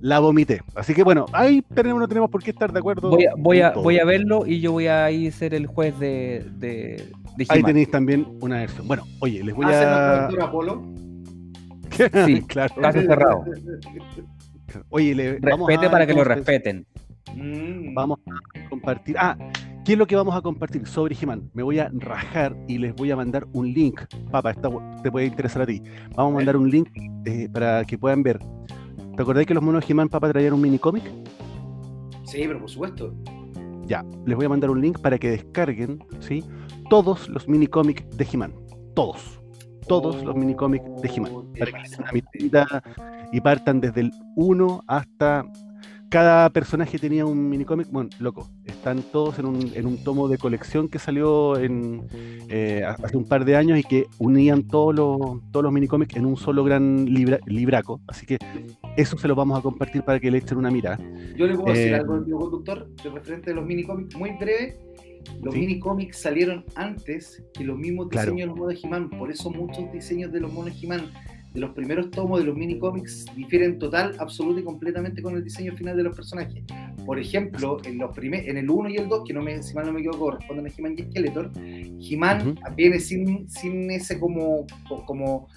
la 0.00 0.20
vomité. 0.20 0.60
Así 0.76 0.94
que 0.94 1.02
bueno, 1.02 1.26
ahí 1.32 1.62
tenemos, 1.74 1.98
no 1.98 2.06
tenemos 2.06 2.30
por 2.30 2.44
qué 2.44 2.52
estar 2.52 2.72
de 2.72 2.78
acuerdo. 2.78 3.10
Voy 3.10 3.26
a, 3.26 3.32
voy, 3.36 3.60
a, 3.60 3.72
voy 3.72 3.98
a 3.98 4.04
verlo 4.04 4.46
y 4.46 4.60
yo 4.60 4.70
voy 4.70 4.86
a 4.86 5.10
ir 5.10 5.32
a 5.32 5.36
ser 5.36 5.52
el 5.52 5.66
juez 5.66 5.98
de, 5.98 6.46
de, 6.58 7.08
de 7.36 7.46
Ahí 7.48 7.64
tenéis 7.64 7.90
también 7.90 8.38
una 8.40 8.58
versión. 8.58 8.86
Bueno, 8.86 9.02
oye, 9.18 9.42
les 9.42 9.52
voy 9.52 9.66
¿Hace 9.66 9.84
nuestro 9.84 9.96
a. 9.96 10.20
doctor 10.20 10.42
Apolo? 10.42 10.82
Sí, 12.24 12.40
claro. 12.42 12.74
Caso 12.80 13.00
cerrado. 13.00 13.44
Oye, 14.90 15.14
le, 15.14 15.40
vamos 15.40 15.66
Respete 15.66 15.86
a, 15.88 15.90
para 15.90 16.06
que 16.06 16.14
lo 16.14 16.22
respeten. 16.22 16.86
Mm. 17.34 17.94
Vamos 17.94 18.18
a 18.26 18.68
compartir. 18.68 19.16
Ah, 19.18 19.36
¿qué 19.84 19.92
es 19.92 19.98
lo 19.98 20.06
que 20.06 20.16
vamos 20.16 20.34
a 20.34 20.42
compartir 20.42 20.86
sobre 20.86 21.16
He-Man? 21.20 21.50
Me 21.54 21.62
voy 21.62 21.78
a 21.78 21.90
rajar 21.92 22.56
y 22.68 22.78
les 22.78 22.94
voy 22.94 23.10
a 23.10 23.16
mandar 23.16 23.46
un 23.52 23.72
link. 23.72 24.00
Papá, 24.30 24.50
esta 24.50 24.68
te 25.02 25.10
puede 25.10 25.26
interesar 25.26 25.62
a 25.62 25.66
ti. 25.66 25.82
Vamos 26.16 26.32
a 26.32 26.36
mandar 26.36 26.56
un 26.56 26.70
link 26.70 26.88
eh, 27.24 27.48
para 27.52 27.84
que 27.84 27.98
puedan 27.98 28.22
ver. 28.22 28.38
¿Te 29.16 29.22
acordáis 29.22 29.46
que 29.46 29.54
los 29.54 29.62
monos 29.62 29.88
He-Man, 29.88 30.08
papá, 30.08 30.30
traían 30.30 30.54
un 30.54 30.60
mini 30.60 30.78
cómic? 30.78 31.04
Sí, 32.24 32.44
pero 32.46 32.60
por 32.60 32.70
supuesto. 32.70 33.14
Ya, 33.86 34.04
les 34.24 34.36
voy 34.36 34.46
a 34.46 34.48
mandar 34.48 34.70
un 34.70 34.80
link 34.80 35.00
para 35.00 35.18
que 35.18 35.30
descarguen, 35.30 36.02
¿sí? 36.20 36.44
todos 36.92 37.26
los 37.30 37.48
minicómics 37.48 38.04
de 38.18 38.28
He-Man. 38.30 38.52
Todos. 38.94 39.40
Todos 39.88 40.22
los 40.22 40.36
minicómics 40.36 40.84
de 41.00 41.08
He-Man. 41.08 41.32
Para 41.58 41.72
que 41.72 41.96
una 41.98 42.12
miradita 42.12 42.82
y 43.32 43.40
partan 43.40 43.80
desde 43.80 44.02
el 44.02 44.12
1 44.36 44.84
hasta. 44.86 45.42
Cada 46.12 46.50
personaje 46.50 46.98
tenía 46.98 47.24
un 47.24 47.48
minicómic. 47.48 47.88
Bueno, 47.90 48.10
loco. 48.18 48.46
Están 48.66 49.00
todos 49.00 49.38
en 49.38 49.46
un, 49.46 49.70
en 49.74 49.86
un 49.86 50.04
tomo 50.04 50.28
de 50.28 50.36
colección 50.36 50.86
que 50.90 50.98
salió 50.98 51.58
en, 51.58 52.06
eh, 52.50 52.82
hace 52.86 53.16
un 53.16 53.24
par 53.24 53.46
de 53.46 53.56
años 53.56 53.78
y 53.78 53.82
que 53.82 54.04
unían 54.18 54.68
todos 54.68 54.94
los, 54.94 55.18
todos 55.50 55.62
los 55.64 55.72
minicómics 55.72 56.14
en 56.16 56.26
un 56.26 56.36
solo 56.36 56.64
gran 56.64 57.06
libra- 57.06 57.38
libraco. 57.46 58.02
Así 58.06 58.26
que 58.26 58.36
eso 58.98 59.16
se 59.16 59.26
lo 59.26 59.34
vamos 59.34 59.58
a 59.58 59.62
compartir 59.62 60.02
para 60.02 60.20
que 60.20 60.30
le 60.30 60.36
echen 60.36 60.58
una 60.58 60.70
mirada. 60.70 60.98
Yo 61.34 61.46
le 61.46 61.54
puedo 61.56 61.72
decir 61.72 61.92
Eh, 61.92 61.96
algo 61.96 62.12
al 62.12 62.24
conductor 62.28 62.90
de 63.02 63.08
referente 63.08 63.48
de 63.50 63.56
los 63.56 63.64
minicómics, 63.64 64.14
muy 64.14 64.32
breve. 64.32 64.76
Los 65.42 65.54
Sí. 65.54 65.60
minicómics 65.60 66.18
salieron 66.20 66.62
antes 66.74 67.42
que 67.54 67.64
los 67.64 67.78
mismos 67.78 68.08
Claro. 68.10 68.32
diseños 68.32 68.48
de 68.48 68.50
los 68.50 68.58
monos 68.58 68.74
de 68.82 68.86
He-Man. 68.86 69.10
Por 69.18 69.30
eso 69.30 69.50
muchos 69.50 69.90
diseños 69.90 70.30
de 70.30 70.40
los 70.40 70.52
monos 70.52 70.74
de 70.78 70.84
He-Man, 70.86 71.10
de 71.52 71.60
los 71.60 71.70
primeros 71.70 72.10
tomos 72.10 72.40
de 72.40 72.46
los 72.46 72.56
minicómics, 72.56 73.26
difieren 73.36 73.78
total, 73.78 74.16
absoluta 74.18 74.60
y 74.60 74.64
completamente 74.64 75.22
con 75.22 75.36
el 75.36 75.44
diseño 75.44 75.72
final 75.72 75.96
de 75.96 76.02
los 76.02 76.16
personajes. 76.16 76.62
Por 77.04 77.18
ejemplo, 77.18 77.78
en, 77.84 77.98
los 77.98 78.14
primer, 78.14 78.48
en 78.48 78.56
el 78.56 78.70
1 78.70 78.88
y 78.90 78.96
el 78.96 79.08
2, 79.08 79.22
que 79.26 79.34
no 79.34 79.42
me, 79.42 79.62
si 79.62 79.74
mal 79.74 79.86
no 79.86 79.92
me 79.92 80.00
equivoco, 80.00 80.30
corresponden 80.30 80.66
a 80.66 80.70
He-Man 80.76 80.94
y 80.96 81.02
Skeletor, 81.02 81.52
He-Man 82.00 82.48
Ujú. 82.48 82.74
viene 82.74 83.00
sin, 83.00 83.48
sin 83.50 83.90
ese 83.90 84.18
como, 84.18 84.66
como 85.06 85.48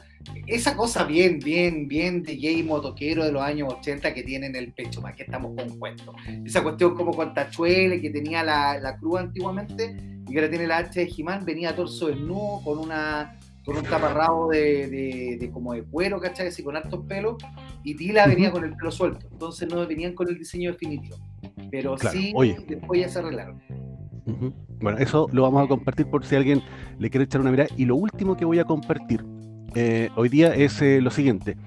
esa 0.47 0.75
cosa 0.75 1.03
bien, 1.05 1.39
bien, 1.39 1.87
bien 1.87 2.23
de 2.23 2.37
Jay 2.39 2.63
motoquero 2.63 3.23
de 3.23 3.31
los 3.31 3.41
años 3.41 3.71
80 3.71 4.13
que 4.13 4.23
tiene 4.23 4.47
en 4.47 4.55
el 4.55 4.73
pecho, 4.73 5.01
¿para 5.01 5.15
qué 5.15 5.23
estamos 5.23 5.55
con 5.55 5.77
cuentos? 5.79 6.15
Esa 6.43 6.63
cuestión 6.63 6.95
como 6.95 7.15
con 7.15 7.33
Tachuele 7.33 8.01
que 8.01 8.09
tenía 8.09 8.43
la, 8.43 8.79
la 8.79 8.97
cruz 8.97 9.19
antiguamente 9.19 9.95
y 10.27 10.31
que 10.31 10.39
ahora 10.39 10.49
tiene 10.49 10.67
la 10.67 10.77
H 10.77 10.99
de 10.99 11.11
He-Man, 11.15 11.45
venía 11.45 11.75
torso 11.75 12.07
desnudo 12.07 12.61
con 12.63 12.79
una 12.79 13.37
con 13.66 13.78
un 13.78 13.84
taparrabo 13.84 14.49
de, 14.49 14.88
de, 14.88 15.38
de 15.39 15.51
como 15.51 15.74
de 15.74 15.84
cuero, 15.84 16.20
¿cachai? 16.20 16.47
Así 16.47 16.63
con 16.63 16.76
hartos 16.76 17.03
pelos, 17.07 17.36
y 17.84 17.95
Tila 17.95 18.28
venía 18.28 18.51
con 18.51 18.63
el 18.63 18.76
pelo 18.76 18.91
suelto, 18.91 19.28
entonces 19.32 19.68
no 19.70 19.86
venían 19.88 20.13
con 20.13 20.28
el 20.30 20.38
diseño 20.38 20.72
definitivo. 20.72 21.18
Pero 21.72 21.95
Claro, 21.95 22.18
sí, 22.18 22.32
oye. 22.36 22.57
después 22.68 23.01
ya 23.01 23.09
se 23.09 23.20
arreglaron. 23.20 23.61
Bueno, 24.80 24.97
eso 24.97 25.28
lo 25.32 25.43
vamos 25.43 25.63
a 25.63 25.68
compartir 25.68 26.07
por 26.07 26.26
si 26.26 26.36
alguien 26.36 26.61
le 26.99 27.09
quiere 27.09 27.26
echar 27.26 27.41
una 27.41 27.51
mirada. 27.51 27.70
Y 27.78 27.86
lo 27.86 27.95
último 27.95 28.36
que 28.36 28.45
voy 28.45 28.59
a 28.59 28.66
compartir 28.66 29.24
eh, 29.76 30.09
hoy 30.16 30.30
día 30.30 30.53
es 30.53 30.82
eh, 30.82 30.99
lo 31.01 31.11
siguiente. 31.11 31.57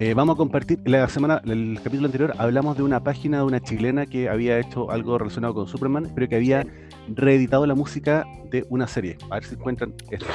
Eh, 0.00 0.12
vamos 0.12 0.34
a 0.34 0.36
compartir, 0.36 0.80
la 0.84 1.08
semana, 1.08 1.40
el 1.44 1.78
capítulo 1.82 2.06
anterior 2.06 2.34
hablamos 2.38 2.76
de 2.76 2.82
una 2.82 3.02
página 3.02 3.38
de 3.38 3.44
una 3.44 3.60
chilena 3.60 4.06
que 4.06 4.28
había 4.28 4.58
hecho 4.58 4.90
algo 4.90 5.18
relacionado 5.18 5.54
con 5.54 5.68
Superman, 5.68 6.10
pero 6.14 6.28
que 6.28 6.34
había 6.36 6.66
reeditado 7.08 7.64
la 7.64 7.74
música 7.76 8.24
de 8.50 8.66
una 8.70 8.88
serie. 8.88 9.16
A 9.30 9.36
ver 9.36 9.44
si 9.44 9.54
encuentran 9.54 9.94
esto. 10.10 10.26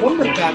Thundercat. 0.00 0.54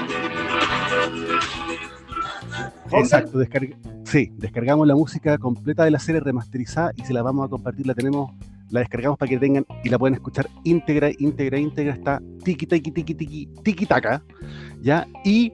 Exacto, 2.92 3.38
descarga- 3.38 3.76
sí, 4.04 4.30
descargamos 4.36 4.86
la 4.86 4.94
música 4.94 5.36
completa 5.38 5.84
de 5.84 5.90
la 5.90 5.98
serie 5.98 6.20
remasterizada 6.20 6.92
y 6.96 7.02
se 7.04 7.12
la 7.12 7.22
vamos 7.22 7.46
a 7.46 7.48
compartir, 7.48 7.86
la 7.86 7.94
tenemos, 7.94 8.30
la 8.70 8.80
descargamos 8.80 9.18
para 9.18 9.28
que 9.28 9.38
tengan 9.38 9.66
y 9.82 9.88
la 9.88 9.98
pueden 9.98 10.14
escuchar 10.14 10.48
íntegra, 10.62 11.10
íntegra, 11.18 11.58
íntegra, 11.58 11.92
está 11.94 12.20
tiki 12.44 12.66
tiki 12.66 12.90
tiki 12.92 13.14
tiki 13.14 13.46
tiki 13.62 13.86
taka, 13.86 14.22
ya, 14.80 15.06
y 15.24 15.52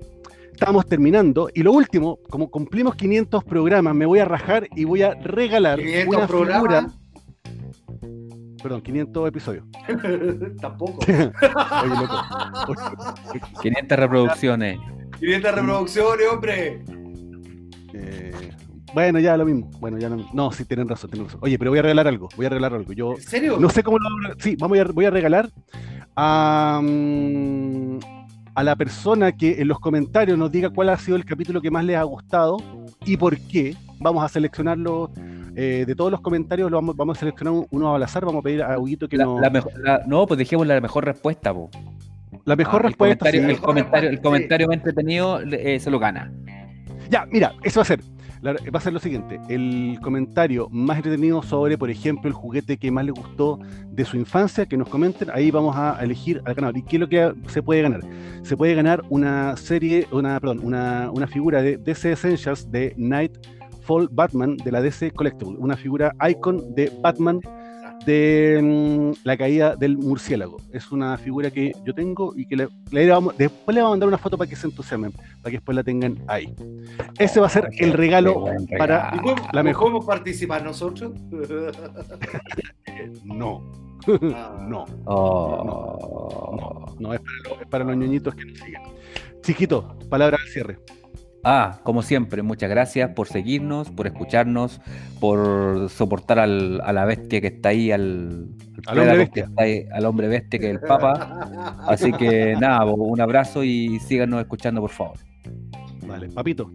estamos 0.53 0.87
terminando, 0.87 1.49
y 1.55 1.63
lo 1.63 1.73
último, 1.73 2.19
como 2.29 2.51
cumplimos 2.51 2.95
500 2.97 3.43
programas, 3.45 3.95
me 3.95 4.05
voy 4.05 4.19
a 4.19 4.25
rajar 4.27 4.69
y 4.77 4.85
voy 4.85 5.03
a 5.03 5.15
regalar 5.15 5.79
500 5.79 6.07
una 6.17 6.27
programas. 6.27 6.61
figura, 6.63 6.87
perdón, 8.63 8.81
500 8.83 9.29
episodios, 9.29 9.65
Tampoco. 10.61 10.99
oye 11.07 11.31
loco, 12.01 12.17
oye, 12.69 13.41
500 13.63 13.99
reproducciones. 13.99 14.79
500 15.19 15.55
reproducciones, 15.55 16.27
hombre. 16.33 16.85
eh, 17.95 18.51
bueno, 18.95 19.19
ya 19.21 19.37
lo 19.37 19.45
mismo, 19.45 19.71
bueno, 19.79 19.99
ya 19.99 20.09
no, 20.09 20.27
no, 20.33 20.51
sí, 20.53 20.65
tienen 20.65 20.89
razón, 20.89 21.11
tienen 21.11 21.27
razón, 21.27 21.41
oye, 21.43 21.59
pero 21.59 21.71
voy 21.71 21.79
a 21.79 21.83
regalar 21.83 22.09
algo, 22.09 22.29
voy 22.37 22.47
a 22.47 22.49
regalar 22.49 22.75
algo, 22.75 22.93
yo 22.93 23.15
¿En 23.15 23.23
serio? 23.23 23.57
No 23.59 23.69
sé 23.71 23.83
cómo 23.83 23.99
lo. 23.99 24.09
Sí, 24.39 24.57
vamos 24.59 24.79
a, 24.79 24.85
voy 24.85 25.05
a 25.05 25.11
regalar 25.11 25.49
a, 26.17 26.81
mm, 26.83 27.99
a 28.55 28.63
la 28.65 28.77
persona 28.77 29.33
que 29.33 29.61
en 29.61 29.69
los 29.69 29.79
comentarios 29.79 30.37
nos 30.37 30.51
diga 30.51 30.71
cuál 30.71 30.89
ha 30.89 30.97
sido 30.99 31.17
el 31.17 31.25
capítulo 31.25 31.61
que 31.61 31.71
más 31.71 31.85
les 31.85 31.97
ha 31.97 32.03
gustado 32.03 32.57
y 33.05 33.17
por 33.17 33.39
qué. 33.39 33.77
Vamos 34.01 34.25
a 34.25 34.29
seleccionarlo 34.29 35.11
eh, 35.57 35.85
de 35.87 35.95
todos 35.95 36.11
los 36.11 36.21
comentarios, 36.21 36.71
lo 36.71 36.79
vamos, 36.79 36.97
vamos 36.97 37.17
a 37.19 37.21
seleccionar 37.21 37.53
un- 37.55 37.67
uno 37.71 37.95
al 37.95 38.03
azar. 38.03 38.25
Vamos 38.25 38.41
a 38.41 38.43
pedir 38.43 38.63
a 38.63 38.79
Huguito 38.79 39.09
que 39.09 39.17
La- 39.17 39.25
nos. 39.25 39.41
la 39.41 39.51
mejor- 39.51 39.73
la- 39.79 40.03
no, 40.07 40.27
pues 40.27 40.39
dejemos 40.39 40.67
la 40.67 40.81
mejor 40.81 41.05
respuesta, 41.05 41.53
po. 41.53 41.71
la 42.47 42.57
mejor 42.57 42.77
Ah, 42.77 42.79
el 42.79 42.83
respuesta. 42.85 43.19
comentario, 43.19 43.43
sí. 43.45 43.51
el 43.51 43.61
comentario, 43.61 44.11
el 44.11 44.21
comentario 44.21 44.73
entretenido 44.73 45.41
eh, 45.43 45.79
se 45.79 45.91
lo 45.91 45.99
gana. 45.99 46.33
Ya, 47.11 47.27
mira, 47.31 47.53
eso 47.63 47.81
va 47.81 47.83
a 47.83 47.87
ser. 47.87 48.01
la- 48.43 48.53
va 48.55 48.79
a 48.79 48.81
ser 48.81 48.95
lo 48.95 49.01
siguiente: 49.01 49.39
el 49.51 49.99
comentario 50.03 50.69
más 50.71 50.97
entretenido 50.97 51.43
sobre, 51.43 51.77
por 51.77 51.91
ejemplo, 51.91 52.29
el 52.29 52.33
juguete 52.35 52.79
que 52.79 52.91
más 52.91 53.05
les 53.05 53.15
gustó 53.15 53.59
de 53.91 54.05
su 54.07 54.17
infancia, 54.17 54.65
que 54.65 54.79
nos 54.79 54.89
comenten. 54.89 55.29
Ahí 55.35 55.51
vamos 55.51 55.77
a 55.77 55.99
elegir 56.03 56.41
al 56.47 56.55
ganador. 56.55 56.79
¿Y 56.79 56.83
qué 56.83 56.97
es 56.97 57.01
lo 57.01 57.09
que 57.11 57.35
se 57.49 57.63
puede 57.63 57.83
ganar? 57.83 58.01
Se 58.43 58.57
puede 58.57 58.75
ganar 58.75 59.03
una 59.11 59.55
serie, 59.59 60.07
una, 60.11 60.41
perdón, 60.41 60.61
una, 60.63 61.11
una 61.13 61.27
figura 61.27 61.61
de 61.61 61.77
DC 61.77 62.13
Essentials 62.13 62.71
de 62.73 62.95
Nightfall 63.91 64.09
Batman 64.13 64.57
de 64.57 64.71
la 64.73 64.81
DC 64.81 65.11
Collectible. 65.13 65.59
Una 65.59 65.77
figura 65.77 66.15
icon 66.29 66.75
de 66.77 66.93
Batman 67.01 67.41
de 68.07 68.61
mm, 68.63 69.13
la 69.27 69.37
caída 69.37 69.75
del 69.77 69.99
murciélago. 69.99 70.57
Es 70.73 70.91
una 70.93 71.19
figura 71.19 71.51
que 71.51 71.73
yo 71.85 71.93
tengo 71.93 72.33
y 72.37 72.47
que 72.47 72.57
le, 72.57 72.69
le 72.93 73.09
vamos- 73.11 73.37
después 73.37 73.75
le 73.75 73.81
vamos 73.83 73.91
a 73.91 73.95
mandar 73.95 74.09
una 74.09 74.17
foto 74.19 74.39
para 74.39 74.49
que 74.49 74.55
se 74.57 74.67
entusiasmen, 74.69 75.11
para 75.13 75.51
que 75.51 75.57
después 75.59 75.75
la 75.75 75.83
tengan 75.83 76.17
ahí. 76.29 76.55
Ese 77.19 77.41
va 77.41 77.47
a 77.47 77.51
ser 77.51 77.69
el 77.79 77.93
regalo 77.93 78.45
para- 78.79 79.11
¿Y 79.13 79.17
regalo. 79.19 79.23
podemos, 79.23 79.49
La 79.53 79.63
mejor. 79.65 79.89
¿Podemos 79.89 80.07
participar 80.07 80.63
nosotros? 80.65 81.13
No, 83.25 83.63
Ah. 84.35 84.67
no, 84.69 84.85
Oh. 85.07 86.55
no, 86.59 86.97
no 86.99 87.15
es 87.15 87.21
para, 87.21 87.37
los, 87.51 87.61
es 87.63 87.67
para 87.69 87.85
los 87.85 87.97
ñoñitos 87.97 88.35
que 88.35 88.45
nos 88.47 88.59
siguen. 88.59 88.83
Chiquito, 89.43 89.99
palabra 90.09 90.39
al 90.43 90.49
cierre. 90.51 90.79
Ah, 91.43 91.81
como 91.85 92.03
siempre, 92.03 92.43
muchas 92.43 92.69
gracias 92.69 93.11
por 93.15 93.27
seguirnos, 93.27 93.91
por 93.91 94.07
escucharnos, 94.07 94.81
por 95.21 95.89
soportar 95.89 96.39
al, 96.39 96.81
a 96.83 96.93
la 96.93 97.07
bestia 97.07 97.41
que 97.41 97.47
está 97.47 97.71
ahí, 97.71 97.91
al, 97.91 98.49
Al 98.87 98.99
hombre 98.99 99.17
bestia. 99.17 99.45
que 99.45 99.49
está 99.51 99.63
ahí, 99.63 99.87
al 99.91 100.05
hombre 100.05 100.29
bestia 100.29 100.61
que 100.61 100.67
es 100.67 100.73
el 100.73 100.81
Papa. 100.81 101.77
Así 101.87 102.13
que 102.13 102.57
nada, 102.61 102.85
un 102.85 103.21
abrazo 103.21 103.65
y 103.65 103.99
síganos 104.01 104.41
escuchando, 104.41 104.83
por 104.83 104.91
favor. 104.91 105.19
Vale, 106.07 106.29
papito. 106.29 106.71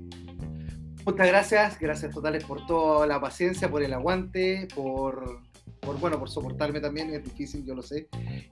Muchas 1.05 1.27
gracias, 1.27 1.79
gracias 1.79 2.11
totales 2.11 2.43
por 2.45 2.65
toda 2.65 3.05
la 3.05 3.21
paciencia, 3.21 3.69
por 3.69 3.83
el 3.83 3.93
aguante, 3.93 4.67
por, 4.73 5.41
por 5.81 5.99
bueno, 5.99 6.17
por 6.17 6.29
soportarme 6.29 6.79
también, 6.79 7.11
es 7.13 7.23
difícil, 7.23 7.63
yo 7.65 7.75
lo 7.75 7.81
sé. 7.83 8.07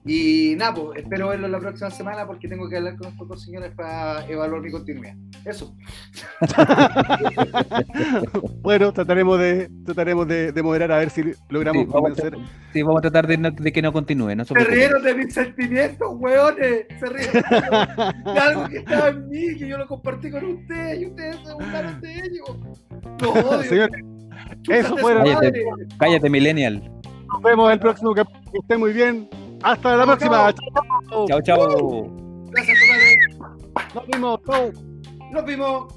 Y 0.06 0.54
nada, 0.56 0.74
pues, 0.74 1.00
espero 1.02 1.28
verlo 1.28 1.48
la 1.48 1.58
próxima 1.58 1.90
semana 1.90 2.26
porque 2.26 2.46
tengo 2.48 2.68
que 2.68 2.76
hablar 2.76 2.96
con 2.96 3.08
estos 3.08 3.26
dos 3.28 3.42
señores 3.42 3.72
para 3.74 4.24
evaluar 4.28 4.60
mi 4.62 4.70
continuidad. 4.70 5.14
Eso. 5.44 5.74
Bueno, 8.62 8.92
trataremos 8.92 9.38
de 9.38 9.70
trataremos 9.84 10.26
de, 10.26 10.52
de 10.52 10.62
moderar 10.62 10.92
a 10.92 10.98
ver 10.98 11.10
si 11.10 11.22
logramos 11.50 11.82
Sí, 11.84 11.90
vamos, 11.92 12.18
a, 12.18 12.22
convencer. 12.22 12.38
sí, 12.72 12.82
vamos 12.82 12.98
a 12.98 13.02
tratar 13.02 13.26
de, 13.26 13.36
no- 13.38 13.50
de 13.50 13.72
que 13.72 13.82
no 13.82 13.92
continúe. 13.92 14.34
No 14.34 14.44
se 14.44 14.54
rieron 14.54 15.02
de 15.02 15.14
mis 15.14 15.34
sentimientos, 15.34 16.08
weones. 16.18 16.86
Se 16.98 17.06
rieron 17.06 17.42
de 18.34 18.40
algo 18.40 18.68
que 18.68 18.78
estaba 18.78 19.08
en 19.08 19.28
mí, 19.28 19.56
que 19.58 19.68
yo 19.68 19.76
lo 19.78 19.86
compartí 19.86 20.30
con 20.30 20.44
ustedes 20.44 21.00
y 21.02 21.06
ustedes 21.06 21.36
se 21.44 21.52
burlaron 21.54 22.00
de 22.00 22.14
ello. 22.14 22.44
No, 23.20 23.30
odio. 23.50 23.62
Señores, 23.68 24.00
eso 24.68 24.96
fueron- 24.96 25.32
madre. 25.32 25.64
Cállate, 25.98 26.30
Millennial. 26.30 26.90
Nos 27.44 27.50
vemos 27.50 27.72
el 27.72 27.78
próximo 27.78 28.14
capítulo. 28.14 28.52
Que 28.52 28.58
estén 28.58 28.80
muy 28.80 28.92
bien. 28.94 29.28
Hasta 29.62 29.96
la 29.96 30.06
próxima. 30.06 30.54
chao. 31.28 31.42
Chao. 31.42 32.10
Gracias 32.50 32.78
totales. 32.80 33.18
Nos 33.94 34.06
vemos. 34.06 34.40
Chao. 34.46 34.72
Nos 35.30 35.44
vimos. 35.44 35.94